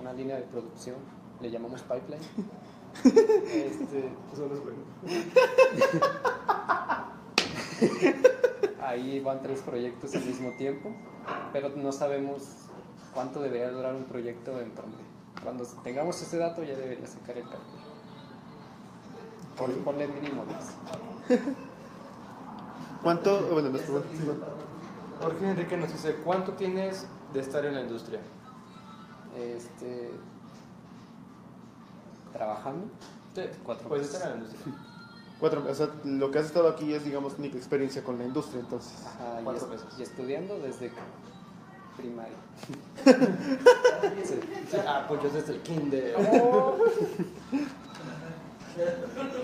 una 0.00 0.12
línea 0.12 0.36
de 0.36 0.42
producción, 0.42 0.96
le 1.40 1.50
llamamos 1.50 1.82
pipeline. 1.82 2.22
Este, 3.04 4.10
Eso 4.32 4.48
no 4.48 4.54
es 4.54 4.60
bueno. 4.64 4.82
ahí 8.90 9.20
van 9.20 9.42
tres 9.42 9.60
proyectos 9.62 10.14
al 10.14 10.24
mismo 10.24 10.50
tiempo, 10.56 10.90
pero 11.52 11.68
no 11.70 11.92
sabemos 11.92 12.42
cuánto 13.14 13.40
debería 13.40 13.70
durar 13.70 13.94
un 13.94 14.04
proyecto 14.04 14.60
en 14.60 14.70
promedio. 14.72 15.04
Cuando 15.42 15.64
tengamos 15.82 16.20
ese 16.20 16.38
dato 16.38 16.62
ya 16.62 16.76
debería 16.76 17.06
sacar 17.06 17.36
el 17.38 17.44
cálculo. 17.44 17.80
Pon- 19.56 19.84
Ponle 19.84 20.08
mínimo 20.08 20.44
10. 21.28 21.40
¿Cuánto? 23.02 23.40
Bueno, 23.52 23.70
nos 23.70 23.80
preguntan. 23.82 24.10
Jorge 25.22 25.50
Enrique 25.50 25.76
nos 25.76 25.92
dice, 25.92 26.14
¿cuánto 26.24 26.52
tienes 26.52 27.06
de 27.32 27.40
estar 27.40 27.64
en 27.64 27.74
la 27.74 27.80
industria? 27.82 28.20
Este, 29.38 30.10
trabajando. 32.32 32.86
Sí, 33.34 33.42
Cuatro 33.64 33.88
Puedes 33.88 34.06
meses. 34.06 34.16
estar 34.20 34.36
en 34.36 34.42
la 34.42 34.48
industria. 34.48 34.74
Cuatro, 35.40 35.64
o 35.68 35.74
sea, 35.74 35.88
lo 36.04 36.30
que 36.30 36.38
has 36.38 36.46
estado 36.46 36.68
aquí 36.68 36.92
es, 36.92 37.04
digamos, 37.04 37.34
única 37.38 37.56
experiencia 37.56 38.04
con 38.04 38.18
la 38.18 38.24
industria, 38.24 38.60
entonces. 38.60 38.92
Ajá, 39.06 39.40
y, 39.40 39.44
Cuatro 39.44 39.64
es- 39.64 39.70
meses. 39.70 39.86
y 39.98 40.02
estudiando 40.02 40.58
desde 40.58 40.92
primaria. 41.96 42.36
Sí. 44.24 44.34
Sí, 44.70 44.76
ah, 44.86 45.04
pues 45.08 45.22
yo 45.22 45.30
desde 45.30 45.52
el 45.54 45.60
kinder. 45.60 46.14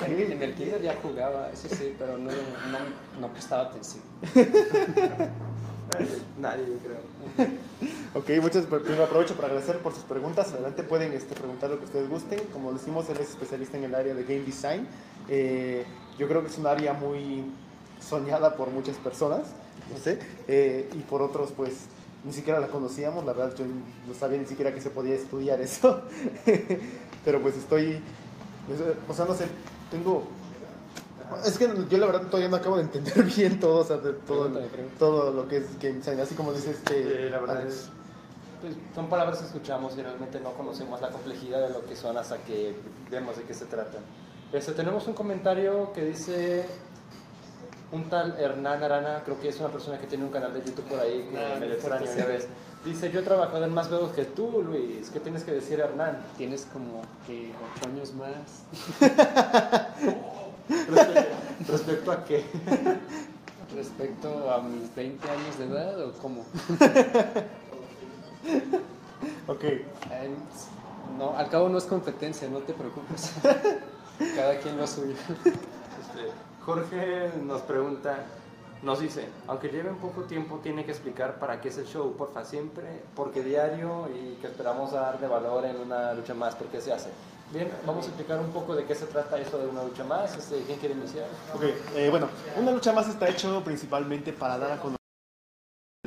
En, 0.06 0.32
en 0.32 0.42
el 0.42 0.54
kinder 0.54 0.80
ya 0.82 0.94
jugaba, 1.02 1.50
eso 1.50 1.68
sí, 1.68 1.94
pero 1.98 2.16
no, 2.16 2.30
no, 2.30 3.20
no 3.20 3.28
prestaba 3.32 3.64
atención. 3.64 4.02
Nadie, 6.38 6.66
yo 6.66 6.78
creo. 6.78 7.48
Ok, 8.14 8.30
muchas 8.40 8.64
primero 8.64 9.04
aprovecho 9.04 9.34
para 9.34 9.48
agradecer 9.48 9.78
por 9.80 9.92
sus 9.92 10.04
preguntas. 10.04 10.50
Adelante 10.52 10.82
pueden 10.82 11.12
este, 11.12 11.34
preguntar 11.34 11.68
lo 11.68 11.78
que 11.78 11.84
ustedes 11.84 12.08
gusten. 12.08 12.40
Como 12.50 12.72
decimos, 12.72 13.10
él 13.10 13.18
es 13.20 13.28
especialista 13.28 13.76
en 13.76 13.84
el 13.84 13.94
área 13.94 14.14
de 14.14 14.22
game 14.24 14.40
design. 14.40 14.88
Eh, 15.28 15.84
yo 16.18 16.26
creo 16.26 16.40
que 16.40 16.48
es 16.48 16.56
un 16.56 16.66
área 16.66 16.94
muy 16.94 17.44
soñada 18.00 18.56
por 18.56 18.70
muchas 18.70 18.96
personas, 18.96 19.42
no 19.92 19.98
sé, 19.98 20.18
eh, 20.48 20.88
y 20.94 21.00
por 21.00 21.20
otros, 21.20 21.52
pues 21.54 21.72
ni 22.24 22.32
siquiera 22.32 22.58
la 22.58 22.68
conocíamos. 22.68 23.24
La 23.26 23.34
verdad, 23.34 23.54
yo 23.54 23.66
no 23.66 24.14
sabía 24.14 24.38
ni 24.38 24.46
siquiera 24.46 24.72
que 24.72 24.80
se 24.80 24.88
podía 24.88 25.14
estudiar 25.14 25.60
eso. 25.60 26.00
Pero 27.24 27.42
pues 27.42 27.56
estoy, 27.56 28.00
o 29.08 29.14
sea, 29.14 29.26
no 29.26 29.34
sé, 29.34 29.46
tengo 29.90 30.24
es 31.44 31.58
que 31.58 31.68
yo 31.88 31.98
la 31.98 32.06
verdad 32.06 32.22
todavía 32.26 32.48
no 32.48 32.56
acabo 32.56 32.76
de 32.76 32.82
entender 32.82 33.22
bien 33.36 33.58
todo, 33.60 33.80
o 33.80 33.84
sea, 33.84 33.96
de 33.98 34.12
todo, 34.12 34.50
todo 34.98 35.32
lo 35.32 35.48
que 35.48 35.58
es 35.58 35.78
game 35.80 35.96
design, 35.96 36.20
así 36.20 36.34
como 36.34 36.52
dices 36.52 36.78
que 36.84 36.94
Sí, 36.94 37.30
la 37.30 37.38
verdad 37.40 37.58
Alex. 37.58 37.74
es, 37.74 37.88
pues, 38.60 38.74
son 38.94 39.08
palabras 39.08 39.38
que 39.38 39.46
escuchamos 39.46 39.96
y 39.98 40.02
realmente 40.02 40.40
no 40.40 40.52
conocemos 40.52 41.00
la 41.00 41.10
complejidad 41.10 41.60
de 41.66 41.70
lo 41.70 41.84
que 41.84 41.96
son 41.96 42.16
hasta 42.16 42.38
que 42.38 42.74
vemos 43.10 43.36
de 43.36 43.42
qué 43.44 43.54
se 43.54 43.66
trata. 43.66 43.98
Este, 44.52 44.72
tenemos 44.72 45.06
un 45.06 45.14
comentario 45.14 45.92
que 45.92 46.04
dice 46.04 46.64
un 47.92 48.08
tal 48.08 48.38
Hernán 48.38 48.82
Arana, 48.82 49.22
creo 49.24 49.38
que 49.40 49.48
es 49.48 49.58
una 49.60 49.68
persona 49.68 49.98
que 49.98 50.06
tiene 50.06 50.24
un 50.24 50.30
canal 50.30 50.52
de 50.52 50.60
YouTube 50.62 50.84
por 50.86 51.00
ahí 51.00 51.28
que 51.30 51.38
Ah, 51.38 51.56
me 51.60 51.66
extraño, 51.66 52.06
ya 52.16 52.26
ves. 52.26 52.46
Dice, 52.84 53.10
yo 53.10 53.20
he 53.20 53.22
trabajado 53.22 53.64
en 53.64 53.74
más 53.74 53.88
juegos 53.88 54.12
que 54.12 54.24
tú, 54.24 54.62
Luis. 54.62 55.10
¿Qué 55.10 55.18
tienes 55.18 55.42
que 55.42 55.50
decir, 55.52 55.80
Hernán? 55.80 56.18
Tienes 56.36 56.66
como 56.72 57.02
que 57.26 57.52
8 57.80 57.90
años 57.90 58.14
más. 58.14 58.62
Respecto, 60.68 61.72
respecto 61.72 62.12
a 62.12 62.24
qué? 62.24 62.44
Respecto 63.74 64.50
a 64.50 64.62
mis 64.62 64.94
20 64.94 65.28
años 65.28 65.58
de 65.58 65.64
edad 65.66 66.00
o 66.02 66.12
cómo? 66.14 66.44
Ok, 69.48 69.64
no, 71.18 71.36
al 71.36 71.48
cabo 71.48 71.68
no 71.68 71.78
es 71.78 71.84
competencia, 71.84 72.48
no 72.48 72.58
te 72.58 72.72
preocupes. 72.72 73.32
Cada 74.34 74.58
quien 74.58 74.76
lo 74.76 74.86
suyo. 74.86 75.14
Este, 75.44 76.32
Jorge 76.64 77.30
nos 77.44 77.62
pregunta, 77.62 78.24
nos 78.82 79.00
dice, 79.00 79.28
aunque 79.46 79.68
lleve 79.68 79.90
un 79.90 79.98
poco 79.98 80.22
tiempo, 80.22 80.60
tiene 80.62 80.84
que 80.84 80.90
explicar 80.90 81.38
para 81.38 81.60
qué 81.60 81.68
es 81.68 81.78
el 81.78 81.86
show, 81.86 82.12
porfa, 82.16 82.44
siempre, 82.44 83.02
porque 83.14 83.42
diario 83.42 84.08
y 84.08 84.34
que 84.40 84.48
esperamos 84.48 84.92
dar 84.92 85.20
de 85.20 85.28
valor 85.28 85.64
en 85.64 85.76
una 85.76 86.12
lucha 86.14 86.34
más, 86.34 86.54
¿por 86.54 86.66
qué 86.68 86.80
se 86.80 86.92
hace? 86.92 87.10
Bien, 87.52 87.70
vamos 87.86 88.04
a 88.04 88.08
explicar 88.08 88.40
un 88.40 88.50
poco 88.50 88.74
de 88.74 88.84
qué 88.84 88.94
se 88.94 89.06
trata 89.06 89.38
eso 89.38 89.58
de 89.58 89.68
una 89.68 89.84
lucha 89.84 90.04
más. 90.04 90.36
Este, 90.36 90.62
¿Quién 90.66 90.78
quiere 90.78 90.94
iniciar? 90.94 91.26
ok. 91.54 91.62
eh, 91.94 92.08
bueno, 92.10 92.28
una 92.58 92.72
lucha 92.72 92.92
más 92.92 93.08
está 93.08 93.28
hecho 93.28 93.62
principalmente 93.64 94.32
para 94.32 94.58
dar 94.58 94.72
a 94.72 94.76
conocer 94.78 94.96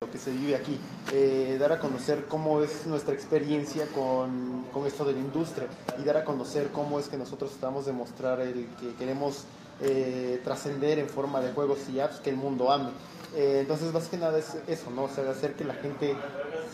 lo 0.02 0.12
que 0.12 0.18
se 0.18 0.32
vive 0.32 0.56
aquí, 0.56 0.80
eh, 1.12 1.58
dar 1.60 1.72
a 1.74 1.80
conocer 1.80 2.26
cómo 2.26 2.62
es 2.62 2.86
nuestra 2.88 3.14
experiencia 3.14 3.86
con, 3.88 4.66
con 4.74 4.86
esto 4.86 5.04
de 5.06 5.14
la 5.14 5.20
industria 5.20 5.68
y 5.98 6.04
dar 6.04 6.18
a 6.18 6.24
conocer 6.26 6.70
cómo 6.70 7.00
es 7.00 7.08
que 7.10 7.18
nosotros 7.18 7.52
estamos 7.52 7.86
demostrar 7.86 8.40
el 8.42 8.68
que 8.80 8.94
queremos 8.96 9.44
eh, 9.82 10.42
trascender 10.44 11.00
en 11.00 11.10
forma 11.10 11.42
de 11.42 11.52
juegos 11.54 11.80
y 11.90 12.00
apps 12.00 12.20
que 12.20 12.30
el 12.30 12.38
mundo 12.38 12.72
ame. 12.72 12.92
Eh, 13.36 13.60
entonces, 13.62 13.94
más 13.94 14.08
que 14.08 14.18
nada 14.18 14.38
es 14.40 14.58
eso, 14.68 14.90
¿no? 14.90 15.04
O 15.04 15.10
sea, 15.10 15.30
hacer 15.30 15.54
que 15.56 15.64
la 15.64 15.76
gente 15.76 16.16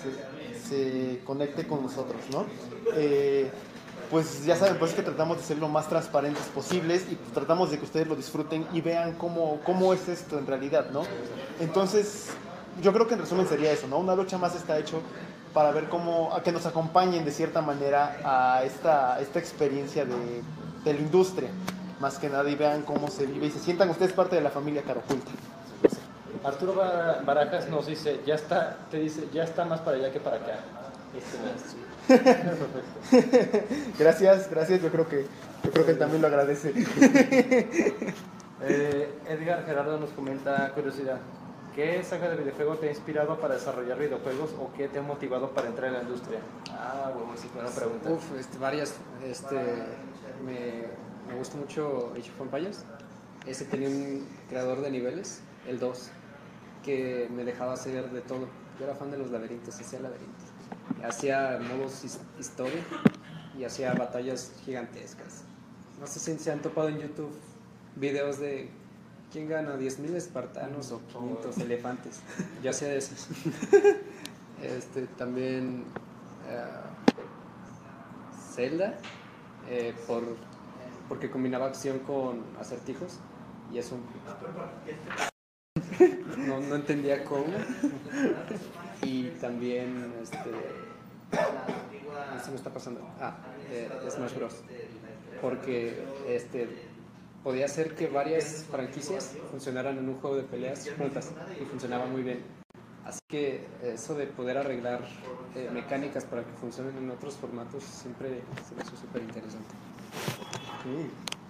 se, 0.01 0.59
se 0.59 1.23
conecte 1.23 1.67
con 1.67 1.83
nosotros, 1.83 2.21
¿no? 2.31 2.45
Pues 4.11 4.45
ya 4.45 4.55
saben, 4.55 4.77
pues 4.77 4.93
que 4.93 5.01
tratamos 5.01 5.37
de 5.37 5.43
ser 5.43 5.57
lo 5.57 5.67
más 5.67 5.89
transparentes 5.89 6.43
posibles 6.53 7.05
y 7.11 7.15
pues, 7.15 7.33
tratamos 7.33 7.71
de 7.71 7.79
que 7.79 7.85
ustedes 7.85 8.07
lo 8.07 8.15
disfruten 8.15 8.67
y 8.71 8.81
vean 8.81 9.13
cómo, 9.13 9.59
cómo 9.65 9.93
es 9.93 10.07
esto 10.07 10.37
en 10.37 10.45
realidad, 10.47 10.87
¿no? 10.91 11.03
Entonces, 11.59 12.27
yo 12.81 12.93
creo 12.93 13.07
que 13.07 13.15
en 13.15 13.21
resumen 13.21 13.47
sería 13.47 13.71
eso, 13.71 13.87
¿no? 13.87 13.97
Una 13.97 14.15
lucha 14.15 14.37
más 14.37 14.55
está 14.55 14.77
hecho 14.77 15.01
para 15.53 15.71
ver 15.71 15.89
cómo, 15.89 16.33
a 16.35 16.43
que 16.43 16.51
nos 16.51 16.65
acompañen 16.65 17.25
de 17.25 17.31
cierta 17.31 17.61
manera 17.61 18.17
a 18.23 18.63
esta, 18.63 19.19
esta 19.21 19.39
experiencia 19.39 20.05
de, 20.05 20.43
de 20.83 20.93
la 20.93 20.99
industria, 20.99 21.49
más 21.99 22.19
que 22.19 22.29
nada, 22.29 22.47
y 22.49 22.55
vean 22.55 22.83
cómo 22.83 23.07
se 23.09 23.25
vive 23.25 23.47
y 23.47 23.51
se 23.51 23.59
sientan 23.59 23.89
ustedes 23.89 24.13
parte 24.13 24.35
de 24.35 24.41
la 24.41 24.49
familia 24.51 24.83
Caroculta. 24.83 25.31
Arturo 26.43 26.75
Bar- 26.75 27.23
Barajas 27.25 27.69
nos 27.69 27.87
dice, 27.87 28.19
ya 28.25 28.35
está, 28.35 28.77
te 28.91 28.97
dice, 28.99 29.27
ya 29.33 29.43
está 29.43 29.65
más 29.65 29.79
para 29.79 29.97
allá 29.97 30.11
que 30.11 30.19
para 30.19 30.35
acá. 30.35 30.59
Gracias, 33.99 34.49
gracias, 34.49 34.81
yo 34.81 34.91
creo 34.91 35.07
que, 35.07 35.25
yo 35.63 35.71
creo 35.71 35.85
que 35.85 35.91
él 35.91 35.97
también 35.97 36.21
lo 36.21 36.27
agradece. 36.27 36.73
Eh, 38.61 39.13
Edgar 39.27 39.65
Gerardo 39.65 39.99
nos 39.99 40.11
comenta 40.11 40.71
curiosidad. 40.73 41.19
¿Qué 41.75 42.01
saga 42.03 42.29
de 42.29 42.37
videojuego 42.37 42.77
te 42.77 42.87
ha 42.87 42.89
inspirado 42.89 43.37
para 43.37 43.55
desarrollar 43.55 43.99
videojuegos 43.99 44.51
o 44.57 44.71
qué 44.77 44.87
te 44.87 44.99
ha 44.99 45.01
motivado 45.01 45.51
para 45.51 45.67
entrar 45.67 45.89
en 45.89 45.93
la 45.95 46.01
industria? 46.03 46.39
Ah, 46.71 47.11
bueno, 47.13 47.33
sí, 47.35 47.49
buena 47.53 47.69
pregunta. 47.69 48.09
Uf, 48.09 48.23
este, 48.39 48.57
varias. 48.57 48.95
Este, 49.23 49.55
me, 50.45 50.85
me 51.27 51.37
gusta 51.37 51.57
mucho 51.57 52.13
Age 52.13 52.31
of 52.31 52.41
Empires. 52.41 52.85
Ese 53.45 53.65
tenía 53.65 53.89
un 53.89 54.25
creador 54.49 54.81
de 54.81 54.89
niveles, 54.89 55.41
el 55.67 55.79
2, 55.79 56.09
que 56.83 57.27
me 57.35 57.43
dejaba 57.43 57.73
hacer 57.73 58.09
de 58.09 58.21
todo. 58.21 58.47
Yo 58.79 58.85
era 58.85 58.95
fan 58.95 59.11
de 59.11 59.17
los 59.17 59.29
laberintos, 59.31 59.75
hacía 59.75 59.99
laberintos. 59.99 60.44
Hacía 61.03 61.59
modos 61.69 62.03
his- 62.03 62.19
historia 62.39 62.81
y 63.57 63.63
hacía 63.63 63.93
batallas 63.93 64.51
gigantescas. 64.65 65.43
No 65.99 66.07
sé 66.07 66.19
si 66.19 66.37
se 66.37 66.51
han 66.51 66.61
topado 66.61 66.89
en 66.89 66.99
YouTube 66.99 67.31
videos 67.95 68.39
de 68.39 68.69
¿quién 69.31 69.47
gana? 69.47 69.77
¿10.000 69.77 70.15
espartanos 70.15 70.91
o 70.91 71.01
500 71.07 71.57
elefantes? 71.59 72.19
Ya 72.63 72.73
sea 72.73 72.89
de 72.89 72.97
esos. 72.97 73.27
Este, 74.63 75.05
también 75.05 75.83
eh, 76.49 76.63
Zelda, 78.55 78.97
eh, 79.69 79.93
por, 80.07 80.23
porque 81.09 81.29
combinaba 81.29 81.65
acción 81.67 81.99
con 81.99 82.41
acertijos 82.59 83.19
y 83.71 83.77
eso 83.79 83.97
no, 86.37 86.59
no 86.61 86.75
entendía 86.75 87.23
cómo. 87.25 87.45
Y 89.03 89.29
también, 89.41 90.13
este, 90.21 90.51
¿qué 91.31 92.39
se 92.43 92.49
me 92.49 92.55
está 92.55 92.71
pasando? 92.71 93.01
Ah, 93.19 93.37
eh, 93.71 93.89
Smash 94.09 94.35
Bros. 94.35 94.55
Porque 95.41 96.03
este, 96.27 96.67
podía 97.43 97.65
hacer 97.65 97.95
que 97.95 98.07
varias 98.07 98.65
franquicias 98.71 99.35
funcionaran 99.51 99.97
en 99.97 100.09
un 100.09 100.15
juego 100.15 100.37
de 100.37 100.43
peleas 100.43 100.89
juntas 100.97 101.31
y 101.61 101.65
funcionaba 101.65 102.05
muy 102.05 102.23
bien. 102.23 102.43
Así 103.05 103.19
que 103.27 103.63
eso 103.83 104.15
de 104.15 104.25
poder 104.25 104.57
arreglar 104.57 105.01
eh, 105.55 105.69
mecánicas 105.71 106.25
para 106.25 106.43
que 106.43 106.51
funcionen 106.59 106.97
en 106.97 107.11
otros 107.11 107.35
formatos 107.35 107.83
siempre 107.83 108.41
se 108.67 108.75
me 108.75 108.81
hizo 108.81 108.97
súper 108.97 109.21
interesante. 109.21 109.75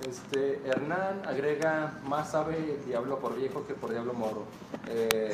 Este, 0.05 0.61
Hernán 0.67 1.21
agrega, 1.25 1.99
más 2.07 2.31
sabe 2.31 2.79
Diablo 2.85 3.19
por 3.19 3.35
viejo 3.37 3.65
que 3.65 3.73
por 3.73 3.91
Diablo 3.91 4.13
Morro. 4.13 4.43
Eh, 4.89 5.31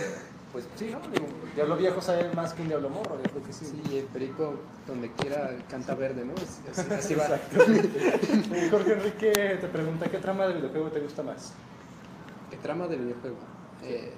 pues 0.51 0.67
sí, 0.75 0.89
¿no? 0.91 0.99
Digo, 1.09 1.27
Diablo 1.55 1.77
viejo 1.77 2.01
sabe 2.01 2.33
más 2.33 2.53
que 2.53 2.61
un 2.61 2.67
Diablo 2.67 2.89
Morro, 2.89 3.17
yo 3.17 3.29
creo 3.29 3.43
que 3.43 3.53
sí. 3.53 3.65
Sí, 3.65 3.97
el 3.97 4.05
perico 4.05 4.55
donde 4.87 5.11
quiera 5.13 5.51
canta 5.69 5.95
verde, 5.95 6.25
¿no? 6.25 6.33
Es- 6.35 6.77
Así, 6.77 6.93
así 6.93 7.15
va. 7.15 7.25
Jorge 8.71 8.93
Enrique 8.93 9.31
te 9.61 9.67
pregunta, 9.67 10.09
¿qué 10.09 10.17
trama 10.17 10.47
de 10.47 10.55
videojuego 10.55 10.89
te 10.91 10.99
gusta 10.99 11.23
más? 11.23 11.53
¿Qué 12.49 12.57
trama 12.57 12.87
del 12.87 12.99
videojuego? 13.01 13.37
Eh, 13.83 14.13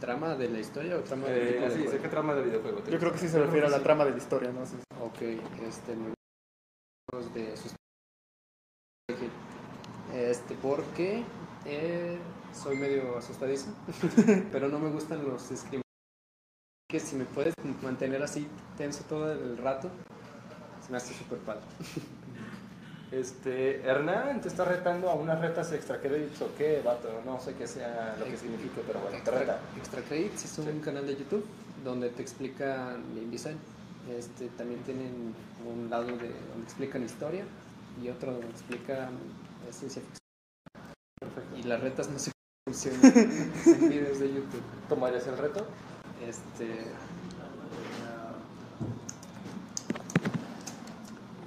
¿Trama 0.00 0.34
de 0.36 0.48
la 0.48 0.58
historia 0.60 0.96
o 0.96 1.00
trama 1.00 1.26
del 1.26 1.42
Eh, 1.48 1.52
tipo 1.52 1.64
de 1.64 1.70
sí, 1.72 1.88
sé 1.88 1.98
qué 1.98 2.08
trama 2.08 2.34
de 2.34 2.42
videojuego 2.42 2.84
Yo 2.88 2.98
creo 2.98 3.12
que 3.12 3.18
sí 3.18 3.28
se 3.28 3.38
refiere 3.40 3.66
a 3.66 3.70
la 3.70 3.80
trama 3.82 4.04
de 4.04 4.12
la 4.12 4.16
historia, 4.18 4.50
¿no? 4.52 4.64
Sí. 4.66 4.76
Ok, 5.02 5.22
este, 5.66 5.96
de 7.34 7.56
sus... 7.56 7.74
Este, 10.14 10.54
porque 10.62 11.22
eh, 11.64 12.18
soy 12.52 12.76
medio 12.76 13.16
asustadizo, 13.18 13.66
pero 14.52 14.68
no 14.68 14.78
me 14.78 14.90
gustan 14.90 15.24
los 15.24 15.42
screamers. 15.42 15.82
Que 16.88 17.00
si 17.00 17.16
me 17.16 17.24
puedes 17.24 17.54
mantener 17.82 18.22
así 18.22 18.48
tenso 18.76 19.04
todo 19.04 19.32
el 19.32 19.58
rato, 19.58 19.90
se 20.84 20.90
me 20.90 20.96
hace 20.96 21.14
súper 21.14 21.38
padre. 21.38 21.62
Este, 23.10 23.80
Hernán 23.80 24.42
te 24.42 24.48
está 24.48 24.66
retando 24.66 25.08
a 25.08 25.14
unas 25.14 25.40
retas 25.40 25.72
extra 25.72 25.98
créditos 25.98 26.42
o 26.42 26.54
qué, 26.58 26.82
vato, 26.84 27.08
no 27.24 27.40
sé 27.40 27.54
qué 27.54 27.66
sea 27.66 28.14
lo 28.18 28.26
que 28.26 28.36
significa, 28.36 28.82
pero 28.86 29.00
bueno, 29.00 29.16
te 29.24 29.30
reta. 29.30 29.58
Extra, 29.78 30.02
Credits 30.02 30.44
es 30.44 30.58
un 30.58 30.80
canal 30.80 31.06
de 31.06 31.16
YouTube 31.16 31.44
donde 31.82 32.10
te 32.10 32.20
explican 32.20 33.02
game 33.14 33.30
design. 33.30 33.56
Este, 34.10 34.48
también 34.48 34.80
tienen 34.82 35.34
un 35.66 35.88
lado 35.88 36.06
de 36.06 36.12
donde 36.12 36.64
explican 36.64 37.02
historia 37.02 37.44
y 38.02 38.08
otro 38.10 38.32
donde 38.32 38.48
explican 38.48 39.14
eh, 39.66 39.72
ciencia 39.72 40.02
ficción. 40.02 41.58
Y 41.58 41.62
las 41.62 41.80
retas 41.80 42.10
no 42.10 42.18
sé 42.18 42.30
videos 42.68 44.18
de 44.18 44.28
YouTube. 44.28 44.62
¿Tomarías 44.88 45.26
el 45.26 45.38
reto? 45.38 45.66
Este. 46.26 46.66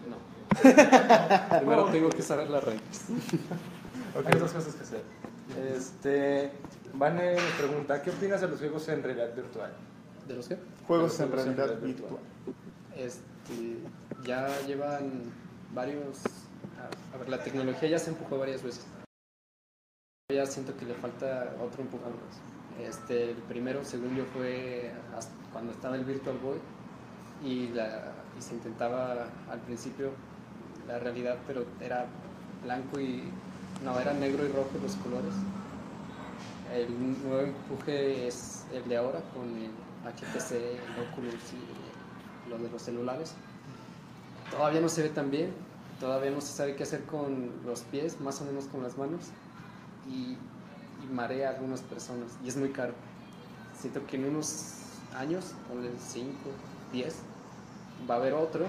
No. 0.09 1.59
Primero 1.59 1.85
tengo 1.91 2.09
que 2.09 2.21
saber 2.21 2.49
las 2.49 2.63
reglas. 2.63 3.05
Hay 4.25 4.39
dos 4.39 4.51
cosas 4.51 4.75
que 4.75 4.83
hacer. 4.83 5.03
Este, 5.75 6.51
Vane 6.93 7.35
me 7.35 7.51
pregunta, 7.57 8.01
¿qué 8.01 8.09
opinas 8.09 8.41
de 8.41 8.47
los 8.47 8.59
juegos 8.59 8.87
en 8.89 9.03
realidad 9.03 9.35
virtual? 9.35 9.71
¿De 10.27 10.35
los 10.35 10.47
qué? 10.47 10.57
Juegos 10.87 11.11
Los 11.11 11.19
en 11.19 11.27
juegos 11.27 11.47
en 11.47 11.57
realidad 11.57 11.81
virtual. 11.81 12.19
Este, 12.95 13.77
ya 14.23 14.47
llevan 14.67 15.23
varios. 15.73 16.19
A 17.13 17.17
ver, 17.17 17.29
la 17.29 17.43
tecnología 17.43 17.89
ya 17.89 17.99
se 17.99 18.11
empujó 18.11 18.37
varias 18.37 18.63
veces. 18.63 18.85
Ya 20.33 20.45
siento 20.45 20.75
que 20.77 20.85
le 20.85 20.93
falta 20.93 21.55
otro 21.61 21.81
empujón 21.81 22.11
más. 22.11 22.87
Este, 22.87 23.31
el 23.31 23.37
primero, 23.37 23.83
según 23.83 24.15
yo, 24.15 24.23
fue 24.33 24.91
hasta 25.17 25.33
cuando 25.51 25.73
estaba 25.73 25.95
el 25.95 26.05
Virtual 26.05 26.37
Boy 26.37 26.57
y, 27.43 27.67
la, 27.69 28.13
y 28.37 28.41
se 28.41 28.53
intentaba 28.53 29.27
al 29.49 29.59
principio 29.59 30.11
la 30.87 30.99
realidad, 30.99 31.37
pero 31.47 31.65
era 31.79 32.05
blanco 32.63 32.99
y. 32.99 33.23
No, 33.83 33.99
era 33.99 34.13
negro 34.13 34.45
y 34.45 34.51
rojo 34.51 34.71
los 34.81 34.95
colores. 34.97 35.33
El 36.73 36.87
nuevo 37.23 37.41
empuje 37.41 38.27
es 38.27 38.65
el 38.71 38.87
de 38.87 38.97
ahora 38.97 39.21
con 39.33 39.43
el 39.57 39.71
HTC, 40.05 40.51
el 40.51 41.09
Oculus 41.11 41.33
y 41.53 42.49
lo 42.49 42.57
de 42.57 42.69
los 42.69 42.81
celulares. 42.81 43.33
Todavía 44.51 44.81
no 44.81 44.89
se 44.89 45.03
ve 45.03 45.09
tan 45.09 45.31
bien, 45.31 45.51
todavía 45.99 46.31
no 46.31 46.41
se 46.41 46.53
sabe 46.53 46.75
qué 46.75 46.83
hacer 46.83 47.03
con 47.03 47.51
los 47.65 47.81
pies, 47.81 48.21
más 48.21 48.41
o 48.41 48.45
menos 48.45 48.65
con 48.65 48.83
las 48.83 48.97
manos, 48.97 49.31
y, 50.11 50.37
y 51.03 51.13
marea 51.13 51.49
a 51.49 51.53
algunas 51.53 51.81
personas, 51.81 52.31
y 52.43 52.49
es 52.49 52.57
muy 52.57 52.69
caro. 52.69 52.93
Siento 53.79 54.05
que 54.05 54.17
en 54.17 54.25
unos 54.25 54.75
años, 55.17 55.53
ponle 55.67 55.89
5, 55.97 56.31
10, 56.93 57.15
va 58.09 58.15
a 58.15 58.17
haber 58.17 58.33
otro, 58.33 58.65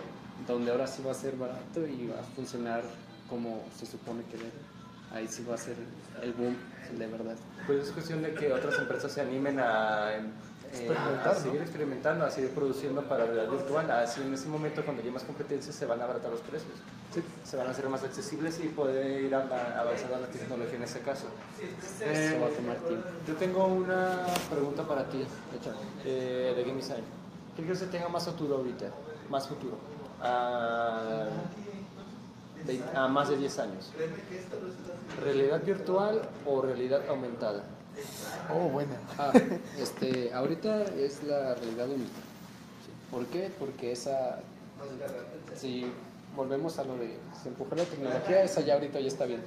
donde 0.47 0.71
ahora 0.71 0.87
sí 0.87 1.03
va 1.03 1.13
a 1.13 1.15
ser 1.15 1.37
barato 1.37 1.87
y 1.87 2.09
va 2.09 2.21
a 2.21 2.23
funcionar 2.23 2.83
como 3.29 3.63
se 3.79 3.87
supone 3.87 4.23
que 4.25 4.39
debe. 4.39 4.51
Ahí 5.13 5.29
sí 5.29 5.45
va 5.49 5.55
a 5.55 5.59
ser 5.59 5.77
el 6.23 6.33
boom 6.33 6.57
de 6.99 7.07
verdad. 7.07 7.37
Pues 7.67 7.89
es 7.89 7.93
cuestión 7.93 8.23
de 8.23 8.35
que 8.35 8.53
otras 8.53 8.79
empresas 8.79 9.13
se 9.13 9.21
animen 9.21 9.59
a, 9.61 10.11
eh, 10.73 10.89
a 11.25 11.27
¿no? 11.27 11.35
seguir 11.41 11.61
experimentando, 11.61 12.25
a 12.25 12.31
seguir 12.31 12.51
produciendo 12.51 13.03
para 13.03 13.27
realidad 13.27 13.49
virtual. 13.51 13.91
Así 13.91 14.23
en 14.23 14.33
ese 14.35 14.49
momento, 14.49 14.83
cuando 14.85 15.03
haya 15.03 15.13
más 15.13 15.23
competencia, 15.25 15.73
se 15.73 15.85
van 15.87 16.01
a 16.01 16.05
abaratar 16.05 16.31
los 16.31 16.41
precios. 16.41 16.73
Se 17.45 17.57
van 17.59 17.67
a 17.67 17.71
hacer 17.73 17.89
más 17.91 18.03
accesibles 18.03 18.59
y 18.65 18.69
puede 18.69 19.21
ir 19.23 19.35
ava- 19.35 19.79
avanzando 19.79 20.19
la 20.19 20.27
tecnología 20.29 20.77
en 20.77 20.83
ese 20.85 21.01
caso. 21.01 21.27
Tiempo. 21.99 22.47
Yo 23.29 23.35
tengo 23.37 23.67
una 23.67 24.25
pregunta 24.51 24.83
para 24.85 25.05
ti, 25.09 25.25
eh, 26.07 26.55
de 26.57 26.63
Game 26.65 26.77
Design. 26.81 27.05
¿Qué 27.55 27.63
crees 27.65 27.81
que 27.81 27.87
tenga 27.87 28.09
más 28.09 28.25
futuro 28.25 28.57
ahorita? 28.57 28.87
Más 29.29 29.47
futuro. 29.47 29.77
A 32.95 33.09
más 33.09 33.29
de 33.29 33.37
10 33.37 33.59
años. 33.59 33.91
¿Realidad 35.23 35.63
virtual 35.65 36.23
o 36.47 36.63
realidad 36.63 37.03
aumentada? 37.09 37.65
Oh, 38.51 38.69
buena. 38.69 38.97
Ah, 39.19 39.33
este, 39.79 40.33
ahorita 40.33 40.85
es 40.85 41.23
la 41.25 41.55
realidad 41.55 41.89
única. 41.89 42.21
¿Por 43.11 43.27
qué? 43.27 43.51
Porque 43.59 43.93
esa, 43.93 44.41
si 45.55 45.87
volvemos 46.35 46.79
a 46.79 46.85
lo 46.85 46.97
de, 46.97 47.19
se 47.43 47.49
empujó 47.49 47.75
la 47.75 47.85
tecnología, 47.85 48.43
esa 48.43 48.63
ya 48.63 48.75
ahorita 48.75 49.01
ya 49.01 49.09
está 49.09 49.27
bien. 49.27 49.43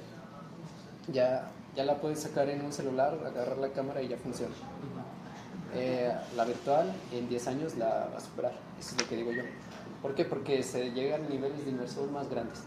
Ya, 1.12 1.50
ya 1.74 1.84
la 1.84 1.96
puedes 1.96 2.20
sacar 2.20 2.48
en 2.48 2.64
un 2.64 2.72
celular, 2.72 3.18
agarrar 3.24 3.58
la 3.58 3.68
cámara 3.68 4.02
y 4.02 4.08
ya 4.08 4.16
funciona. 4.16 4.54
Eh, 5.74 6.12
la 6.36 6.44
virtual 6.44 6.92
en 7.12 7.28
10 7.28 7.48
años 7.48 7.76
la 7.76 8.08
va 8.12 8.18
a 8.18 8.20
superar, 8.20 8.52
eso 8.78 8.94
es 8.94 9.02
lo 9.02 9.08
que 9.08 9.16
digo 9.16 9.32
yo. 9.32 9.42
¿Por 10.00 10.14
qué? 10.14 10.24
Porque 10.24 10.62
se 10.62 10.92
llegan 10.92 11.28
niveles 11.28 11.64
de 11.64 11.70
inversión 11.72 12.12
más 12.12 12.30
grandes. 12.30 12.60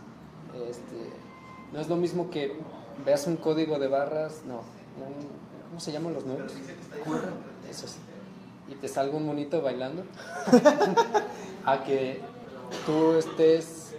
Este, 0.70 1.10
no 1.72 1.80
es 1.80 1.88
lo 1.88 1.96
mismo 1.96 2.30
que 2.30 2.58
veas 3.06 3.26
un 3.28 3.38
código 3.38 3.80
de 3.80 3.88
barras, 3.88 4.42
no, 4.46 4.62
¿cómo 5.70 5.80
se 5.80 5.92
llaman 5.92 6.14
los 6.14 6.26
nuevos? 6.26 6.52
Esos. 7.70 7.96
Y 8.68 8.76
te 8.76 8.88
salga 8.88 9.16
un 9.16 9.26
monito 9.26 9.62
bailando. 9.62 10.04
a 11.66 11.84
que 11.84 12.22
tú 12.86 13.14
estés 13.14 13.94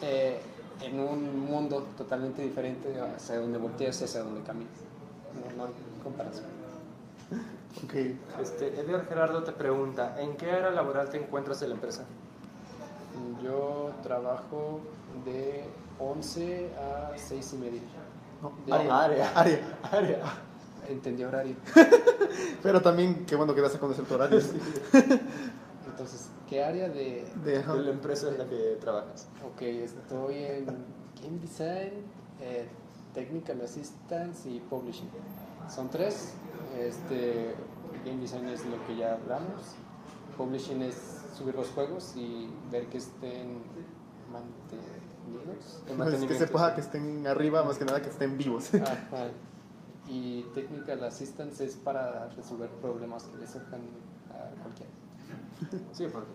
eh, 0.00 0.40
en 0.80 1.00
un 1.00 1.40
mundo 1.40 1.86
totalmente 1.96 2.42
diferente 2.42 2.94
hacia 3.00 3.38
donde 3.38 3.58
volteas 3.58 4.00
y 4.00 4.04
hacia 4.04 4.22
donde 4.22 4.42
caminas. 4.42 4.72
No, 5.34 5.56
no 5.56 5.64
hay 5.66 5.72
comparación. 6.02 6.46
Ok. 7.84 7.94
Este, 8.40 8.80
Edgar 8.80 9.06
Gerardo 9.06 9.42
te 9.44 9.52
pregunta, 9.52 10.20
¿en 10.20 10.36
qué 10.36 10.50
área 10.50 10.70
laboral 10.70 11.08
te 11.08 11.18
encuentras 11.18 11.60
de 11.60 11.68
la 11.68 11.74
empresa? 11.74 12.04
Yo 13.42 13.92
trabajo 14.02 14.80
de 15.24 15.64
11 15.98 16.70
a 16.78 17.16
6 17.16 17.52
y 17.52 17.56
media. 17.56 17.80
No, 18.42 18.52
área. 18.74 19.32
Área. 19.34 19.78
Área. 19.90 20.18
Entendí 20.88 21.24
horario. 21.24 21.56
Pero 22.62 22.80
también, 22.80 23.24
qué 23.26 23.36
bueno 23.36 23.54
que 23.54 23.60
das 23.60 23.74
a 23.74 23.78
conocer 23.78 24.04
tu 24.04 24.14
horario. 24.14 24.40
Entonces, 25.86 26.28
¿qué 26.48 26.62
área 26.62 26.88
de...? 26.88 27.24
De. 27.44 27.62
De 27.62 27.82
la 27.82 27.90
empresa 27.90 28.28
en 28.28 28.38
la 28.38 28.46
que 28.46 28.76
trabajas. 28.80 29.28
Ok, 29.44 29.62
estoy 29.62 30.34
en 30.36 30.66
Game 30.66 31.38
Design, 31.40 32.04
eh, 32.40 32.66
Technical 33.14 33.60
Assistance 33.60 34.48
y 34.48 34.60
Publishing. 34.60 35.08
Son 35.68 35.88
tres. 35.90 36.34
Este, 36.76 37.54
Game 38.04 38.20
Design 38.20 38.48
es 38.48 38.64
lo 38.66 38.84
que 38.86 38.96
ya 38.96 39.14
hablamos. 39.14 39.76
Publishing 40.36 40.82
es 40.82 40.96
subir 41.36 41.54
los 41.54 41.68
juegos 41.68 42.14
y 42.16 42.48
ver 42.70 42.86
que 42.86 42.98
estén 42.98 43.62
mantenidos. 44.32 46.28
Que 46.28 46.34
se 46.34 46.46
pueda 46.48 46.74
que 46.74 46.80
estén 46.80 47.26
arriba, 47.26 47.62
más 47.62 47.78
que 47.78 47.84
nada 47.84 48.02
que 48.02 48.08
estén 48.08 48.36
vivos. 48.36 48.74
Ajá. 48.74 49.30
Y 50.08 50.42
Technical 50.54 51.04
Assistance 51.04 51.64
es 51.64 51.76
para 51.76 52.28
resolver 52.30 52.68
problemas 52.80 53.24
que 53.24 53.38
le 53.38 53.46
surjan 53.46 53.80
a 54.30 54.62
cualquiera. 54.62 54.90
Sí, 55.92 56.06
porque 56.12 56.28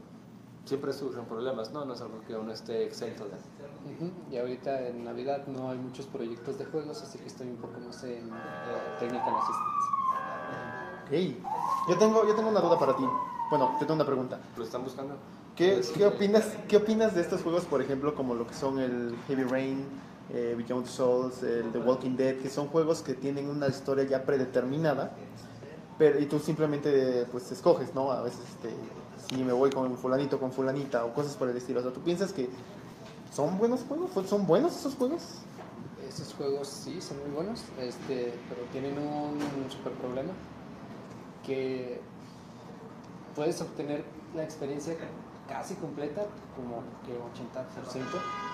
siempre 0.66 0.94
surgen 0.94 1.26
problemas, 1.26 1.72
¿no? 1.72 1.86
No 1.86 1.94
es 1.94 2.02
algo 2.02 2.22
que 2.26 2.36
uno 2.36 2.52
esté 2.52 2.86
exento 2.86 3.26
de. 3.26 3.32
Ujú, 3.32 4.12
Y 4.32 4.38
ahorita 4.38 4.88
en 4.88 5.04
Navidad 5.04 5.48
no 5.48 5.70
hay 5.70 5.78
muchos 5.78 6.06
proyectos 6.06 6.58
de 6.58 6.66
juegos, 6.66 7.02
así 7.02 7.18
que 7.20 7.28
estoy 7.28 7.48
un 7.48 7.58
poco 7.58 7.80
más 7.80 8.04
en 8.04 8.28
eh, 8.28 8.98
Technical 9.00 9.34
Assistance. 9.36 9.88
Ok. 11.06 11.90
Yo 11.90 11.98
tengo, 11.98 12.28
yo 12.28 12.36
tengo 12.36 12.50
una 12.50 12.60
duda 12.60 12.78
para 12.78 12.96
ti. 12.96 13.04
Bueno, 13.50 13.76
te 13.80 13.86
tengo 13.86 13.96
una 13.96 14.06
pregunta. 14.06 14.40
¿Lo 14.58 14.64
están 14.64 14.84
buscando? 14.84 15.16
¿Qué, 15.56 15.82
qué, 15.96 16.06
opinas, 16.06 16.56
¿Qué 16.68 16.78
opinas 16.78 17.16
de 17.16 17.22
estos 17.22 17.42
juegos, 17.42 17.66
por 17.66 17.82
ejemplo, 17.82 18.14
como 18.14 18.36
lo 18.36 18.46
que 18.46 18.54
son 18.54 18.78
el 18.80 19.16
Heavy 19.28 19.44
Rain, 19.44 19.86
eh, 20.34 20.56
Beyond 20.58 20.86
Souls, 20.86 21.44
el 21.44 21.72
The 21.72 21.80
Walking 21.80 22.16
Dead, 22.16 22.38
que 22.38 22.50
son 22.50 22.68
juegos 22.68 23.02
que 23.02 23.14
tienen 23.14 23.50
una 23.50 23.68
historia 23.68 24.04
ya 24.04 24.24
predeterminada, 24.24 25.12
pero 25.98 26.20
y 26.20 26.26
tú 26.26 26.40
simplemente 26.40 27.26
pues 27.32 27.52
escoges, 27.52 27.94
¿no? 27.96 28.12
A 28.12 28.22
veces 28.22 28.42
este, 28.50 28.70
si 29.30 29.44
me 29.44 29.54
voy 29.54 29.70
con 29.70 29.98
fulanito, 29.98 30.40
con 30.40 30.52
fulanita 30.52 31.06
o 31.06 31.14
cosas 31.14 31.36
por 31.36 31.50
el 31.50 31.58
estilo. 31.58 31.80
O 31.80 31.84
sea, 31.84 31.92
¿tú 31.92 32.02
piensas 32.02 32.34
que 32.34 32.50
son 33.34 33.58
buenos 33.58 33.82
juegos? 33.88 34.12
¿Son 34.28 34.46
buenos 34.46 34.76
esos 34.76 34.96
juegos? 34.96 35.24
Esos 36.08 36.34
juegos 36.34 36.68
sí 36.68 37.02
son 37.02 37.20
muy 37.20 37.36
buenos, 37.36 37.64
este, 37.80 38.34
pero 38.50 38.62
tienen 38.72 38.98
un 38.98 39.40
super 39.70 39.94
problema 39.94 40.32
que 41.46 42.02
puedes 43.36 43.62
obtener 43.62 44.04
la 44.36 44.44
experiencia 44.44 44.96
casi 45.48 45.76
completa, 45.76 46.24
como 46.56 46.84
que 47.06 47.14
80%, 47.14 48.04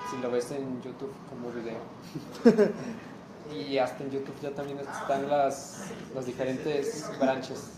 si 0.10 0.18
lo 0.22 0.32
ves 0.32 0.52
en 0.52 0.82
YouTube 0.82 1.14
como 1.30 1.52
video. 1.52 1.80
y 3.54 3.78
hasta 3.78 4.04
en 4.04 4.12
YouTube 4.12 4.36
ya 4.42 4.52
también 4.52 4.80
están 4.80 5.30
las, 5.30 5.92
los 6.14 6.26
diferentes 6.26 7.10
branches. 7.20 7.72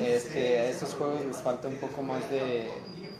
Este, 0.00 0.60
a 0.60 0.64
esos 0.70 0.94
juegos 0.94 1.24
les 1.26 1.36
falta 1.36 1.68
un 1.68 1.76
poco 1.76 2.02
más 2.02 2.28
de 2.30 2.70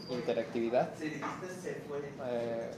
interactividad 0.09 0.89
eh, 0.99 2.71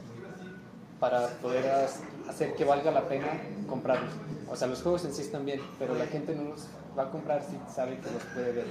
para 0.99 1.27
poder 1.41 1.87
hacer 2.27 2.53
que 2.55 2.65
valga 2.65 2.91
la 2.91 3.07
pena 3.07 3.27
comprarlos. 3.67 4.11
O 4.49 4.55
sea, 4.55 4.67
los 4.67 4.81
juegos 4.81 5.05
en 5.05 5.13
sí 5.13 5.21
están 5.21 5.45
bien, 5.45 5.61
pero 5.79 5.95
la 5.95 6.07
gente 6.07 6.35
no 6.35 6.43
los 6.49 6.67
va 6.97 7.03
a 7.03 7.09
comprar 7.09 7.43
si 7.43 7.57
sabe 7.73 7.97
que 7.99 8.11
los 8.11 8.23
puede 8.33 8.51
ver. 8.51 8.65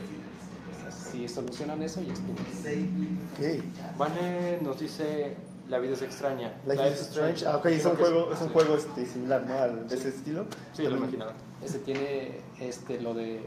Si 0.96 1.28
solucionan 1.28 1.82
eso, 1.82 2.00
y 2.02 2.10
estuvo. 2.10 2.32
Ok. 2.32 3.98
Vane 3.98 4.58
nos 4.62 4.80
dice 4.80 5.36
La 5.68 5.78
vida 5.78 5.94
es 5.94 6.02
extraña. 6.02 6.60
Life 6.66 6.88
is 6.88 7.00
Strange. 7.00 7.46
Ah, 7.46 7.56
ok, 7.56 7.66
es 7.66 7.84
un 7.84 7.96
juego, 7.96 8.32
es 8.32 8.40
un 8.40 8.48
sí. 8.48 8.52
juego 8.52 8.76
este, 8.76 9.06
similar, 9.06 9.46
¿no? 9.46 9.58
Al, 9.58 9.88
de 9.88 9.94
ese 9.94 10.08
estilo. 10.08 10.46
Sí, 10.72 10.84
lo 10.84 10.96
imaginaba. 10.96 11.32
Ese 11.62 11.78
tiene 11.80 12.40
este, 12.60 13.00
lo 13.00 13.14
de 13.14 13.40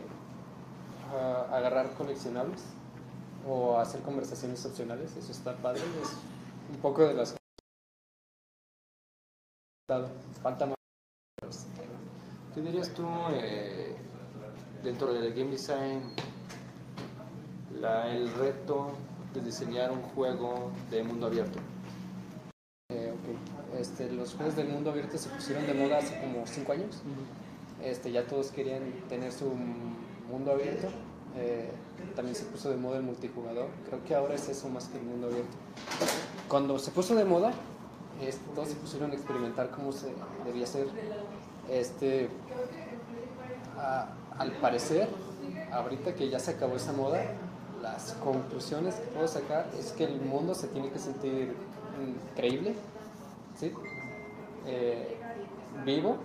ah, 1.13 1.47
agarrar 1.51 1.93
coleccionables 1.93 2.61
o 3.47 3.77
hacer 3.77 4.01
conversaciones 4.01 4.65
opcionales. 4.65 5.15
Eso 5.15 5.31
está 5.31 5.55
padre. 5.57 5.81
Es 6.01 6.11
un 6.73 6.81
poco 6.81 7.03
de 7.07 7.13
las 7.13 7.35
Falta 10.43 10.67
más. 10.67 11.65
¿Qué 12.53 12.61
dirías 12.61 12.89
tú 12.93 13.07
eh, 13.33 13.95
dentro 14.83 15.11
del 15.13 15.33
game 15.33 15.51
design, 15.51 16.13
la- 17.79 18.09
el 18.13 18.31
reto 18.33 18.91
de 19.33 19.41
diseñar 19.41 19.91
un 19.91 20.01
juego 20.01 20.71
de 20.89 21.03
mundo 21.03 21.27
abierto? 21.27 21.59
Eh, 22.91 23.13
ok. 23.13 23.79
Este, 23.79 24.11
los 24.11 24.33
juegos 24.33 24.55
del 24.55 24.67
mundo 24.69 24.91
abierto 24.91 25.17
se 25.17 25.29
pusieron 25.29 25.65
de 25.67 25.73
moda 25.73 25.97
hace 25.99 26.19
como 26.19 26.45
5 26.45 26.71
años. 26.71 26.97
Este, 27.83 28.11
ya 28.11 28.25
todos 28.25 28.51
querían 28.51 28.81
tener 29.07 29.31
su 29.31 29.45
mundo 30.29 30.51
abierto. 30.51 30.87
Eh, 31.37 31.69
también 32.15 32.35
se 32.35 32.43
puso 32.45 32.69
de 32.71 32.77
moda 32.77 32.97
el 32.97 33.03
multijugador. 33.03 33.67
Creo 33.87 34.03
que 34.03 34.15
ahora 34.15 34.33
es 34.35 34.49
eso 34.49 34.67
más 34.69 34.85
que 34.87 34.97
el 34.97 35.03
mundo 35.03 35.27
abierto. 35.27 35.55
Cuando 36.47 36.79
se 36.79 36.91
puso 36.91 37.13
de 37.15 37.23
moda, 37.25 37.51
este, 38.21 38.43
todos 38.55 38.69
se 38.69 38.75
pusieron 38.75 39.11
a 39.11 39.13
experimentar 39.13 39.69
cómo 39.69 39.91
se 39.91 40.07
debía 40.45 40.63
hacer. 40.63 40.87
Este, 41.69 42.29
a- 43.77 44.09
al 44.37 44.51
parecer, 44.53 45.07
ahorita 45.71 46.15
que 46.15 46.29
ya 46.29 46.39
se 46.39 46.51
acabó 46.51 46.75
esa 46.75 46.91
moda, 46.91 47.21
las 47.81 48.13
conclusiones 48.23 48.95
que 48.95 49.07
puedo 49.07 49.27
sacar 49.27 49.69
es 49.77 49.91
que 49.93 50.05
el 50.05 50.21
mundo 50.21 50.53
se 50.53 50.67
tiene 50.67 50.89
que 50.91 50.99
sentir 50.99 51.55
creíble, 52.35 52.75
¿sí? 53.57 53.73
Eh, 54.65 55.17
vivo, 55.85 56.17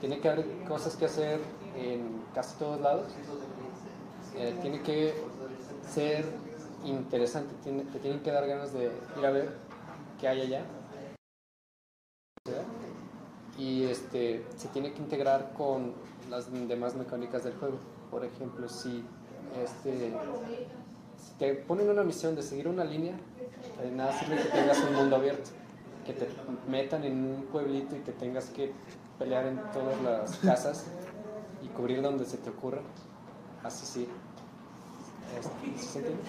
tiene 0.00 0.20
que 0.20 0.28
haber 0.28 0.46
cosas 0.68 0.96
que 0.96 1.06
hacer 1.06 1.40
en 1.76 2.22
casi 2.34 2.56
todos 2.56 2.80
lados, 2.80 3.06
Eh, 4.36 4.52
tiene 4.62 4.82
que 4.82 5.14
ser 5.88 6.24
interesante, 6.84 7.54
te 7.62 7.98
tienen 8.00 8.20
que 8.20 8.32
dar 8.32 8.44
ganas 8.48 8.72
de 8.72 8.90
ir 9.16 9.24
a 9.24 9.30
ver 9.30 9.56
qué 10.20 10.26
hay 10.26 10.40
allá. 10.40 10.64
Y 13.56 13.84
este, 13.84 14.44
se 14.56 14.66
tiene 14.68 14.92
que 14.92 15.00
integrar 15.00 15.52
con 15.52 15.94
las 16.28 16.50
demás 16.66 16.96
mecánicas 16.96 17.44
del 17.44 17.54
juego. 17.54 17.78
Por 18.10 18.24
ejemplo, 18.24 18.68
si, 18.68 19.04
este, 19.62 20.12
si 21.18 21.32
te 21.38 21.54
ponen 21.54 21.90
una 21.90 22.02
misión 22.02 22.34
de 22.34 22.42
seguir 22.42 22.68
una 22.68 22.84
línea, 22.84 23.14
de 23.82 23.90
nada 23.90 24.18
sirve 24.18 24.36
que 24.36 24.48
tengas 24.48 24.78
un 24.84 24.94
mundo 24.94 25.16
abierto, 25.16 25.50
que 26.06 26.12
te 26.12 26.28
metan 26.68 27.04
en 27.04 27.24
un 27.24 27.42
pueblito 27.44 27.96
y 27.96 28.00
que 28.00 28.12
tengas 28.12 28.46
que 28.46 28.72
pelear 29.18 29.46
en 29.46 29.60
todas 29.72 30.00
las 30.02 30.36
casas 30.38 30.86
y 31.62 31.68
cubrir 31.68 32.02
donde 32.02 32.24
se 32.24 32.36
te 32.38 32.50
ocurra. 32.50 32.80
Así 33.62 33.86
sí. 33.86 34.08
Este, 35.38 35.80
¿sí 35.80 35.86
se 35.86 35.98
entiende? 36.00 36.22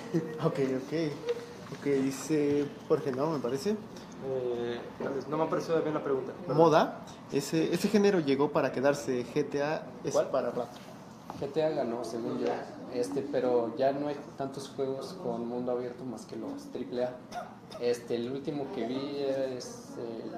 Ok, 0.43 0.59
ok. 0.83 1.77
Ok, 1.79 1.85
dice 1.85 2.65
Jorge, 2.87 3.11
¿no? 3.11 3.31
Me 3.31 3.39
parece. 3.39 3.71
Eh, 3.71 4.79
no 5.29 5.37
me 5.37 5.43
ha 5.43 5.49
parecido 5.49 5.81
bien 5.81 5.93
la 5.93 6.03
pregunta. 6.03 6.31
Moda. 6.47 7.01
Ese, 7.31 7.73
ese 7.73 7.89
género 7.89 8.19
llegó 8.19 8.51
para 8.51 8.71
quedarse. 8.71 9.23
GTA 9.23 9.85
es 10.03 10.13
¿Cuál? 10.13 10.29
para 10.29 10.51
rato. 10.51 10.77
GTA 11.39 11.69
ganó, 11.69 12.03
según 12.03 12.39
yo, 12.39 12.47
este, 12.97 13.21
pero 13.21 13.75
ya 13.77 13.91
no 13.91 14.07
hay 14.07 14.15
tantos 14.37 14.69
juegos 14.75 15.13
con 15.23 15.47
mundo 15.47 15.71
abierto 15.71 16.03
más 16.05 16.25
que 16.25 16.35
los 16.35 16.67
AAA. 16.73 17.11
Este, 17.79 18.15
el 18.15 18.31
último 18.31 18.65
que 18.73 18.85
vi 18.87 19.17
es 19.19 19.93
el 19.97 20.31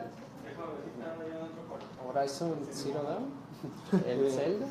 Horizon 2.07 2.55
Zero 2.71 3.03
Dawn, 3.03 4.03
el 4.07 4.31
Zelda, 4.31 4.65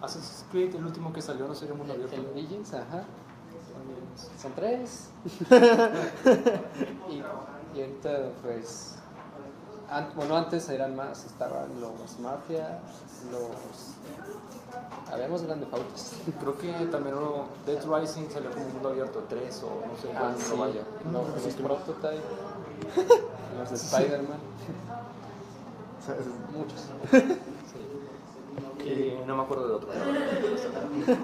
Assassin's 0.00 0.44
Creed, 0.50 0.74
el 0.74 0.84
último 0.84 1.12
que 1.12 1.20
salió, 1.22 1.46
no 1.46 1.54
sería 1.54 1.74
mundo 1.74 1.92
abierto. 1.94 2.14
el 2.16 2.26
Origins, 2.26 2.72
ajá. 2.74 3.04
Son 4.40 4.52
tres. 4.54 5.10
y, 7.10 7.16
y 7.16 7.80
ahorita, 7.80 8.30
pues, 8.42 8.94
an- 9.90 10.08
bueno, 10.14 10.36
antes 10.36 10.68
eran 10.70 10.96
más, 10.96 11.26
estaban 11.26 11.78
los 11.80 12.18
Mafia, 12.20 12.78
los... 13.30 13.94
Habíamos 15.12 15.42
grandes 15.42 15.68
pautas. 15.68 16.12
Creo 16.40 16.58
que 16.58 16.72
también 16.86 17.16
uno, 17.16 17.46
Dead 17.66 17.78
Rising 17.84 18.28
salió 18.30 18.50
como 18.50 18.66
mundo 18.68 18.88
abierto 18.90 19.24
3 19.28 19.62
o 19.62 19.86
no 19.86 19.96
sé 20.00 20.08
Ah, 20.14 20.18
cuál 20.20 20.36
sí, 20.38 20.50
no 20.50 20.56
vaya. 20.58 20.82
los, 21.12 21.44
los 21.44 21.54
Prototype, 21.54 22.22
los 23.58 23.70
de 23.70 23.76
Spider-Man, 23.76 24.38
muchos. 26.52 26.84
Y 28.86 29.18
no 29.26 29.36
me 29.36 29.42
acuerdo 29.42 29.66
de 29.68 29.74
otro. 29.74 29.88
Este, 29.92 31.16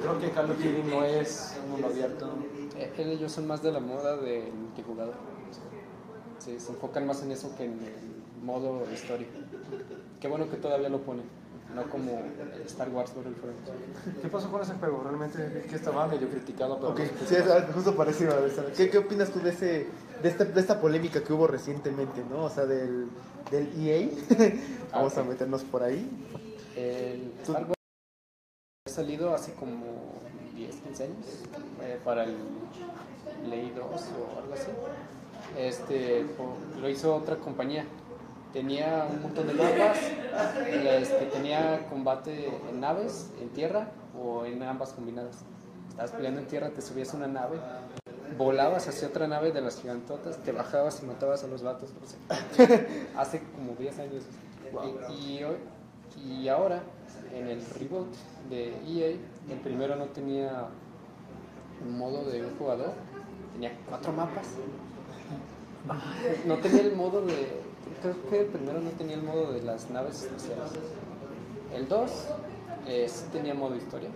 creo 0.00 0.18
que 0.20 0.30
Call 0.30 0.50
of 0.50 0.56
Duty 0.56 0.82
no 0.90 1.04
es 1.04 1.54
un 1.62 1.70
mundo 1.72 1.88
abierto. 1.88 2.28
Eh, 2.76 2.92
Ellos 2.96 3.30
son 3.32 3.46
más 3.46 3.62
de 3.62 3.72
la 3.72 3.80
moda 3.80 4.16
del 4.16 4.52
multijugador. 4.54 5.14
Sí, 6.38 6.58
se 6.58 6.72
enfocan 6.72 7.06
más 7.06 7.22
en 7.22 7.32
eso 7.32 7.54
que 7.56 7.64
en 7.64 7.72
el 7.72 8.42
modo 8.42 8.84
historia. 8.90 9.26
Qué 10.18 10.28
bueno 10.28 10.48
que 10.48 10.56
todavía 10.56 10.88
lo 10.88 11.00
ponen, 11.02 11.26
no 11.76 11.82
como 11.90 12.22
Star 12.64 12.88
Wars 12.88 13.12
Battlefront. 13.14 13.56
¿Qué 14.22 14.28
pasó 14.28 14.50
con 14.50 14.62
ese 14.62 14.72
juego? 14.74 15.02
Realmente 15.04 15.66
que 15.68 15.76
estaba 15.76 16.06
medio 16.06 16.28
criticado, 16.28 16.76
pero 16.76 16.88
Ok, 16.88 17.00
sí, 17.28 17.34
es 17.36 17.74
justo 17.74 17.94
parecido 17.94 18.34
a 18.34 18.46
eso. 18.46 18.64
¿Qué, 18.74 18.88
¿Qué 18.88 18.98
opinas 18.98 19.30
tú 19.30 19.40
de, 19.40 19.50
ese, 19.50 19.86
de, 20.22 20.28
esta, 20.28 20.44
de 20.44 20.58
esta 20.58 20.80
polémica 20.80 21.22
que 21.22 21.32
hubo 21.34 21.46
recientemente, 21.46 22.24
¿no? 22.30 22.44
O 22.44 22.50
sea, 22.50 22.64
del, 22.64 23.08
del 23.50 23.70
EA. 23.78 24.08
Vamos 24.92 25.16
a 25.18 25.22
meternos 25.22 25.64
por 25.64 25.82
ahí. 25.82 26.08
El 26.74 27.34
Star 27.42 27.64
Wars 27.64 27.74
ha 28.86 28.90
salido 28.90 29.34
hace 29.34 29.52
como 29.52 30.14
10, 30.54 30.76
15 30.76 31.04
años 31.04 31.26
eh, 31.82 32.00
para 32.02 32.24
el 32.24 32.36
Play 33.44 33.70
2 33.76 33.84
o 33.84 34.38
algo 34.40 34.54
así. 34.54 34.70
Este, 35.58 36.24
lo 36.80 36.88
hizo 36.88 37.14
otra 37.14 37.36
compañía. 37.36 37.84
Tenía 38.52 39.06
un 39.10 39.22
montón 39.22 39.46
de 39.48 39.54
mapas, 39.54 39.98
este, 40.72 41.26
tenía 41.26 41.86
combate 41.88 42.48
en 42.70 42.80
naves, 42.80 43.30
en 43.40 43.50
tierra 43.50 43.90
o 44.18 44.44
en 44.44 44.62
ambas 44.62 44.92
combinadas. 44.92 45.44
Estabas 45.90 46.12
peleando 46.12 46.40
en 46.40 46.46
tierra, 46.46 46.70
te 46.70 46.80
subías 46.80 47.12
a 47.12 47.16
una 47.18 47.26
nave, 47.26 47.58
volabas 48.38 48.88
hacia 48.88 49.08
otra 49.08 49.26
nave 49.26 49.52
de 49.52 49.60
las 49.60 49.80
gigantotas, 49.80 50.38
te 50.38 50.52
bajabas 50.52 51.02
y 51.02 51.06
matabas 51.06 51.44
a 51.44 51.48
los 51.48 51.62
vatos. 51.62 51.90
no 52.00 52.06
sé. 52.06 52.88
Hace 53.16 53.42
como 53.54 53.74
10 53.78 53.98
años. 53.98 54.24
Y, 55.10 55.40
y 55.40 56.42
Y 56.42 56.48
ahora, 56.48 56.82
en 57.34 57.48
el 57.48 57.64
reboot 57.78 58.08
de 58.48 58.74
EA, 58.86 59.16
el 59.50 59.60
primero 59.62 59.96
no 59.96 60.06
tenía 60.06 60.68
un 61.84 61.98
modo 61.98 62.24
de 62.24 62.44
un 62.44 62.56
jugador, 62.56 62.92
tenía 63.52 63.72
cuatro 63.88 64.12
mapas. 64.12 64.48
No 66.46 66.56
tenía 66.56 66.82
el 66.82 66.96
modo 66.96 67.22
de. 67.22 67.62
Creo 68.12 68.44
que 68.44 68.50
primero 68.50 68.80
no 68.80 68.90
tenía 68.90 69.16
el 69.16 69.22
modo 69.22 69.52
de 69.52 69.62
las 69.62 69.90
naves 69.90 70.22
espaciales. 70.22 70.70
El 71.74 71.88
2 71.88 72.10
eh, 72.86 73.08
sí 73.08 73.24
tenía 73.32 73.54
modo 73.54 73.74
historia. 73.74 74.10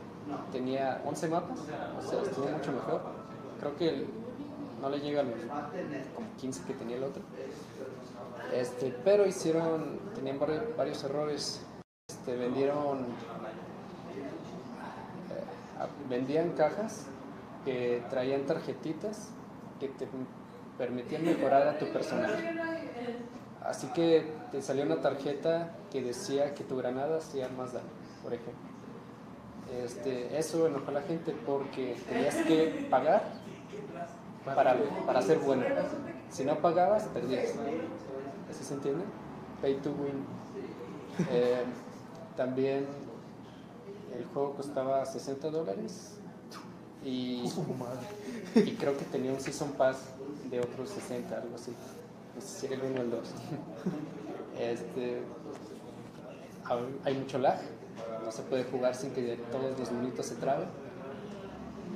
Tenía 0.52 1.02
11 1.04 1.26
mapas, 1.28 1.58
o 1.98 2.02
sea, 2.08 2.22
estuvo 2.22 2.46
mucho 2.46 2.70
mejor. 2.72 3.00
Creo 3.58 3.76
que 3.76 3.88
el- 3.88 4.06
no 4.80 4.88
le 4.90 5.00
llega 5.00 5.20
a 5.20 5.24
los 5.24 5.34
como 6.14 6.28
15 6.38 6.62
que 6.66 6.74
tenía 6.74 6.96
el 6.98 7.04
otro. 7.04 7.22
Este, 8.54 8.94
pero 9.04 9.26
hicieron, 9.26 9.98
tenían 10.14 10.38
vari- 10.38 10.76
varios 10.76 11.02
errores. 11.04 11.60
Este, 12.08 12.36
vendieron, 12.36 12.98
eh, 15.30 15.86
vendían 16.08 16.50
cajas 16.50 17.06
que 17.64 18.02
traían 18.08 18.42
tarjetitas 18.46 19.30
que 19.80 19.88
te 19.88 20.06
permitían 20.78 21.24
mejorar 21.24 21.66
a 21.68 21.78
tu 21.78 21.86
personaje. 21.86 22.54
Así 23.64 23.88
que 23.88 24.26
te 24.50 24.62
salió 24.62 24.84
una 24.84 25.00
tarjeta 25.00 25.70
que 25.90 26.02
decía 26.02 26.54
que 26.54 26.64
tu 26.64 26.76
granada 26.76 27.18
hacía 27.18 27.48
más 27.50 27.72
daño, 27.72 27.86
por 28.22 28.32
ejemplo. 28.32 28.70
Este, 29.84 30.36
eso 30.38 30.66
enojó 30.66 30.90
a 30.90 30.94
la 30.94 31.02
gente 31.02 31.34
porque 31.46 31.96
tenías 32.08 32.36
que 32.36 32.86
pagar 32.90 33.22
para, 34.44 34.76
para 35.06 35.22
ser 35.22 35.38
bueno. 35.38 35.64
Si 36.30 36.44
no 36.44 36.58
pagabas, 36.58 37.04
perdías. 37.04 37.54
¿Así 38.50 38.64
se 38.64 38.74
entiende? 38.74 39.04
Pay 39.60 39.76
to 39.76 39.90
win. 39.90 40.24
Eh, 41.30 41.64
también 42.36 42.86
el 44.16 44.24
juego 44.26 44.54
costaba 44.54 45.04
60 45.04 45.50
dólares 45.50 46.16
y, 47.04 47.44
y 48.54 48.76
creo 48.76 48.96
que 48.96 49.04
tenía 49.04 49.32
un 49.32 49.40
Season 49.40 49.72
Pass 49.72 49.98
de 50.50 50.60
otros 50.60 50.88
60, 50.90 51.36
algo 51.36 51.54
así. 51.54 51.72
No 52.34 52.40
sé 52.40 52.66
si 52.68 52.72
el 52.72 52.80
1 52.82 53.00
o 53.00 53.02
el 53.02 53.10
2. 53.10 53.28
Este, 54.58 55.22
hay 57.04 57.14
mucho 57.14 57.38
lag, 57.38 57.58
no 58.22 58.30
se 58.30 58.42
puede 58.42 58.64
jugar 58.64 58.94
sin 58.94 59.10
que 59.12 59.38
todos 59.50 59.78
los 59.78 59.90
minutos 59.90 60.26
se 60.26 60.34
trabe. 60.34 60.66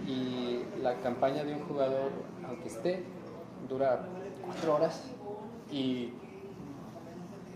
Y 0.07 0.63
la 0.81 0.95
campaña 1.01 1.45
de 1.45 1.55
un 1.55 1.61
jugador, 1.65 2.11
aunque 2.47 2.69
esté, 2.69 3.05
dura 3.69 4.07
4 4.47 4.75
horas 4.75 5.03
y 5.71 6.15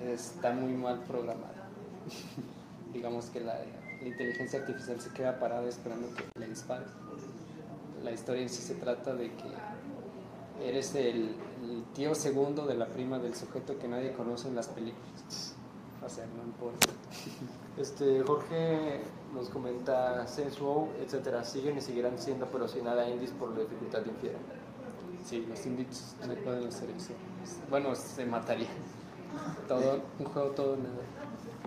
está 0.05 0.53
muy 0.53 0.73
mal 0.73 1.01
programada. 1.05 1.69
Digamos 2.93 3.27
que 3.27 3.41
la, 3.41 3.59
la 4.01 4.09
inteligencia 4.09 4.61
artificial 4.61 5.01
se 5.01 5.11
queda 5.11 5.39
parada 5.39 5.69
esperando 5.69 6.09
que 6.15 6.25
le 6.39 6.49
dispares. 6.49 6.89
La 8.03 8.13
historia 8.13 8.43
en 8.43 8.49
sí 8.49 8.63
se 8.63 8.75
trata 8.75 9.15
de 9.15 9.33
que 9.35 9.49
eres 10.63 10.95
el, 10.95 11.37
el 11.63 11.85
tío 11.95 12.15
segundo 12.15 12.67
de 12.67 12.75
la 12.75 12.87
prima 12.87 13.19
del 13.19 13.35
sujeto 13.35 13.79
que 13.79 13.89
nadie 13.89 14.13
conoce 14.13 14.49
en 14.49 14.57
las 14.57 14.69
películas. 14.69 15.55
O 16.05 16.09
sea, 16.09 16.27
no 16.27 16.43
importa. 16.43 16.89
Este, 17.79 18.25
Jorge 18.25 19.03
nos 19.33 19.49
comenta 19.51 20.27
Row, 20.59 20.89
etcétera, 21.01 21.45
siguen 21.45 21.79
y 21.79 21.81
seguirán 21.81 22.19
siendo, 22.19 22.47
pero 22.47 22.67
sin 22.67 22.83
nada 22.83 23.09
indies 23.09 23.31
por 23.31 23.51
la 23.51 23.61
dificultad 23.61 24.03
que 24.03 24.11
infieren. 24.11 24.41
Sí, 25.25 25.47
los 25.49 25.65
indies 25.65 26.17
no 26.27 26.35
pueden 26.35 26.67
hacer 26.67 26.91
eso. 26.91 27.13
Bueno, 27.71 27.95
se 27.95 28.27
mataría. 28.27 28.67
Todo, 29.69 30.01
un 30.19 30.25
juego 30.25 30.49
todo 30.51 30.77
nada. 30.77 31.03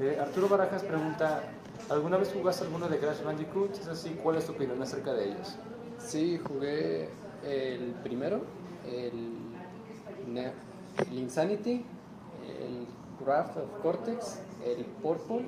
Eh, 0.02 0.20
Arturo 0.20 0.50
Barajas 0.50 0.84
pregunta, 0.84 1.44
¿alguna 1.90 2.18
vez 2.18 2.34
jugaste 2.34 2.66
alguno 2.66 2.90
de 2.90 2.98
Crash 2.98 3.24
Bandicoot? 3.24 3.74
Si 3.76 3.82
es 3.82 3.88
así, 3.88 4.10
¿cuál 4.22 4.36
es 4.36 4.46
tu 4.46 4.52
opinión 4.52 4.82
acerca 4.82 5.14
de 5.14 5.30
ellos? 5.30 5.56
Sí, 5.98 6.42
jugué 6.46 7.08
el 7.46 7.94
primero, 8.04 8.42
el, 8.86 9.38
Insanity, 11.12 11.86
el 12.60 12.88
Wrath 13.24 13.58
of 13.58 13.82
Cortex, 13.82 14.40
el 14.66 14.86
Purple, 14.86 15.48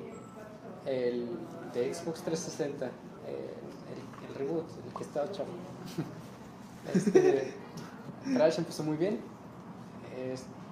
el 0.86 1.28
de 1.72 1.94
Xbox 1.94 2.22
360, 2.22 2.86
eh, 2.86 2.90
el, 4.28 4.34
reboot, 4.34 4.66
el 4.86 4.94
que 4.94 5.02
estaba 5.02 5.30
chavo. 5.30 5.48
Este, 6.94 7.54
Crash 8.34 8.58
empezó 8.58 8.82
muy 8.82 8.98
bien, 8.98 9.18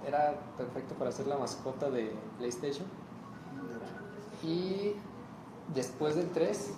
era 0.07 0.35
perfecto 0.57 0.95
para 0.95 1.11
hacer 1.11 1.27
la 1.27 1.39
mascota 1.39 1.91
de 1.91 2.13
PlayStation. 2.39 2.87
Y 4.43 4.95
después 5.75 6.17
del 6.17 6.29
3 6.31 6.71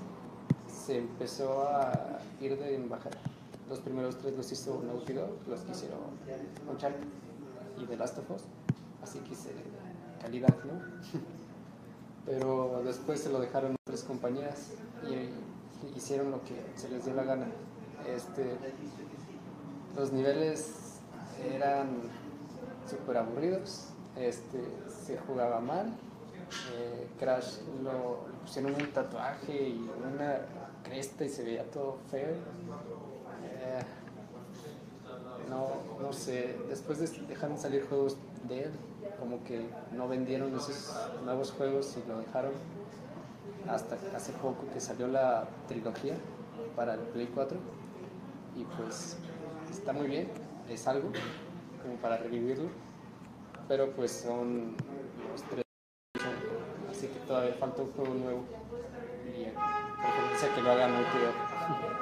se 0.69 0.99
empezó 0.99 1.67
a 1.67 2.21
ir 2.41 2.59
de 2.59 2.75
en 2.75 2.89
bajada. 2.89 3.17
Los 3.69 3.81
primeros 3.81 4.19
tres 4.19 4.37
los 4.37 4.51
hizo 4.53 4.83
Naughty 4.87 5.15
Dog, 5.15 5.31
los 5.49 5.61
que 5.61 5.73
hicieron 5.73 5.99
Uncharted 6.71 7.07
y 7.81 7.87
The 7.87 7.97
Last 7.97 8.19
of 8.19 8.31
Us. 8.31 8.43
Así 9.03 9.19
que 9.21 9.35
se 9.35 9.51
calidad, 10.21 10.55
¿no? 10.65 10.81
Pero 12.27 12.83
después 12.85 13.21
se 13.21 13.31
lo 13.31 13.41
dejaron 13.41 13.77
otras 13.87 14.03
compañías 14.03 14.73
y 15.09 15.97
hicieron 15.97 16.31
lo 16.31 16.43
que 16.45 16.55
se 16.77 16.89
les 16.89 17.05
dio 17.05 17.15
la 17.15 17.25
gana. 17.25 17.47
Este, 18.07 18.57
los 19.97 20.13
niveles 20.13 20.99
eran 21.53 21.89
súper 22.89 23.19
aburridos, 23.19 23.89
este, 24.17 24.63
se 25.05 25.19
jugaba 25.19 25.61
mal. 25.61 25.89
eh, 26.75 27.09
Crash 27.19 27.59
lo, 27.83 28.27
le 28.31 28.39
pusieron 28.43 28.75
un 28.75 28.93
tatuaje 28.93 29.69
y 29.69 29.91
una 30.15 30.39
cresta 30.83 31.25
y 31.25 31.29
se 31.29 31.45
veía 31.45 31.65
todo 31.71 31.99
feo. 32.11 32.37
Eh, 33.43 33.83
no, 35.49 35.69
no 36.01 36.13
sé, 36.13 36.57
después 36.69 36.99
de, 36.99 37.27
dejaron 37.27 37.59
salir 37.59 37.87
juegos 37.89 38.17
de 38.49 38.65
él, 38.65 38.71
como 39.19 39.43
que 39.45 39.67
no 39.93 40.09
vendieron 40.09 40.55
esos 40.55 40.95
nuevos 41.25 41.53
juegos 41.53 41.97
y 41.97 42.09
lo 42.09 42.19
dejaron. 42.19 42.53
Hasta 43.69 43.97
hace 44.15 44.33
poco 44.33 44.65
que 44.73 44.81
salió 44.81 45.09
la 45.09 45.47
trilogía 45.69 46.17
para 46.77 46.95
el 46.95 47.01
Play 47.01 47.31
4 47.35 47.59
y 48.57 48.65
pues 48.77 49.17
está 49.71 49.93
muy 49.93 50.07
bien, 50.07 50.29
es 50.69 50.87
algo 50.87 51.11
como 51.83 51.97
para 51.97 52.19
revivirlo, 52.19 52.69
pero 53.69 53.91
pues 53.93 54.13
son 54.13 54.77
los 55.31 55.43
tres, 55.51 55.65
así 56.91 57.09
que 57.09 57.19
todavía 57.27 57.55
falta 57.55 57.83
un 57.83 57.93
juego 57.93 58.15
nuevo. 58.15 58.45
Y 59.27 59.45
eh, 59.45 59.55
preferencia 60.01 60.55
que 60.55 60.63
lo 60.63 60.71
hagan 60.71 60.93
Dog. 60.93 61.94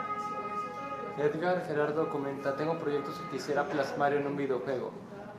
Edgar 1.18 1.64
Gerardo 1.66 2.08
comenta, 2.10 2.56
tengo 2.56 2.78
proyectos 2.78 3.14
que 3.18 3.36
quisiera 3.36 3.64
plasmar 3.66 4.14
en 4.14 4.26
un 4.26 4.36
videojuego, 4.36 4.90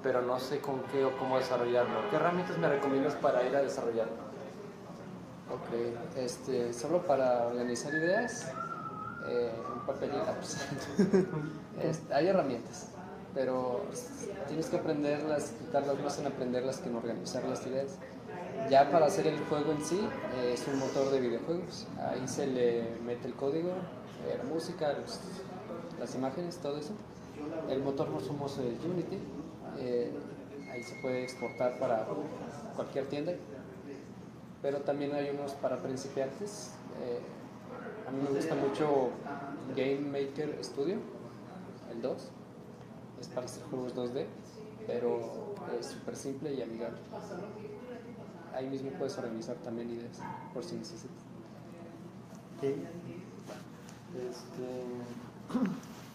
pero 0.03 0.21
no 0.21 0.39
sé 0.39 0.59
con 0.59 0.82
qué 0.91 1.03
o 1.03 1.17
cómo 1.17 1.38
desarrollarlo. 1.38 2.09
¿Qué 2.09 2.15
herramientas 2.15 2.57
me 2.57 2.69
recomiendas 2.69 3.15
para 3.15 3.43
ir 3.43 3.55
a 3.55 3.61
desarrollarlo? 3.61 4.13
Ok, 5.51 6.17
este, 6.17 6.74
solo 6.74 7.01
para 7.03 7.47
organizar 7.47 7.93
ideas, 7.93 8.51
eh, 9.28 9.51
un 9.74 9.82
papel 9.86 10.11
y 10.13 10.17
lápiz. 10.26 10.57
Este, 11.82 12.13
hay 12.13 12.28
herramientas, 12.28 12.89
pero 13.34 13.82
tienes 14.47 14.67
que 14.67 14.78
aprenderlas, 14.78 15.53
tardas 15.71 15.99
más 16.03 16.19
en 16.19 16.28
aprenderlas 16.28 16.78
que 16.78 16.89
en 16.89 16.95
organizar 16.97 17.43
las 17.45 17.65
ideas. 17.65 17.97
Ya 18.69 18.91
para 18.91 19.07
hacer 19.07 19.26
el 19.26 19.39
juego 19.45 19.71
en 19.71 19.84
sí, 19.84 20.07
eh, 20.36 20.51
es 20.53 20.67
un 20.67 20.78
motor 20.78 21.09
de 21.09 21.19
videojuegos. 21.19 21.88
Ahí 21.99 22.28
se 22.28 22.45
le 22.45 22.95
mete 23.03 23.28
el 23.28 23.34
código, 23.34 23.69
eh, 24.28 24.38
la 24.38 24.43
música, 24.43 24.93
los- 24.93 25.19
las 26.00 26.16
imágenes, 26.16 26.58
todo 26.58 26.78
eso. 26.78 26.94
El 27.70 27.84
motor 27.84 28.10
no 28.10 28.20
somos 28.20 28.58
Unity. 28.58 29.18
eh, 29.80 30.12
ahí 30.72 30.84
se 30.84 30.96
puede 31.02 31.24
exportar 31.24 31.78
para 31.78 32.08
cualquier 32.76 33.08
tienda 33.08 33.34
pero 34.64 34.80
también 34.80 35.14
hay 35.14 35.30
unos 35.30 35.52
para 35.56 35.78
principiantes. 35.78 36.72
Eh, 37.02 37.20
a 38.08 38.12
mí 38.12 38.24
me 38.24 38.30
gusta 38.34 38.56
mucho 38.56 39.10
Game 39.76 40.00
Maker 40.00 40.58
Studio, 40.64 41.00
el 41.91 42.02
2. 42.02 42.30
Es 43.20 43.28
para 43.28 43.46
hacer 43.46 43.64
juegos 43.66 43.94
2D, 43.94 44.26
pero 44.88 45.54
es 45.78 45.88
súper 45.88 46.16
simple 46.16 46.54
y 46.54 46.62
amigable. 46.62 46.98
Ahí 48.56 48.70
mismo 48.70 48.91
puedes 48.91 49.18
organizar 49.18 49.58
también 49.58 49.89
ideas, 49.89 50.20
por 50.54 50.64
si 50.64 50.76
necesitas. 50.76 51.26
Este, 52.62 52.86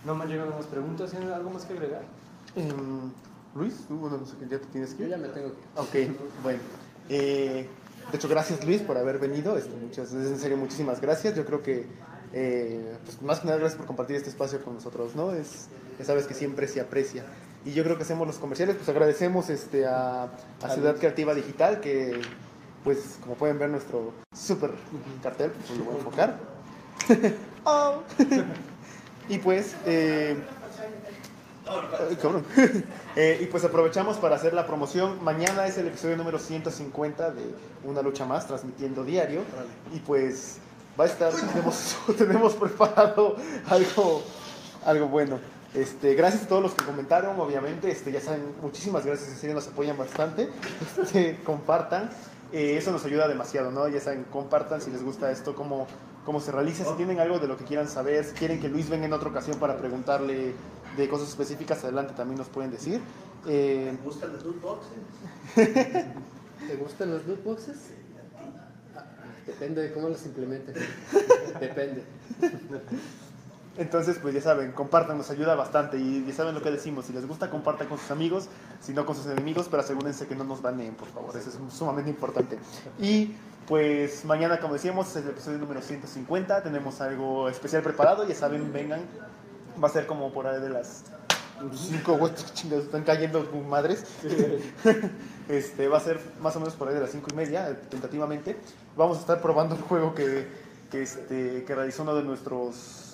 no 0.04 0.14
me 0.14 0.24
han 0.24 0.30
llegado 0.30 0.50
más 0.52 0.66
preguntas, 0.66 1.10
¿tienen 1.10 1.30
algo 1.30 1.50
más 1.50 1.64
que 1.64 1.72
agregar? 1.74 2.02
Em, 2.56 3.10
Luis, 3.54 3.74
tú, 3.88 3.96
bueno, 3.96 4.18
no 4.18 4.26
sé, 4.26 4.34
ya 4.48 4.58
te 4.58 4.66
tienes 4.66 4.94
que 4.94 4.98
Yo 5.00 5.04
ir. 5.04 5.10
ya 5.10 5.16
me 5.18 5.28
tengo 5.28 5.50
que... 5.52 5.80
Ok, 6.06 6.18
bueno. 6.42 6.60
Eh, 7.08 7.68
de 8.10 8.16
hecho, 8.16 8.28
gracias 8.28 8.64
Luis 8.64 8.80
por 8.82 8.96
haber 8.96 9.18
venido. 9.18 9.56
Este, 9.56 9.74
muchas, 9.76 10.12
es 10.12 10.26
en 10.26 10.38
serio, 10.38 10.56
muchísimas 10.56 11.00
gracias. 11.00 11.34
Yo 11.34 11.44
creo 11.44 11.62
que, 11.62 11.86
eh, 12.32 12.96
pues, 13.04 13.20
más 13.22 13.40
que 13.40 13.46
nada, 13.46 13.58
gracias 13.58 13.76
por 13.76 13.86
compartir 13.86 14.16
este 14.16 14.30
espacio 14.30 14.62
con 14.62 14.74
nosotros, 14.74 15.14
¿no? 15.14 15.32
Es, 15.32 15.68
ya 15.98 16.04
sabes 16.04 16.26
que 16.26 16.34
siempre 16.34 16.68
se 16.68 16.80
aprecia. 16.80 17.24
Y 17.64 17.72
yo 17.72 17.82
creo 17.84 17.96
que 17.96 18.04
hacemos 18.04 18.26
los 18.26 18.38
comerciales, 18.38 18.76
pues 18.76 18.88
agradecemos 18.88 19.50
este, 19.50 19.84
a, 19.86 20.24
a 20.62 20.70
Ciudad 20.70 20.96
Creativa 20.96 21.34
Digital 21.34 21.80
que, 21.80 22.20
pues 22.84 23.18
como 23.20 23.34
pueden 23.34 23.58
ver 23.58 23.68
nuestro 23.68 24.12
super 24.32 24.70
cartel, 25.22 25.50
pues 25.50 25.78
lo 25.78 25.84
voy 25.84 25.94
a 25.94 25.98
enfocar. 25.98 26.38
Oh. 27.64 28.02
y 29.28 29.38
pues, 29.38 29.74
eh, 29.86 30.36
ay, 31.66 32.16
cabrón. 32.16 32.44
Eh, 33.16 33.40
y 33.40 33.46
pues 33.46 33.64
aprovechamos 33.64 34.16
para 34.18 34.36
hacer 34.36 34.54
la 34.54 34.64
promoción. 34.64 35.18
Mañana 35.24 35.66
es 35.66 35.76
el 35.76 35.88
episodio 35.88 36.16
número 36.16 36.38
150 36.38 37.32
de 37.32 37.42
Una 37.82 38.00
Lucha 38.00 38.24
Más, 38.24 38.46
transmitiendo 38.46 39.02
diario. 39.02 39.40
Y 39.92 39.98
pues 39.98 40.58
va 40.98 41.02
a 41.02 41.06
estar, 41.08 41.32
tenemos, 41.32 41.96
tenemos 42.16 42.54
preparado 42.54 43.34
algo, 43.68 44.22
algo 44.84 45.08
bueno. 45.08 45.40
Este, 45.74 46.14
gracias 46.14 46.44
a 46.44 46.48
todos 46.48 46.62
los 46.62 46.74
que 46.74 46.84
comentaron, 46.84 47.38
obviamente, 47.40 47.90
este, 47.90 48.10
ya 48.10 48.20
saben, 48.20 48.42
muchísimas 48.62 49.04
gracias, 49.04 49.30
en 49.30 49.36
serio 49.36 49.54
nos 49.54 49.66
apoyan 49.66 49.96
bastante. 49.96 50.48
Este, 51.02 51.38
compartan, 51.44 52.10
eh, 52.52 52.76
eso 52.78 52.90
nos 52.90 53.04
ayuda 53.04 53.28
demasiado, 53.28 53.70
¿no? 53.70 53.88
Ya 53.88 54.00
saben, 54.00 54.24
compartan 54.30 54.80
si 54.80 54.90
les 54.90 55.02
gusta 55.02 55.30
esto, 55.30 55.54
cómo, 55.54 55.86
cómo 56.24 56.40
se 56.40 56.52
realiza, 56.52 56.84
si 56.84 56.92
tienen 56.94 57.20
algo 57.20 57.38
de 57.38 57.48
lo 57.48 57.56
que 57.56 57.64
quieran 57.64 57.88
saber, 57.88 58.24
si 58.24 58.32
quieren 58.34 58.60
que 58.60 58.68
Luis 58.68 58.88
venga 58.88 59.06
en 59.06 59.12
otra 59.12 59.28
ocasión 59.28 59.58
para 59.58 59.76
preguntarle 59.76 60.54
de 60.96 61.08
cosas 61.08 61.28
específicas, 61.28 61.82
adelante 61.84 62.12
también 62.14 62.38
nos 62.38 62.48
pueden 62.48 62.70
decir. 62.70 63.00
Eh, 63.46 63.92
¿Me 63.96 64.04
gustan 64.04 64.32
los 64.32 64.44
loot 64.44 64.60
boxes? 64.60 64.92
¿Te 66.66 66.76
gustan 66.76 67.10
los 67.12 67.26
loot 67.26 67.44
boxes? 67.44 67.76
Ah, 68.96 69.04
Depende 69.46 69.82
de 69.82 69.92
cómo 69.92 70.08
los 70.08 70.24
implementen. 70.26 70.74
Depende. 71.60 72.02
Entonces, 73.78 74.18
pues 74.20 74.34
ya 74.34 74.40
saben, 74.40 74.72
compartan, 74.72 75.16
nos 75.16 75.30
ayuda 75.30 75.54
bastante 75.54 75.98
y 75.98 76.24
ya 76.26 76.32
saben 76.34 76.52
lo 76.52 76.62
que 76.62 76.70
decimos, 76.72 77.04
si 77.06 77.12
les 77.12 77.26
gusta, 77.26 77.48
compartan 77.48 77.86
con 77.86 77.96
sus 77.96 78.10
amigos, 78.10 78.48
si 78.80 78.92
no 78.92 79.06
con 79.06 79.14
sus 79.14 79.26
enemigos, 79.26 79.68
pero 79.70 79.82
asegúrense 79.82 80.26
que 80.26 80.34
no 80.34 80.42
nos 80.42 80.60
baneen, 80.60 80.94
por 80.94 81.06
favor, 81.06 81.36
eso 81.36 81.48
es 81.48 81.56
sumamente 81.72 82.10
importante. 82.10 82.58
Y 83.00 83.36
pues 83.68 84.24
mañana, 84.24 84.58
como 84.60 84.74
decíamos, 84.74 85.08
es 85.10 85.16
el 85.16 85.28
episodio 85.28 85.58
número 85.58 85.82
150, 85.82 86.62
tenemos 86.62 87.02
algo 87.02 87.50
especial 87.50 87.82
preparado, 87.82 88.26
ya 88.26 88.34
saben, 88.34 88.72
vengan, 88.72 89.02
va 89.82 89.88
a 89.88 89.90
ser 89.90 90.06
como 90.06 90.32
por 90.32 90.46
ahí 90.46 90.58
de 90.58 90.70
las 90.70 91.04
5 91.74 92.12
huevos 92.12 92.34
chingados, 92.54 92.86
están 92.86 93.04
cayendo 93.04 93.46
madres. 93.68 94.04
Este, 95.48 95.88
va 95.88 95.96
a 95.96 96.00
ser 96.00 96.20
más 96.42 96.54
o 96.56 96.60
menos 96.60 96.74
por 96.74 96.88
ahí 96.88 96.94
de 96.94 97.00
las 97.00 97.10
5 97.10 97.28
y 97.32 97.34
media, 97.34 97.74
tentativamente. 97.88 98.54
Vamos 98.98 99.16
a 99.16 99.20
estar 99.20 99.40
probando 99.40 99.76
el 99.76 99.80
juego 99.80 100.14
que, 100.14 100.46
que, 100.90 101.02
este, 101.02 101.64
que 101.64 101.74
realizó 101.74 102.02
uno 102.02 102.14
de 102.14 102.22
nuestros 102.22 103.08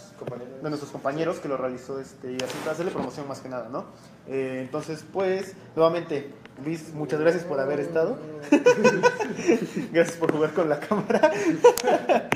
de 0.62 0.68
nuestros 0.70 0.90
compañeros 0.90 1.38
que 1.38 1.48
lo 1.48 1.56
realizó 1.56 2.00
este, 2.00 2.32
y 2.32 2.36
así 2.36 2.56
para 2.60 2.72
hacerle 2.72 2.92
promoción 2.92 3.28
más 3.28 3.40
que 3.40 3.48
nada, 3.48 3.68
¿no? 3.68 3.84
Eh, 4.26 4.60
entonces, 4.62 5.04
pues, 5.12 5.54
nuevamente, 5.76 6.32
Luis, 6.62 6.92
muchas 6.94 7.20
gracias 7.20 7.44
por 7.44 7.58
haber 7.58 7.80
estado. 7.80 8.18
gracias 9.92 10.16
por 10.16 10.32
jugar 10.32 10.52
con 10.52 10.68
la 10.68 10.78
cámara. 10.78 11.30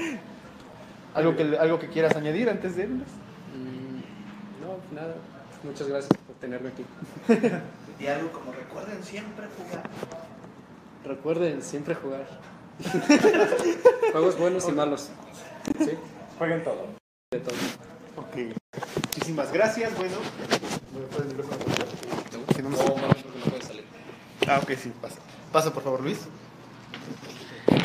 ¿Algo, 1.14 1.36
que, 1.36 1.56
¿Algo 1.56 1.78
que 1.78 1.88
quieras 1.88 2.16
añadir 2.16 2.50
antes 2.50 2.76
de 2.76 2.82
irnos? 2.84 3.08
Mm, 3.54 4.62
No, 4.62 4.78
nada. 5.00 5.14
Muchas 5.62 5.88
gracias 5.88 6.10
por 6.26 6.36
tenerme 6.36 6.68
aquí. 6.70 6.84
Y 7.98 8.06
algo 8.06 8.30
como 8.30 8.52
recuerden 8.52 9.02
siempre 9.02 9.46
jugar. 9.56 9.82
Recuerden 11.04 11.62
siempre 11.62 11.94
jugar. 11.94 12.26
Juegos 14.12 14.38
buenos 14.38 14.68
y 14.68 14.72
malos. 14.72 15.10
¿Sí? 15.78 15.90
Jueguen 16.38 16.62
todo. 16.62 16.86
De 17.32 17.40
todo. 17.40 17.56
Ok. 18.16 18.54
Muchísimas 19.06 19.52
gracias. 19.52 19.96
Bueno, 19.96 20.16
¿me 20.94 21.06
puedes 21.06 21.32
el 22.58 22.64
micrófono, 22.64 23.08
Ah, 24.48 24.60
ok, 24.62 24.72
sí, 24.76 24.92
pasa. 25.00 25.16
Pasa, 25.52 25.72
por 25.72 25.82
favor, 25.82 26.00
Luis. 26.02 26.20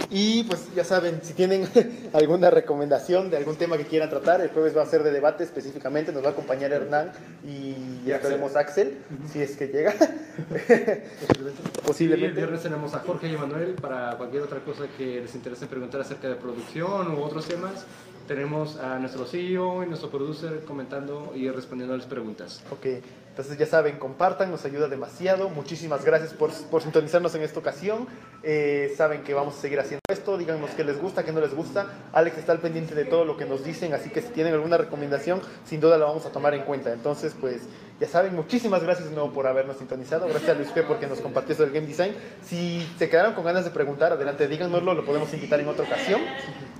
Y 0.09 0.43
pues 0.43 0.74
ya 0.76 0.84
saben, 0.84 1.22
si 1.24 1.34
tienen 1.34 1.68
alguna 2.14 2.51
recomendación 2.51 3.32
de 3.32 3.38
algún 3.38 3.55
tema 3.55 3.78
que 3.78 3.86
quieran 3.86 4.09
tratar, 4.11 4.41
el 4.41 4.49
jueves 4.49 4.78
va 4.78 4.84
a 4.84 4.86
ser 4.86 5.01
de 5.01 5.11
debate 5.11 5.43
específicamente, 5.43 6.11
nos 6.14 6.24
va 6.24 6.28
a 6.28 6.32
acompañar 6.32 6.72
Hernán 6.72 7.11
y 7.43 8.05
ya 8.05 8.18
esperemos 8.18 8.55
Axel, 8.55 8.99
si 9.32 9.41
es 9.41 9.57
que 9.57 9.68
llega. 9.70 9.95
Y 9.95 10.72
el 10.72 11.53
Posiblemente. 11.86 12.36
viernes 12.36 12.61
tenemos 12.61 12.93
a 12.93 12.99
Jorge 12.99 13.28
y 13.28 13.36
Manuel 13.36 13.74
para 13.74 14.16
cualquier 14.18 14.43
otra 14.43 14.59
cosa 14.59 14.84
que 14.97 15.20
les 15.22 15.34
interese 15.34 15.66
preguntar 15.66 16.01
acerca 16.01 16.30
de 16.30 16.36
producción 16.36 17.16
u 17.16 17.24
otros 17.24 17.47
temas. 17.47 17.86
Tenemos 18.28 18.78
a 18.78 18.99
nuestro 18.99 19.26
CEO 19.26 19.84
y 19.84 19.88
nuestro 19.88 20.09
producer 20.09 20.64
comentando 20.66 21.34
y 21.36 21.49
respondiendo 21.49 21.95
a 21.95 21.97
las 21.97 22.05
preguntas. 22.05 22.61
Ok, 22.72 22.86
entonces 23.34 23.58
ya 23.58 23.66
saben, 23.66 23.98
compartan, 23.98 24.52
nos 24.52 24.64
ayuda 24.64 24.88
demasiado. 24.88 25.50
Muchísimas 25.50 26.06
gracias 26.06 26.34
por, 26.34 26.52
por 26.70 26.84
sintonizarnos 26.84 27.34
en 27.34 27.42
esta 27.42 27.60
ocasión. 27.60 28.06
Eh, 28.44 28.94
saben 28.96 29.24
que 29.24 29.34
vamos 29.34 29.58
a 29.58 29.60
seguir 29.60 29.80
haciendo 29.80 30.02
esto. 30.08 30.38
Díganos 30.38 30.70
qué 30.78 30.84
les 30.84 31.02
gusta, 31.02 31.26
qué 31.26 31.32
no 31.32 31.42
les 31.42 31.56
gusta. 31.56 31.88
Alex 32.14 32.38
está 32.38 32.52
al 32.52 32.60
pendiente 32.60 32.94
de 32.94 33.06
todo 33.06 33.26
lo 33.26 33.36
que 33.36 33.46
nos 33.46 33.64
dicen, 33.64 33.96
así 33.96 34.12
que 34.12 34.22
si 34.22 34.28
tienen 34.28 34.54
alguna 34.54 34.78
recomendación, 34.78 35.42
sin 35.66 35.82
duda 35.82 35.98
la 35.98 36.06
vamos 36.06 36.28
a 36.28 36.30
tomar 36.30 36.54
en 36.54 36.62
cuenta. 36.62 36.94
Entonces, 36.94 37.36
pues 37.42 37.64
ya 38.00 38.08
saben, 38.08 38.36
muchísimas 38.36 38.84
gracias 38.84 39.10
de 39.10 39.16
nuevo 39.16 39.34
por 39.34 39.48
habernos 39.48 39.78
sintonizado. 39.78 40.28
Gracias 40.28 40.52
a 40.52 40.54
Luis 40.54 40.70
P 40.70 40.84
porque 40.84 41.08
nos 41.08 41.20
compartió 41.20 41.54
esto 41.54 41.64
del 41.64 41.74
game 41.74 41.88
design. 41.88 42.14
Si 42.46 42.88
se 43.00 43.10
quedaron 43.10 43.34
con 43.34 43.44
ganas 43.44 43.66
de 43.66 43.72
preguntar, 43.72 44.14
adelante, 44.14 44.48
díganoslo, 44.48 44.94
lo 44.94 45.04
podemos 45.04 45.34
invitar 45.34 45.60
en 45.60 45.70
otra 45.70 45.86
ocasión. 45.86 46.22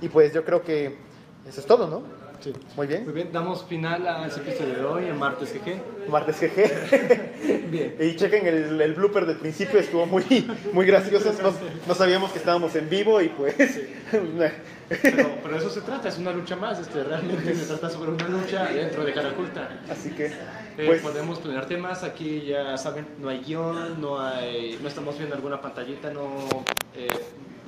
Y 0.00 0.08
pues 0.08 0.32
yo 0.32 0.44
creo 0.44 0.62
que 0.62 0.98
eso 1.48 1.60
es 1.60 1.66
todo, 1.66 1.88
¿no? 1.88 2.23
Sí. 2.44 2.52
Muy 2.76 2.86
bien. 2.86 3.04
Muy 3.04 3.14
bien, 3.14 3.32
damos 3.32 3.64
final 3.64 4.06
a 4.06 4.26
ese 4.26 4.40
episodio 4.40 4.74
de 4.74 4.84
hoy, 4.84 5.04
en 5.06 5.18
martes 5.18 5.54
GG. 5.54 6.10
Martes 6.10 6.38
GG. 6.42 7.70
Bien. 7.70 7.96
Y 7.98 8.16
chequen 8.16 8.46
el, 8.46 8.78
el 8.78 8.92
blooper 8.92 9.24
del 9.24 9.38
principio, 9.38 9.80
estuvo 9.80 10.04
muy, 10.04 10.46
muy 10.74 10.84
gracioso. 10.84 11.32
No, 11.42 11.54
no 11.88 11.94
sabíamos 11.94 12.32
que 12.32 12.38
estábamos 12.40 12.76
en 12.76 12.90
vivo 12.90 13.22
y 13.22 13.28
pues. 13.30 13.54
Pero, 14.86 15.30
pero 15.42 15.56
eso 15.56 15.70
se 15.70 15.80
trata, 15.80 16.10
es 16.10 16.18
una 16.18 16.30
lucha 16.30 16.56
más. 16.56 16.78
Este, 16.78 17.02
realmente 17.02 17.54
se 17.54 17.64
trata 17.64 17.88
sobre 17.88 18.10
una 18.10 18.28
lucha 18.28 18.66
dentro 18.66 19.02
de 19.02 19.14
cara 19.14 19.30
oculta. 19.30 19.80
Así 19.90 20.10
que. 20.10 20.26
Eh, 20.26 20.86
Pues, 20.86 21.00
podemos 21.00 21.38
planear 21.38 21.64
temas, 21.64 22.02
aquí 22.04 22.42
ya 22.42 22.76
saben, 22.76 23.06
no 23.18 23.30
hay 23.30 23.40
guion, 23.40 23.98
no, 23.98 24.20
hay, 24.20 24.78
no 24.82 24.88
estamos 24.88 25.16
viendo 25.16 25.34
alguna 25.36 25.58
pantallita, 25.62 26.12
no 26.12 26.46
eh, 26.94 27.08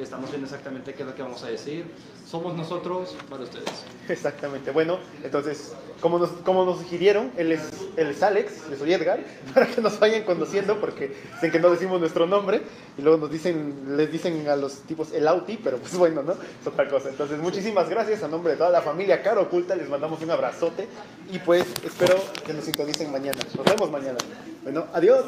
estamos 0.03 0.31
viendo 0.31 0.47
exactamente 0.47 0.95
qué 0.95 1.03
es 1.03 1.09
lo 1.09 1.15
que 1.15 1.23
vamos 1.23 1.43
a 1.43 1.49
decir. 1.49 1.87
Somos 2.27 2.57
nosotros 2.57 3.17
para 3.31 3.45
ustedes. 3.45 3.85
exactamente. 4.09 4.71
Bueno, 4.73 4.99
entonces, 5.23 5.75
como 6.01 6.19
nos, 6.19 6.31
como 6.45 6.65
nos 6.65 6.79
sugirieron, 6.79 7.31
él 7.37 7.53
es, 7.53 7.61
él 7.97 8.09
es 8.09 8.23
Alex, 8.23 8.69
yo 8.69 8.77
soy 8.77 8.93
Edgar, 8.93 9.21
para 9.55 9.67
que 9.67 9.81
nos 9.81 9.99
vayan 10.01 10.25
conociendo, 10.25 10.81
porque 10.81 11.15
dicen 11.35 11.53
que 11.53 11.61
no 11.61 11.71
decimos 11.71 12.01
nuestro 12.01 12.27
nombre, 12.27 12.63
y 12.99 13.03
luego 13.03 13.19
nos 13.19 13.31
dicen, 13.31 13.97
les 13.97 14.11
dicen 14.11 14.49
a 14.49 14.57
los 14.57 14.81
tipos 14.81 15.13
el 15.13 15.29
Auti, 15.29 15.59
pero 15.63 15.79
pues 15.79 15.97
bueno, 15.97 16.23
¿no? 16.23 16.33
Es 16.33 16.67
otra 16.67 16.89
cosa. 16.89 17.09
Entonces, 17.09 17.39
muchísimas 17.39 17.89
gracias 17.89 18.23
a 18.23 18.29
nombre 18.29 18.53
de 18.53 18.59
toda 18.59 18.71
la 18.71 18.83
familia 18.83 19.23
Caro 19.23 19.43
Oculta, 19.43 19.77
les 19.77 19.89
mandamos 19.89 20.21
un 20.21 20.31
abrazote, 20.31 20.89
y 21.31 21.39
pues 21.39 21.65
espero 21.85 22.17
que 22.45 22.53
nos 22.53 22.65
sintonicen 22.65 23.11
mañana. 23.13 23.39
Nos 23.57 23.65
vemos 23.65 23.91
mañana. 23.91 24.19
Bueno, 24.63 24.87
adiós. 24.93 25.27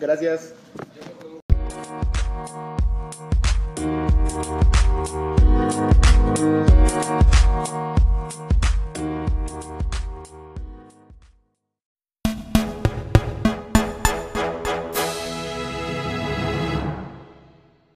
Gracias. 0.00 0.54
Thank 4.42 4.80
you. 7.34 7.39